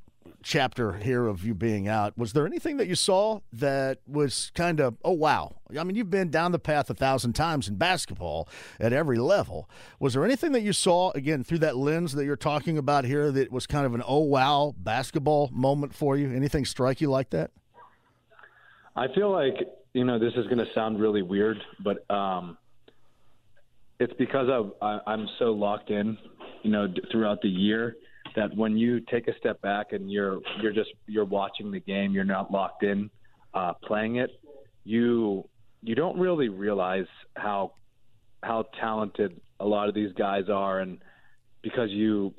chapter 0.42 0.92
here 0.92 1.26
of 1.26 1.44
you 1.44 1.54
being 1.54 1.88
out? 1.88 2.16
Was 2.16 2.32
there 2.32 2.46
anything 2.46 2.76
that 2.76 2.86
you 2.86 2.94
saw 2.94 3.40
that 3.52 3.98
was 4.06 4.50
kind 4.54 4.80
of, 4.80 4.96
oh, 5.04 5.12
wow? 5.12 5.56
I 5.78 5.84
mean, 5.84 5.96
you've 5.96 6.10
been 6.10 6.30
down 6.30 6.52
the 6.52 6.58
path 6.58 6.88
a 6.90 6.94
thousand 6.94 7.32
times 7.34 7.68
in 7.68 7.76
basketball 7.76 8.48
at 8.78 8.92
every 8.92 9.18
level. 9.18 9.68
Was 9.98 10.14
there 10.14 10.24
anything 10.24 10.52
that 10.52 10.62
you 10.62 10.72
saw, 10.72 11.10
again, 11.12 11.44
through 11.44 11.58
that 11.58 11.76
lens 11.76 12.12
that 12.12 12.24
you're 12.24 12.36
talking 12.36 12.78
about 12.78 13.04
here 13.04 13.30
that 13.32 13.50
was 13.50 13.66
kind 13.66 13.86
of 13.86 13.94
an, 13.94 14.02
oh, 14.06 14.20
wow, 14.20 14.74
basketball 14.76 15.50
moment 15.52 15.94
for 15.94 16.16
you? 16.16 16.32
Anything 16.32 16.64
strike 16.64 17.00
you 17.00 17.10
like 17.10 17.30
that? 17.30 17.50
I 18.96 19.08
feel 19.14 19.30
like 19.30 19.56
you 19.92 20.04
know 20.04 20.18
this 20.18 20.32
is 20.36 20.46
going 20.46 20.58
to 20.58 20.66
sound 20.74 20.98
really 20.98 21.22
weird, 21.22 21.58
but 21.84 22.10
um, 22.10 22.56
it's 24.00 24.14
because 24.14 24.48
of 24.50 24.72
I, 24.80 25.00
I'm 25.06 25.28
so 25.38 25.52
locked 25.52 25.90
in, 25.90 26.16
you 26.62 26.70
know, 26.70 26.86
d- 26.86 27.02
throughout 27.12 27.42
the 27.42 27.48
year 27.48 27.96
that 28.36 28.54
when 28.56 28.76
you 28.76 29.00
take 29.00 29.28
a 29.28 29.36
step 29.38 29.60
back 29.62 29.92
and 29.92 30.10
you're 30.10 30.40
you're 30.62 30.72
just 30.72 30.90
you're 31.06 31.24
watching 31.24 31.70
the 31.70 31.80
game, 31.80 32.12
you're 32.12 32.24
not 32.24 32.50
locked 32.50 32.82
in 32.82 33.10
uh, 33.54 33.72
playing 33.84 34.16
it. 34.16 34.30
You 34.84 35.48
you 35.82 35.94
don't 35.94 36.18
really 36.18 36.48
realize 36.48 37.06
how 37.36 37.72
how 38.42 38.66
talented 38.80 39.40
a 39.58 39.66
lot 39.66 39.88
of 39.88 39.94
these 39.94 40.12
guys 40.12 40.44
are, 40.48 40.80
and 40.80 40.98
because 41.62 41.90
you, 41.90 42.34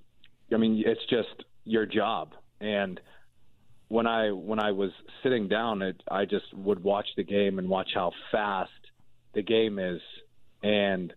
I 0.53 0.57
mean, 0.57 0.83
it's 0.85 1.01
just 1.09 1.43
your 1.65 1.85
job 1.85 2.33
and 2.61 2.99
when 3.89 4.07
I 4.07 4.31
when 4.31 4.59
I 4.59 4.71
was 4.71 4.91
sitting 5.23 5.47
down, 5.47 5.81
it, 5.81 6.01
I 6.09 6.25
just 6.25 6.53
would 6.53 6.83
watch 6.83 7.07
the 7.15 7.23
game 7.23 7.59
and 7.59 7.69
watch 7.69 7.89
how 7.93 8.11
fast 8.31 8.71
the 9.33 9.41
game 9.41 9.79
is 9.79 10.01
and 10.63 11.13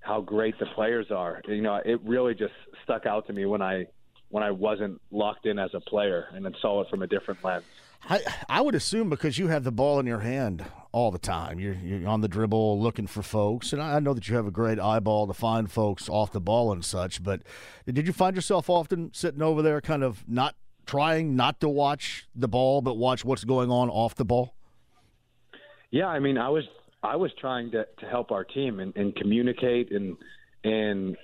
how 0.00 0.20
great 0.20 0.58
the 0.58 0.66
players 0.74 1.06
are. 1.10 1.42
You 1.46 1.60
know, 1.60 1.80
it 1.84 2.00
really 2.04 2.34
just 2.34 2.54
stuck 2.84 3.04
out 3.04 3.26
to 3.26 3.32
me 3.32 3.44
when 3.44 3.60
I 3.60 3.86
when 4.30 4.42
I 4.42 4.50
wasn't 4.50 5.00
locked 5.10 5.46
in 5.46 5.58
as 5.58 5.70
a 5.74 5.80
player 5.80 6.28
and 6.32 6.44
then 6.44 6.54
saw 6.60 6.82
it 6.82 6.90
from 6.90 7.02
a 7.02 7.06
different 7.06 7.42
lens. 7.42 7.64
I, 8.08 8.20
I 8.48 8.60
would 8.60 8.74
assume 8.74 9.10
because 9.10 9.38
you 9.38 9.48
have 9.48 9.64
the 9.64 9.72
ball 9.72 9.98
in 9.98 10.06
your 10.06 10.20
hand 10.20 10.64
all 10.92 11.10
the 11.10 11.18
time. 11.18 11.58
You're, 11.58 11.74
you're 11.74 12.08
on 12.08 12.20
the 12.20 12.28
dribble 12.28 12.80
looking 12.80 13.06
for 13.06 13.22
folks. 13.22 13.72
And 13.72 13.82
I 13.82 13.96
I 13.96 14.00
know 14.00 14.14
that 14.14 14.28
you 14.28 14.36
have 14.36 14.46
a 14.46 14.52
great 14.52 14.78
eyeball 14.78 15.26
to 15.26 15.34
find 15.34 15.70
folks 15.70 16.08
off 16.08 16.32
the 16.32 16.40
ball 16.40 16.72
and 16.72 16.84
such. 16.84 17.22
But 17.22 17.42
did 17.86 18.06
you 18.06 18.12
find 18.12 18.36
yourself 18.36 18.70
often 18.70 19.10
sitting 19.12 19.42
over 19.42 19.62
there 19.62 19.80
kind 19.80 20.04
of 20.04 20.24
not 20.28 20.54
trying 20.86 21.36
not 21.36 21.60
to 21.60 21.68
watch 21.68 22.28
the 22.34 22.48
ball, 22.48 22.80
but 22.80 22.96
watch 22.96 23.24
what's 23.24 23.44
going 23.44 23.70
on 23.70 23.90
off 23.90 24.14
the 24.14 24.24
ball? 24.24 24.54
Yeah, 25.90 26.06
I 26.06 26.18
mean, 26.20 26.38
I 26.38 26.48
was 26.48 26.64
I 27.02 27.16
was 27.16 27.32
trying 27.40 27.70
to, 27.72 27.86
to 28.00 28.06
help 28.06 28.30
our 28.30 28.44
team 28.44 28.80
and, 28.80 28.96
and 28.96 29.14
communicate 29.16 29.90
and 29.90 30.16
and 30.64 31.16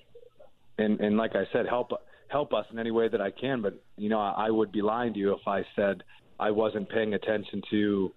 and 0.79 1.01
and 1.01 1.17
like 1.17 1.37
I 1.37 1.47
said, 1.53 1.67
help 1.67 1.93
help 2.35 2.53
us 2.53 2.67
in 2.73 2.81
any 2.81 2.91
way 2.91 3.07
that 3.09 3.21
I 3.21 3.31
can. 3.31 3.63
But 3.63 3.81
you 3.97 4.09
know, 4.09 4.19
I, 4.19 4.47
I 4.47 4.51
would 4.51 4.73
be 4.73 4.83
lying 4.83 5.13
to 5.15 5.19
you 5.21 5.33
if 5.35 5.47
I 5.47 5.65
said 5.77 6.03
I 6.41 6.51
wasn't 6.51 6.89
paying 6.91 7.15
attention 7.15 7.63
to, 7.71 8.13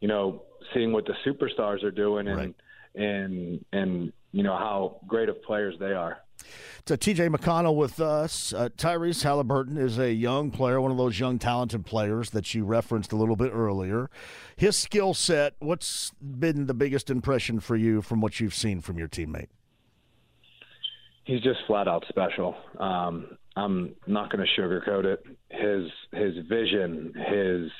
you 0.00 0.08
know, 0.08 0.42
seeing 0.72 0.92
what 0.92 1.04
the 1.04 1.14
superstars 1.26 1.82
are 1.82 1.90
doing 1.90 2.28
and 2.28 2.36
Right. 2.36 2.54
and 2.94 3.64
and 3.72 4.12
you 4.30 4.44
know 4.44 4.56
how 4.56 5.00
great 5.08 5.28
of 5.28 5.42
players 5.42 5.74
they 5.80 5.92
are. 5.92 6.18
So 6.86 6.94
TJ 6.94 7.34
McConnell 7.34 7.74
with 7.74 7.98
us. 8.00 8.52
Uh, 8.52 8.68
Tyrese 8.76 9.24
Halliburton 9.24 9.76
is 9.78 9.98
a 9.98 10.12
young 10.12 10.52
player, 10.52 10.80
one 10.80 10.92
of 10.92 10.96
those 10.96 11.18
young 11.18 11.40
talented 11.40 11.84
players 11.84 12.30
that 12.30 12.54
you 12.54 12.64
referenced 12.64 13.10
a 13.10 13.16
little 13.16 13.34
bit 13.34 13.50
earlier. 13.52 14.08
His 14.56 14.76
skill 14.76 15.12
set, 15.12 15.54
what's 15.58 16.12
been 16.20 16.66
the 16.66 16.74
biggest 16.74 17.10
impression 17.10 17.58
for 17.58 17.74
you 17.74 18.00
from 18.00 18.20
what 18.20 18.38
you've 18.38 18.54
seen 18.54 18.80
from 18.80 18.96
your 18.96 19.08
teammate? 19.08 19.48
he's 21.24 21.42
just 21.42 21.58
flat 21.66 21.88
out 21.88 22.04
special. 22.08 22.54
Um, 22.78 23.36
I'm 23.56 23.94
not 24.06 24.30
going 24.30 24.46
to 24.46 24.60
sugarcoat 24.60 25.04
it. 25.04 25.24
His 25.50 25.90
his 26.12 26.46
vision, 26.46 27.14
his 27.14 27.70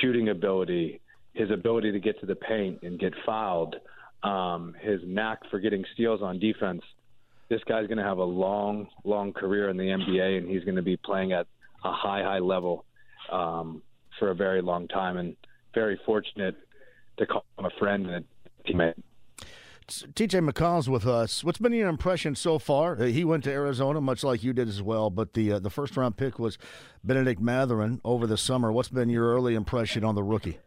shooting 0.00 0.28
ability, 0.28 1.00
his 1.34 1.50
ability 1.50 1.92
to 1.92 1.98
get 1.98 2.20
to 2.20 2.26
the 2.26 2.36
paint 2.36 2.80
and 2.82 2.98
get 2.98 3.12
fouled, 3.26 3.76
um, 4.22 4.74
his 4.80 5.00
knack 5.04 5.40
for 5.50 5.58
getting 5.58 5.84
steals 5.94 6.22
on 6.22 6.38
defense. 6.38 6.82
This 7.48 7.60
guy's 7.64 7.86
going 7.86 7.98
to 7.98 8.04
have 8.04 8.18
a 8.18 8.24
long, 8.24 8.88
long 9.04 9.32
career 9.32 9.70
in 9.70 9.76
the 9.76 9.84
NBA, 9.84 10.38
and 10.38 10.48
he's 10.48 10.64
going 10.64 10.76
to 10.76 10.82
be 10.82 10.98
playing 10.98 11.32
at 11.32 11.46
a 11.82 11.92
high, 11.92 12.22
high 12.22 12.40
level 12.40 12.84
um, 13.32 13.82
for 14.18 14.30
a 14.30 14.34
very 14.34 14.60
long 14.60 14.86
time. 14.86 15.16
And 15.16 15.34
very 15.74 15.98
fortunate 16.04 16.56
to 17.18 17.26
call 17.26 17.44
him 17.58 17.64
a 17.64 17.70
friend 17.78 18.06
and 18.06 18.24
a 18.24 18.72
teammate. 18.72 18.94
TJ 19.88 20.46
McConnell's 20.48 20.88
with 20.88 21.06
us. 21.06 21.42
What's 21.42 21.58
been 21.58 21.72
your 21.72 21.88
impression 21.88 22.34
so 22.34 22.58
far? 22.58 23.00
Uh, 23.00 23.06
He 23.06 23.24
went 23.24 23.44
to 23.44 23.50
Arizona, 23.50 24.00
much 24.00 24.22
like 24.22 24.42
you 24.44 24.52
did 24.52 24.68
as 24.68 24.82
well. 24.82 25.08
But 25.08 25.32
the 25.32 25.52
uh, 25.52 25.58
the 25.60 25.70
first 25.70 25.96
round 25.96 26.16
pick 26.16 26.38
was 26.38 26.58
Bennedict 27.02 27.40
Mathurin 27.40 28.00
over 28.04 28.26
the 28.26 28.36
summer. 28.36 28.70
What's 28.70 28.90
been 28.90 29.08
your 29.08 29.32
early 29.34 29.54
impression 29.54 30.04
on 30.04 30.14
the 30.14 30.22
rookie? 30.22 30.58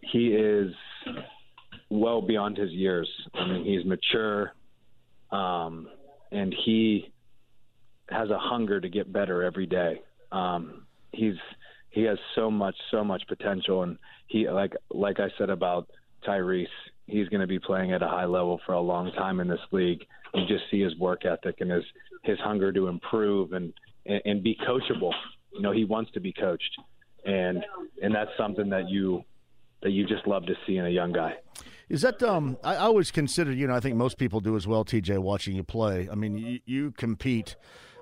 he 0.00 0.28
is 0.34 0.72
well 1.90 2.20
beyond 2.20 2.56
his 2.58 2.70
years. 2.70 3.08
I 3.34 3.46
mean, 3.46 3.64
he's 3.64 3.84
mature, 3.84 4.52
um, 5.30 5.88
and 6.30 6.54
he 6.64 7.12
has 8.10 8.28
a 8.30 8.38
hunger 8.38 8.80
to 8.80 8.88
get 8.90 9.10
better 9.12 9.42
every 9.42 9.66
day. 9.66 10.02
Um, 10.30 10.86
he's 11.12 11.36
he 11.90 12.02
has 12.04 12.18
so 12.34 12.50
much, 12.50 12.76
so 12.90 13.04
much 13.04 13.22
potential, 13.28 13.82
and 13.82 13.98
he 14.26 14.48
like 14.50 14.72
like 14.90 15.20
I 15.20 15.28
said 15.38 15.50
about 15.50 15.88
Tyrese, 16.26 16.66
he's 17.12 17.28
going 17.28 17.40
to 17.40 17.46
be 17.46 17.58
playing 17.58 17.92
at 17.92 18.02
a 18.02 18.08
high 18.08 18.24
level 18.24 18.60
for 18.64 18.72
a 18.72 18.80
long 18.80 19.12
time 19.12 19.38
in 19.40 19.46
this 19.46 19.60
league. 19.70 20.04
You 20.34 20.46
just 20.46 20.64
see 20.70 20.80
his 20.80 20.96
work 20.98 21.24
ethic 21.24 21.56
and 21.60 21.70
his 21.70 21.84
his 22.24 22.38
hunger 22.40 22.72
to 22.72 22.88
improve 22.88 23.52
and 23.52 23.72
and, 24.06 24.22
and 24.24 24.42
be 24.42 24.56
coachable. 24.66 25.12
You 25.52 25.60
know, 25.60 25.72
he 25.72 25.84
wants 25.84 26.10
to 26.12 26.20
be 26.20 26.32
coached, 26.32 26.74
and 27.24 27.64
and 28.02 28.14
that's 28.14 28.30
something 28.38 28.70
that 28.70 28.88
you 28.88 29.22
that 29.82 29.90
you 29.90 30.06
just 30.06 30.26
love 30.26 30.46
to 30.46 30.54
see 30.66 30.76
in 30.76 30.86
a 30.86 30.90
young 30.90 31.12
guy. 31.12 31.34
Is 31.88 32.00
that 32.02 32.22
um? 32.22 32.56
I, 32.64 32.76
always 32.76 33.10
consider 33.10 33.52
you 33.52 33.66
know 33.66 33.74
I 33.74 33.80
think 33.80 33.96
most 33.96 34.16
people 34.16 34.40
do 34.40 34.56
as 34.56 34.66
well. 34.66 34.84
TJ, 34.84 35.18
watching 35.18 35.54
you 35.54 35.62
play. 35.62 36.08
I 36.10 36.14
mean, 36.14 36.38
you, 36.38 36.60
you 36.64 36.92
compete 36.92 37.56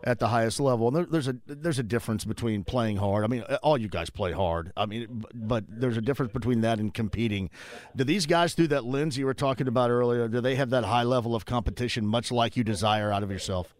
at 0.04 0.18
the 0.18 0.28
highest 0.28 0.60
level, 0.60 0.88
and 0.88 0.96
there, 0.96 1.04
there's 1.04 1.28
a 1.28 1.36
there's 1.46 1.78
a 1.78 1.82
difference 1.82 2.24
between 2.24 2.64
playing 2.64 2.96
hard. 2.96 3.24
I 3.24 3.26
mean, 3.26 3.42
all 3.62 3.76
you 3.76 3.88
guys 3.88 4.10
play 4.10 4.32
hard. 4.32 4.72
I 4.76 4.86
mean, 4.86 5.24
but 5.34 5.64
there's 5.68 5.96
a 5.96 6.00
difference 6.00 6.32
between 6.32 6.62
that 6.62 6.78
and 6.78 6.92
competing. 6.92 7.50
Do 7.94 8.04
these 8.04 8.26
guys 8.26 8.54
through 8.54 8.68
that 8.68 8.84
lens 8.84 9.18
you 9.18 9.26
were 9.26 9.34
talking 9.34 9.68
about 9.68 9.90
earlier? 9.90 10.28
Do 10.28 10.40
they 10.40 10.54
have 10.56 10.70
that 10.70 10.84
high 10.84 11.02
level 11.02 11.34
of 11.34 11.44
competition, 11.44 12.06
much 12.06 12.32
like 12.32 12.56
you 12.56 12.64
desire 12.64 13.12
out 13.12 13.22
of 13.22 13.30
yourself? 13.30 13.74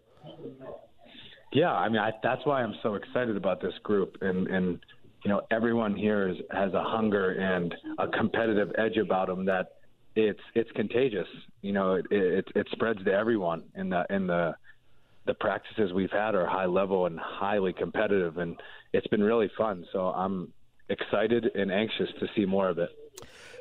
Yeah, 1.53 1.73
I 1.73 1.89
mean, 1.89 1.99
I, 1.99 2.13
that's 2.23 2.45
why 2.45 2.63
I'm 2.63 2.75
so 2.83 2.95
excited 2.95 3.37
about 3.37 3.61
this 3.61 3.75
group, 3.83 4.19
and 4.21 4.47
and 4.47 4.79
you 5.25 5.31
know, 5.31 5.43
everyone 5.51 5.95
here 5.95 6.29
is, 6.29 6.37
has 6.51 6.73
a 6.73 6.83
hunger 6.83 7.33
and 7.33 7.75
a 7.99 8.09
competitive 8.09 8.73
edge 8.79 8.97
about 8.97 9.29
them 9.29 9.45
that 9.47 9.73
it's 10.17 10.41
it's 10.55 10.71
contagious. 10.73 11.27
You 11.63 11.73
know, 11.73 11.95
it 11.95 12.07
it, 12.11 12.49
it 12.55 12.69
spreads 12.73 13.03
to 13.05 13.13
everyone, 13.13 13.65
in 13.75 13.91
the 13.91 14.05
and 14.11 14.29
the 14.29 14.55
the 15.27 15.35
practices 15.35 15.93
we've 15.93 16.11
had 16.11 16.35
are 16.35 16.47
high 16.47 16.67
level 16.67 17.07
and 17.07 17.19
highly 17.19 17.73
competitive, 17.73 18.39
and 18.39 18.61
it's 18.93 19.07
been 19.09 19.23
really 19.23 19.51
fun. 19.57 19.85
So 19.93 20.07
I'm 20.09 20.53
excited 20.89 21.51
and 21.55 21.71
anxious 21.71 22.09
to 22.19 22.27
see 22.35 22.45
more 22.45 22.69
of 22.69 22.79
it. 22.79 22.91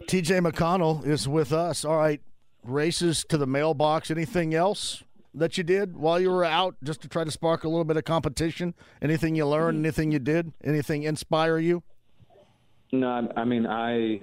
TJ 0.08 0.40
McConnell 0.48 1.06
is 1.06 1.28
with 1.28 1.52
us. 1.52 1.84
All 1.86 1.98
right, 1.98 2.22
races 2.64 3.26
to 3.30 3.38
the 3.38 3.46
mailbox. 3.48 4.10
Anything 4.10 4.54
else 4.54 5.04
that 5.34 5.58
you 5.58 5.64
did 5.64 5.96
while 5.96 6.20
you 6.20 6.32
were 6.32 6.46
out, 6.46 6.76
just 6.84 7.02
to 7.02 7.08
try 7.08 7.24
to 7.24 7.32
spark 7.32 7.64
a 7.64 7.70
little 7.70 7.84
bit 7.84 7.98
of 7.98 8.04
competition? 8.06 8.74
Anything 9.02 9.36
you 9.36 9.46
learned? 9.46 9.78
Mm-hmm. 9.78 9.86
Anything 9.86 10.12
you 10.12 10.20
did? 10.20 10.54
Anything 10.64 11.04
inspire 11.04 11.60
you? 11.60 11.84
No, 12.92 13.08
I- 13.08 13.42
I 13.42 13.46
mean 13.46 13.68
I 13.68 14.22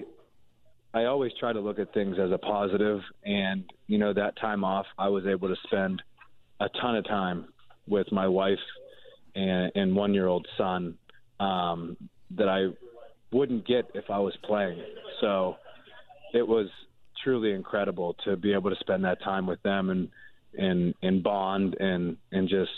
I 0.94 1.04
always 1.04 1.30
try 1.38 1.52
to 1.52 1.60
look 1.60 1.78
at 1.78 1.92
things 1.92 2.16
as 2.18 2.32
a 2.32 2.38
positive 2.38 3.00
and 3.24 3.70
you 3.86 3.98
know 3.98 4.12
that 4.14 4.36
time 4.40 4.64
off 4.64 4.86
I 4.98 5.08
was 5.08 5.26
able 5.26 5.46
to 5.48 5.56
spend 5.64 6.02
a 6.60 6.68
ton 6.80 6.96
of 6.96 7.04
time 7.06 7.46
with 7.86 8.10
my 8.12 8.26
wife 8.26 8.58
and 9.34 9.70
and 9.74 9.92
1-year-old 9.92 10.46
son 10.56 10.96
um 11.40 11.96
that 12.30 12.48
I 12.48 12.68
wouldn't 13.32 13.66
get 13.66 13.90
if 13.94 14.04
I 14.10 14.18
was 14.18 14.34
playing. 14.44 14.80
So 15.20 15.56
it 16.32 16.46
was 16.46 16.68
truly 17.22 17.52
incredible 17.52 18.16
to 18.24 18.36
be 18.36 18.52
able 18.52 18.70
to 18.70 18.76
spend 18.80 19.04
that 19.04 19.22
time 19.22 19.46
with 19.46 19.62
them 19.62 19.90
and 19.90 20.08
and 20.58 20.94
and 21.02 21.22
bond 21.22 21.76
and 21.78 22.16
and 22.32 22.48
just 22.48 22.70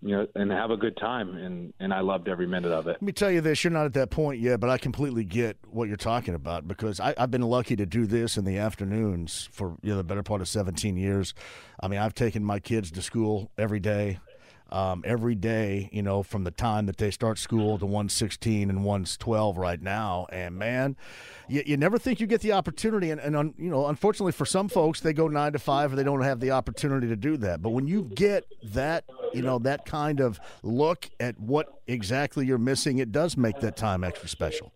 you 0.00 0.16
know 0.16 0.26
and 0.34 0.50
have 0.50 0.70
a 0.70 0.76
good 0.76 0.96
time 0.96 1.34
and 1.36 1.72
and 1.80 1.92
I 1.92 2.00
loved 2.00 2.28
every 2.28 2.46
minute 2.46 2.72
of 2.72 2.86
it. 2.86 2.92
Let 2.92 3.02
me 3.02 3.12
tell 3.12 3.30
you 3.30 3.40
this: 3.40 3.64
you're 3.64 3.72
not 3.72 3.86
at 3.86 3.94
that 3.94 4.10
point 4.10 4.40
yet, 4.40 4.60
but 4.60 4.70
I 4.70 4.78
completely 4.78 5.24
get 5.24 5.56
what 5.68 5.88
you're 5.88 5.96
talking 5.96 6.34
about 6.34 6.68
because 6.68 7.00
I, 7.00 7.14
I've 7.18 7.30
been 7.30 7.42
lucky 7.42 7.76
to 7.76 7.86
do 7.86 8.06
this 8.06 8.36
in 8.36 8.44
the 8.44 8.58
afternoons 8.58 9.48
for 9.52 9.76
you 9.82 9.90
know 9.90 9.96
the 9.96 10.04
better 10.04 10.22
part 10.22 10.40
of 10.40 10.48
17 10.48 10.96
years. 10.96 11.34
I 11.80 11.88
mean, 11.88 12.00
I've 12.00 12.14
taken 12.14 12.44
my 12.44 12.60
kids 12.60 12.90
to 12.92 13.02
school 13.02 13.50
every 13.58 13.80
day. 13.80 14.18
Um, 14.70 15.02
every 15.04 15.34
day, 15.34 15.88
you 15.92 16.02
know, 16.02 16.22
from 16.22 16.44
the 16.44 16.50
time 16.50 16.86
that 16.86 16.98
they 16.98 17.10
start 17.10 17.38
school 17.38 17.78
to 17.78 17.86
one's 17.86 18.12
16 18.12 18.68
and 18.68 18.84
one's 18.84 19.16
12 19.16 19.56
right 19.56 19.80
now. 19.80 20.26
And 20.30 20.56
man, 20.56 20.96
you, 21.48 21.62
you 21.64 21.76
never 21.76 21.98
think 21.98 22.20
you 22.20 22.26
get 22.26 22.40
the 22.40 22.52
opportunity. 22.52 23.10
And, 23.10 23.20
and 23.20 23.36
un, 23.36 23.54
you 23.56 23.70
know, 23.70 23.86
unfortunately 23.86 24.32
for 24.32 24.44
some 24.44 24.68
folks, 24.68 25.00
they 25.00 25.12
go 25.12 25.28
nine 25.28 25.52
to 25.52 25.58
five 25.58 25.90
and 25.90 25.98
they 25.98 26.04
don't 26.04 26.22
have 26.22 26.40
the 26.40 26.50
opportunity 26.50 27.08
to 27.08 27.16
do 27.16 27.36
that. 27.38 27.62
But 27.62 27.70
when 27.70 27.86
you 27.86 28.02
get 28.14 28.44
that, 28.74 29.04
you 29.32 29.42
know, 29.42 29.58
that 29.60 29.86
kind 29.86 30.20
of 30.20 30.38
look 30.62 31.08
at 31.20 31.38
what 31.40 31.80
exactly 31.86 32.46
you're 32.46 32.58
missing, 32.58 32.98
it 32.98 33.12
does 33.12 33.36
make 33.36 33.60
that 33.60 33.76
time 33.76 34.04
extra 34.04 34.28
special. 34.28 34.72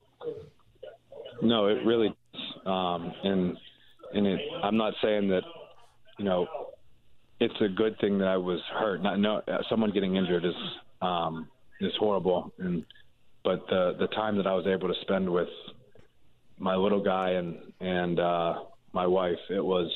No, 1.42 1.66
it 1.66 1.84
really, 1.84 2.14
um, 2.66 3.12
and 3.24 3.58
and 4.14 4.26
it, 4.26 4.40
I'm 4.62 4.76
not 4.76 4.94
saying 5.02 5.28
that, 5.30 5.42
you 6.18 6.24
know, 6.24 6.46
it's 7.42 7.60
a 7.60 7.68
good 7.68 7.98
thing 7.98 8.18
that 8.18 8.28
I 8.28 8.36
was 8.36 8.60
hurt. 8.72 9.02
Not 9.02 9.18
no, 9.18 9.42
someone 9.68 9.90
getting 9.90 10.16
injured 10.16 10.44
is 10.44 10.54
um, 11.00 11.48
is 11.80 11.92
horrible, 11.98 12.52
and 12.58 12.84
but 13.44 13.66
the 13.68 13.96
the 13.98 14.06
time 14.08 14.36
that 14.36 14.46
I 14.46 14.54
was 14.54 14.66
able 14.66 14.88
to 14.88 14.94
spend 15.02 15.28
with 15.28 15.48
my 16.58 16.76
little 16.76 17.02
guy 17.02 17.30
and 17.30 17.56
and 17.80 18.20
uh, 18.20 18.54
my 18.92 19.06
wife, 19.06 19.38
it 19.50 19.64
was. 19.64 19.90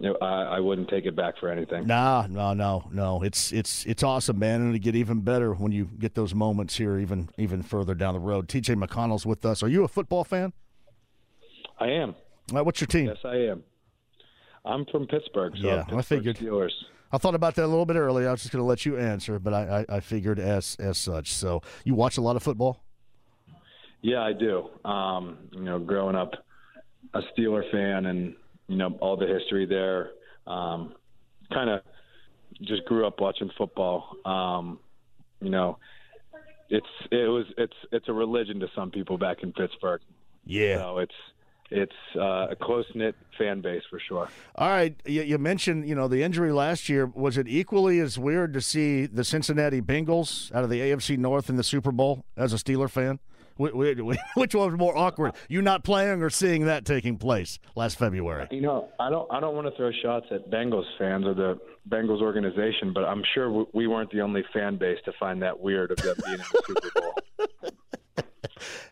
You 0.00 0.08
know, 0.08 0.16
I, 0.22 0.56
I 0.56 0.60
wouldn't 0.60 0.88
take 0.88 1.04
it 1.04 1.14
back 1.14 1.34
for 1.38 1.50
anything. 1.50 1.86
Nah, 1.86 2.26
no, 2.26 2.54
no, 2.54 2.88
no. 2.90 3.22
It's 3.22 3.52
it's 3.52 3.84
it's 3.84 4.02
awesome, 4.02 4.38
man, 4.38 4.62
and 4.62 4.74
it'll 4.74 4.82
get 4.82 4.96
even 4.96 5.20
better 5.20 5.52
when 5.52 5.70
you 5.70 5.84
get 5.84 6.14
those 6.14 6.34
moments 6.34 6.76
here, 6.76 6.98
even 6.98 7.28
even 7.36 7.62
further 7.62 7.94
down 7.94 8.14
the 8.14 8.20
road. 8.20 8.48
TJ 8.48 8.82
McConnell's 8.82 9.26
with 9.26 9.44
us. 9.44 9.62
Are 9.62 9.68
you 9.68 9.84
a 9.84 9.88
football 9.88 10.24
fan? 10.24 10.54
I 11.78 11.88
am. 11.88 12.14
Uh, 12.56 12.64
what's 12.64 12.80
your 12.80 12.88
team? 12.88 13.08
Yes, 13.08 13.18
I 13.22 13.34
am. 13.34 13.64
I'm 14.64 14.84
from 14.86 15.06
Pittsburgh. 15.06 15.54
So 15.56 15.66
Yeah, 15.66 15.76
Pittsburgh 15.82 15.98
I 15.98 16.02
figured. 16.02 16.36
Steelers. 16.36 16.72
I 17.10 17.18
thought 17.18 17.34
about 17.34 17.54
that 17.56 17.64
a 17.64 17.66
little 17.66 17.84
bit 17.84 17.96
earlier. 17.96 18.28
I 18.28 18.30
was 18.30 18.40
just 18.40 18.52
going 18.52 18.62
to 18.62 18.66
let 18.66 18.86
you 18.86 18.96
answer, 18.96 19.38
but 19.38 19.52
I, 19.52 19.84
I, 19.88 19.96
I 19.96 20.00
figured 20.00 20.38
as 20.38 20.76
as 20.80 20.96
such. 20.96 21.32
So 21.32 21.60
you 21.84 21.94
watch 21.94 22.16
a 22.16 22.22
lot 22.22 22.36
of 22.36 22.42
football? 22.42 22.80
Yeah, 24.00 24.22
I 24.22 24.32
do. 24.32 24.68
Um, 24.88 25.38
you 25.52 25.60
know, 25.62 25.78
growing 25.78 26.16
up 26.16 26.32
a 27.14 27.20
Steeler 27.20 27.70
fan 27.70 28.06
and 28.06 28.34
you 28.66 28.76
know 28.76 28.96
all 29.00 29.16
the 29.16 29.26
history 29.26 29.66
there, 29.66 30.10
um, 30.46 30.94
kind 31.52 31.68
of 31.68 31.82
just 32.62 32.84
grew 32.86 33.06
up 33.06 33.20
watching 33.20 33.50
football. 33.58 34.16
Um, 34.24 34.78
you 35.40 35.50
know, 35.50 35.78
it's 36.70 36.86
it 37.10 37.28
was 37.28 37.44
it's 37.58 37.76
it's 37.92 38.08
a 38.08 38.12
religion 38.12 38.58
to 38.60 38.68
some 38.74 38.90
people 38.90 39.18
back 39.18 39.42
in 39.42 39.52
Pittsburgh. 39.52 40.00
Yeah. 40.46 40.78
So 40.78 40.98
it's 40.98 41.14
it's 41.72 42.16
uh, 42.16 42.48
a 42.50 42.56
close 42.56 42.86
knit 42.94 43.14
fan 43.38 43.60
base 43.60 43.82
for 43.88 43.98
sure. 44.00 44.28
All 44.56 44.68
right. 44.68 44.94
You, 45.06 45.22
you 45.22 45.38
mentioned 45.38 45.88
you 45.88 45.94
know 45.94 46.08
the 46.08 46.22
injury 46.22 46.52
last 46.52 46.88
year. 46.88 47.06
Was 47.06 47.38
it 47.38 47.48
equally 47.48 47.98
as 48.00 48.18
weird 48.18 48.52
to 48.54 48.60
see 48.60 49.06
the 49.06 49.24
Cincinnati 49.24 49.80
Bengals 49.80 50.54
out 50.54 50.64
of 50.64 50.70
the 50.70 50.80
AFC 50.80 51.18
North 51.18 51.48
in 51.48 51.56
the 51.56 51.64
Super 51.64 51.92
Bowl 51.92 52.24
as 52.36 52.52
a 52.52 52.56
Steeler 52.56 52.90
fan? 52.90 53.18
Wh- 53.58 53.70
wh- 53.70 54.16
Which 54.36 54.54
one 54.54 54.70
was 54.70 54.78
more 54.78 54.96
awkward? 54.96 55.32
You 55.48 55.62
not 55.62 55.84
playing 55.84 56.22
or 56.22 56.30
seeing 56.30 56.66
that 56.66 56.84
taking 56.84 57.18
place 57.18 57.58
last 57.74 57.98
February? 57.98 58.48
You 58.50 58.60
know, 58.62 58.88
I 58.98 59.10
don't 59.10 59.30
I 59.32 59.40
don't 59.40 59.54
want 59.54 59.66
to 59.68 59.76
throw 59.76 59.90
shots 60.02 60.26
at 60.30 60.50
Bengals 60.50 60.86
fans 60.98 61.26
or 61.26 61.34
the 61.34 61.58
Bengals 61.88 62.22
organization, 62.22 62.92
but 62.92 63.04
I'm 63.04 63.22
sure 63.34 63.66
we 63.72 63.86
weren't 63.86 64.10
the 64.10 64.20
only 64.20 64.44
fan 64.52 64.76
base 64.76 64.98
to 65.04 65.12
find 65.18 65.42
that 65.42 65.58
weird 65.58 65.90
of 65.90 65.98
them 65.98 66.16
being 66.24 66.34
in 66.34 66.38
the 66.40 66.62
Super 66.66 67.00
Bowl. 67.00 67.14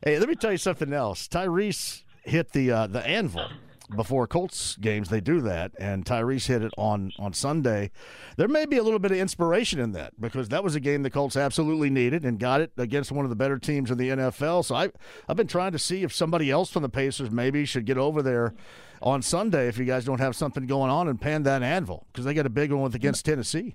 Hey, 0.02 0.18
let 0.18 0.28
me 0.28 0.34
tell 0.34 0.50
you 0.50 0.58
something 0.58 0.92
else. 0.92 1.28
Tyrese 1.28 2.02
hit 2.30 2.52
the 2.52 2.70
uh, 2.70 2.86
the 2.86 3.06
anvil 3.06 3.46
before 3.94 4.26
Colts 4.26 4.76
games. 4.76 5.08
They 5.08 5.20
do 5.20 5.40
that, 5.40 5.72
and 5.78 6.04
Tyrese 6.04 6.46
hit 6.46 6.62
it 6.62 6.72
on 6.78 7.12
on 7.18 7.32
Sunday. 7.32 7.90
There 8.36 8.48
may 8.48 8.64
be 8.66 8.76
a 8.76 8.82
little 8.82 8.98
bit 9.00 9.10
of 9.10 9.18
inspiration 9.18 9.80
in 9.80 9.92
that 9.92 10.20
because 10.20 10.48
that 10.50 10.62
was 10.62 10.74
a 10.74 10.80
game 10.80 11.02
the 11.02 11.10
Colts 11.10 11.36
absolutely 11.36 11.90
needed 11.90 12.24
and 12.24 12.38
got 12.38 12.60
it 12.60 12.72
against 12.78 13.10
one 13.12 13.24
of 13.24 13.30
the 13.30 13.36
better 13.36 13.58
teams 13.58 13.90
in 13.90 13.98
the 13.98 14.08
NFL. 14.10 14.64
So 14.64 14.74
I 14.74 14.90
I've 15.28 15.36
been 15.36 15.48
trying 15.48 15.72
to 15.72 15.78
see 15.78 16.02
if 16.02 16.12
somebody 16.14 16.50
else 16.50 16.70
from 16.70 16.82
the 16.82 16.88
Pacers 16.88 17.30
maybe 17.30 17.64
should 17.64 17.84
get 17.84 17.98
over 17.98 18.22
there 18.22 18.54
on 19.02 19.22
Sunday 19.22 19.66
if 19.66 19.78
you 19.78 19.84
guys 19.84 20.04
don't 20.04 20.20
have 20.20 20.36
something 20.36 20.66
going 20.66 20.90
on 20.90 21.08
and 21.08 21.20
pan 21.20 21.42
that 21.44 21.62
anvil 21.62 22.06
because 22.12 22.24
they 22.24 22.34
got 22.34 22.46
a 22.46 22.50
big 22.50 22.70
one 22.70 22.82
with 22.82 22.94
against 22.94 23.24
Tennessee. 23.24 23.74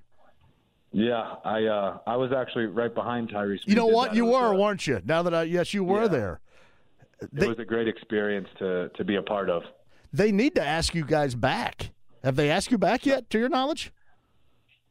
Yeah, 0.93 1.35
I 1.43 1.65
uh, 1.65 1.97
I 2.07 2.15
was 2.15 2.31
actually 2.31 2.67
right 2.67 2.93
behind 2.93 3.29
Tyrese. 3.29 3.59
You 3.65 3.75
know 3.75 3.87
what? 3.87 4.15
You 4.15 4.27
were, 4.27 4.53
uh, 4.53 4.57
weren't 4.57 4.87
you? 4.87 5.01
Now 5.03 5.23
that 5.23 5.33
I 5.33 5.43
yes, 5.43 5.73
you 5.73 5.83
were 5.83 6.03
Yeah. 6.03 6.07
there. 6.07 6.39
It 7.21 7.47
was 7.47 7.59
a 7.59 7.65
great 7.65 7.87
experience 7.87 8.47
to 8.59 8.89
to 8.89 9.03
be 9.03 9.15
a 9.15 9.21
part 9.21 9.49
of. 9.49 9.63
They 10.13 10.31
need 10.31 10.55
to 10.55 10.65
ask 10.65 10.95
you 10.95 11.05
guys 11.05 11.35
back. 11.35 11.91
Have 12.23 12.35
they 12.35 12.49
asked 12.49 12.71
you 12.71 12.77
back 12.77 13.05
yet, 13.05 13.29
to 13.29 13.39
your 13.39 13.49
knowledge? 13.49 13.91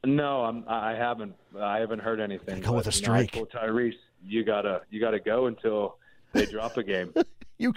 No, 0.05 0.45
I'm, 0.45 0.65
I 0.69 0.93
haven't. 0.93 1.35
I 1.59 1.79
haven't 1.79 2.01
heard 2.01 2.21
anything. 2.21 2.61
Go 2.61 2.73
with 2.73 2.87
a 2.87 2.91
you 2.91 3.07
know, 3.07 3.25
streak. 3.25 3.51
Tyrese, 3.51 3.95
you 4.23 4.45
gotta 4.45 4.83
you 4.91 5.01
gotta 5.01 5.21
go 5.21 5.47
until 5.47 5.97
they 6.33 6.47
drop 6.47 6.77
a 6.77 6.83
game. 6.83 7.13
You 7.57 7.73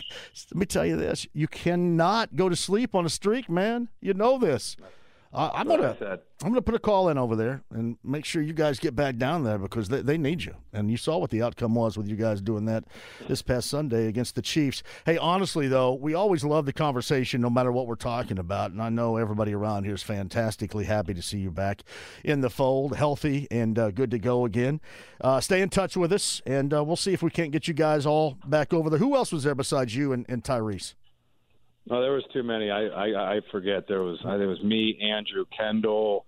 let 0.52 0.56
me 0.56 0.66
tell 0.66 0.88
you 0.88 0.98
this: 0.98 1.28
you 1.34 1.48
cannot 1.48 2.36
go 2.36 2.50
to 2.50 2.56
sleep 2.56 2.95
on 2.95 3.06
a 3.06 3.10
streak, 3.10 3.48
man. 3.48 3.89
You 4.02 4.16
know 4.16 4.39
this. 4.39 4.76
I 5.38 5.52
I'm 5.54 5.68
gonna. 5.68 6.20
I'm 6.44 6.50
gonna 6.50 6.62
put 6.62 6.76
a 6.76 6.80
call 6.80 7.10
in 7.10 7.18
over 7.18 7.36
there 7.36 7.64
and 7.72 7.98
make 8.04 8.24
sure 8.24 8.42
you 8.42 8.54
guys 8.54 8.80
get 8.80 8.96
back 8.96 9.18
down 9.18 9.44
there 9.44 9.58
because 9.58 9.90
they, 9.90 10.02
they 10.02 10.18
need 10.18 10.44
you. 10.44 10.56
And 10.72 10.92
you 10.92 10.98
saw 10.98 11.18
what 11.18 11.32
the 11.32 11.42
outcome 11.42 11.74
was 11.74 11.98
with 11.98 12.08
you 12.08 12.16
guys 12.16 12.42
doing 12.42 12.66
that 12.66 12.84
this 13.28 13.42
past 13.42 13.70
Sunday 13.70 14.08
against 14.08 14.36
the 14.36 14.42
Chiefs. 14.42 14.84
Hey, 15.06 15.18
honestly 15.18 15.68
though, 15.68 15.94
we 15.94 16.14
always 16.14 16.44
love 16.44 16.66
the 16.66 16.74
conversation 16.74 17.42
no 17.42 17.50
matter 17.50 17.72
what 17.72 17.88
we're 17.88 17.96
talking 17.96 18.38
about. 18.38 18.72
And 18.72 18.82
I 18.82 18.90
know 18.90 19.18
everybody 19.18 19.54
around 19.54 19.86
here 19.86 19.96
is 19.96 20.04
fantastically 20.04 20.86
happy 20.86 21.14
to 21.14 21.22
see 21.22 21.40
you 21.40 21.52
back 21.52 21.84
in 22.24 22.42
the 22.42 22.50
fold, 22.50 22.96
healthy 22.96 23.48
and 23.50 23.78
uh, 23.80 23.92
good 23.92 24.12
to 24.12 24.20
go 24.20 24.46
again. 24.46 24.80
Uh, 25.22 25.40
stay 25.40 25.62
in 25.62 25.70
touch 25.70 25.98
with 25.98 26.14
us, 26.14 26.42
and 26.46 26.74
uh, 26.74 26.84
we'll 26.84 26.96
see 26.96 27.14
if 27.14 27.24
we 27.24 27.32
can't 27.32 27.52
get 27.52 27.68
you 27.68 27.74
guys 27.74 28.06
all 28.06 28.38
back 28.46 28.74
over 28.74 28.90
there. 28.90 29.00
Who 29.00 29.16
else 29.16 29.32
was 29.32 29.44
there 29.44 29.56
besides 29.56 29.96
you 29.96 30.14
and, 30.14 30.26
and 30.30 30.44
Tyrese? 30.44 30.94
No, 31.90 32.02
there 32.02 32.12
was 32.12 32.26
too 32.34 32.44
many. 32.44 32.70
I 32.70 32.88
I, 32.88 33.36
I 33.36 33.40
forget. 33.52 33.88
There 33.88 34.02
was 34.02 34.20
I 34.26 34.32
think 34.32 34.44
it 34.44 34.48
was 34.48 34.64
me, 34.64 35.00
Andrew, 35.02 35.46
Kendall, 35.58 36.26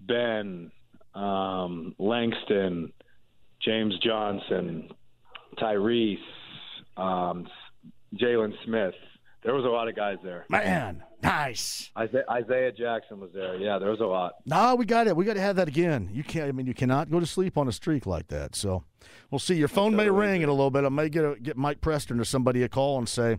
Ben, 0.00 0.70
um, 1.14 1.94
Langston, 1.98 2.92
James 3.60 3.98
Johnson, 3.98 4.90
Tyrese, 5.58 6.18
um, 6.96 7.48
Jalen 8.14 8.52
Smith. 8.64 8.94
There 9.42 9.54
was 9.54 9.64
a 9.64 9.68
lot 9.68 9.88
of 9.88 9.96
guys 9.96 10.18
there. 10.22 10.46
Man, 10.48 11.02
nice. 11.22 11.90
Isaiah, 11.96 12.24
Isaiah 12.30 12.72
Jackson 12.72 13.20
was 13.20 13.30
there. 13.32 13.56
Yeah, 13.56 13.78
there 13.78 13.90
was 13.90 14.00
a 14.00 14.04
lot. 14.04 14.34
No, 14.46 14.74
we 14.74 14.84
got 14.84 15.06
it. 15.06 15.16
We 15.16 15.24
got 15.24 15.34
to 15.34 15.40
have 15.40 15.56
that 15.56 15.68
again. 15.68 16.10
You 16.12 16.24
can't. 16.24 16.48
I 16.48 16.52
mean, 16.52 16.66
you 16.66 16.74
cannot 16.74 17.10
go 17.10 17.20
to 17.20 17.26
sleep 17.26 17.56
on 17.56 17.68
a 17.68 17.72
streak 17.72 18.04
like 18.04 18.28
that. 18.28 18.56
So, 18.56 18.84
we'll 19.30 19.38
see. 19.38 19.54
Your 19.54 19.68
phone 19.68 19.94
may 19.94 20.10
ring 20.10 20.42
in 20.42 20.48
a 20.48 20.52
little 20.52 20.70
bit. 20.70 20.84
I 20.84 20.88
may 20.88 21.08
get 21.08 21.24
a, 21.24 21.36
get 21.40 21.56
Mike 21.56 21.80
Preston 21.80 22.18
or 22.18 22.24
somebody 22.24 22.62
a 22.64 22.68
call 22.68 22.98
and 22.98 23.08
say, 23.08 23.38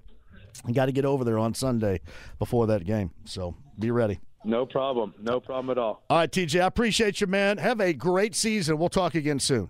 "You 0.68 0.74
got 0.74 0.88
to 0.88 0.91
get 0.91 1.06
over 1.06 1.24
there 1.24 1.38
on 1.38 1.54
Sunday 1.54 2.02
before 2.38 2.68
that 2.68 2.86
game." 2.86 3.12
So, 3.26 3.56
be 3.78 3.91
ready. 3.91 4.20
No 4.45 4.66
problem. 4.66 5.14
No 5.22 5.39
problem 5.39 5.70
at 5.70 5.78
all. 5.78 6.04
All 6.10 6.18
right, 6.18 6.32
TJ. 6.32 6.62
I 6.62 6.66
appreciate 6.66 7.22
you, 7.22 7.28
man. 7.28 7.58
Have 7.58 7.80
a 7.82 7.93
great 7.93 8.36
season. 8.36 8.78
We'll 8.78 8.89
talk 8.89 9.16
again 9.16 9.39
soon. 9.39 9.70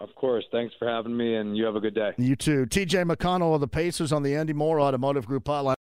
Of 0.00 0.14
course. 0.14 0.44
Thanks 0.52 0.74
for 0.78 0.86
having 0.86 1.16
me, 1.16 1.36
and 1.36 1.56
you 1.56 1.64
have 1.64 1.74
a 1.74 1.80
good 1.80 1.94
day. 1.94 2.12
You 2.18 2.36
too. 2.36 2.66
TJ 2.66 3.10
McConnell 3.10 3.54
of 3.54 3.60
the 3.60 3.68
Pacers 3.68 4.12
on 4.12 4.22
the 4.22 4.36
Andy 4.36 4.52
Moore 4.52 4.80
Automotive 4.80 5.26
Group 5.26 5.44
hotline. 5.44 5.75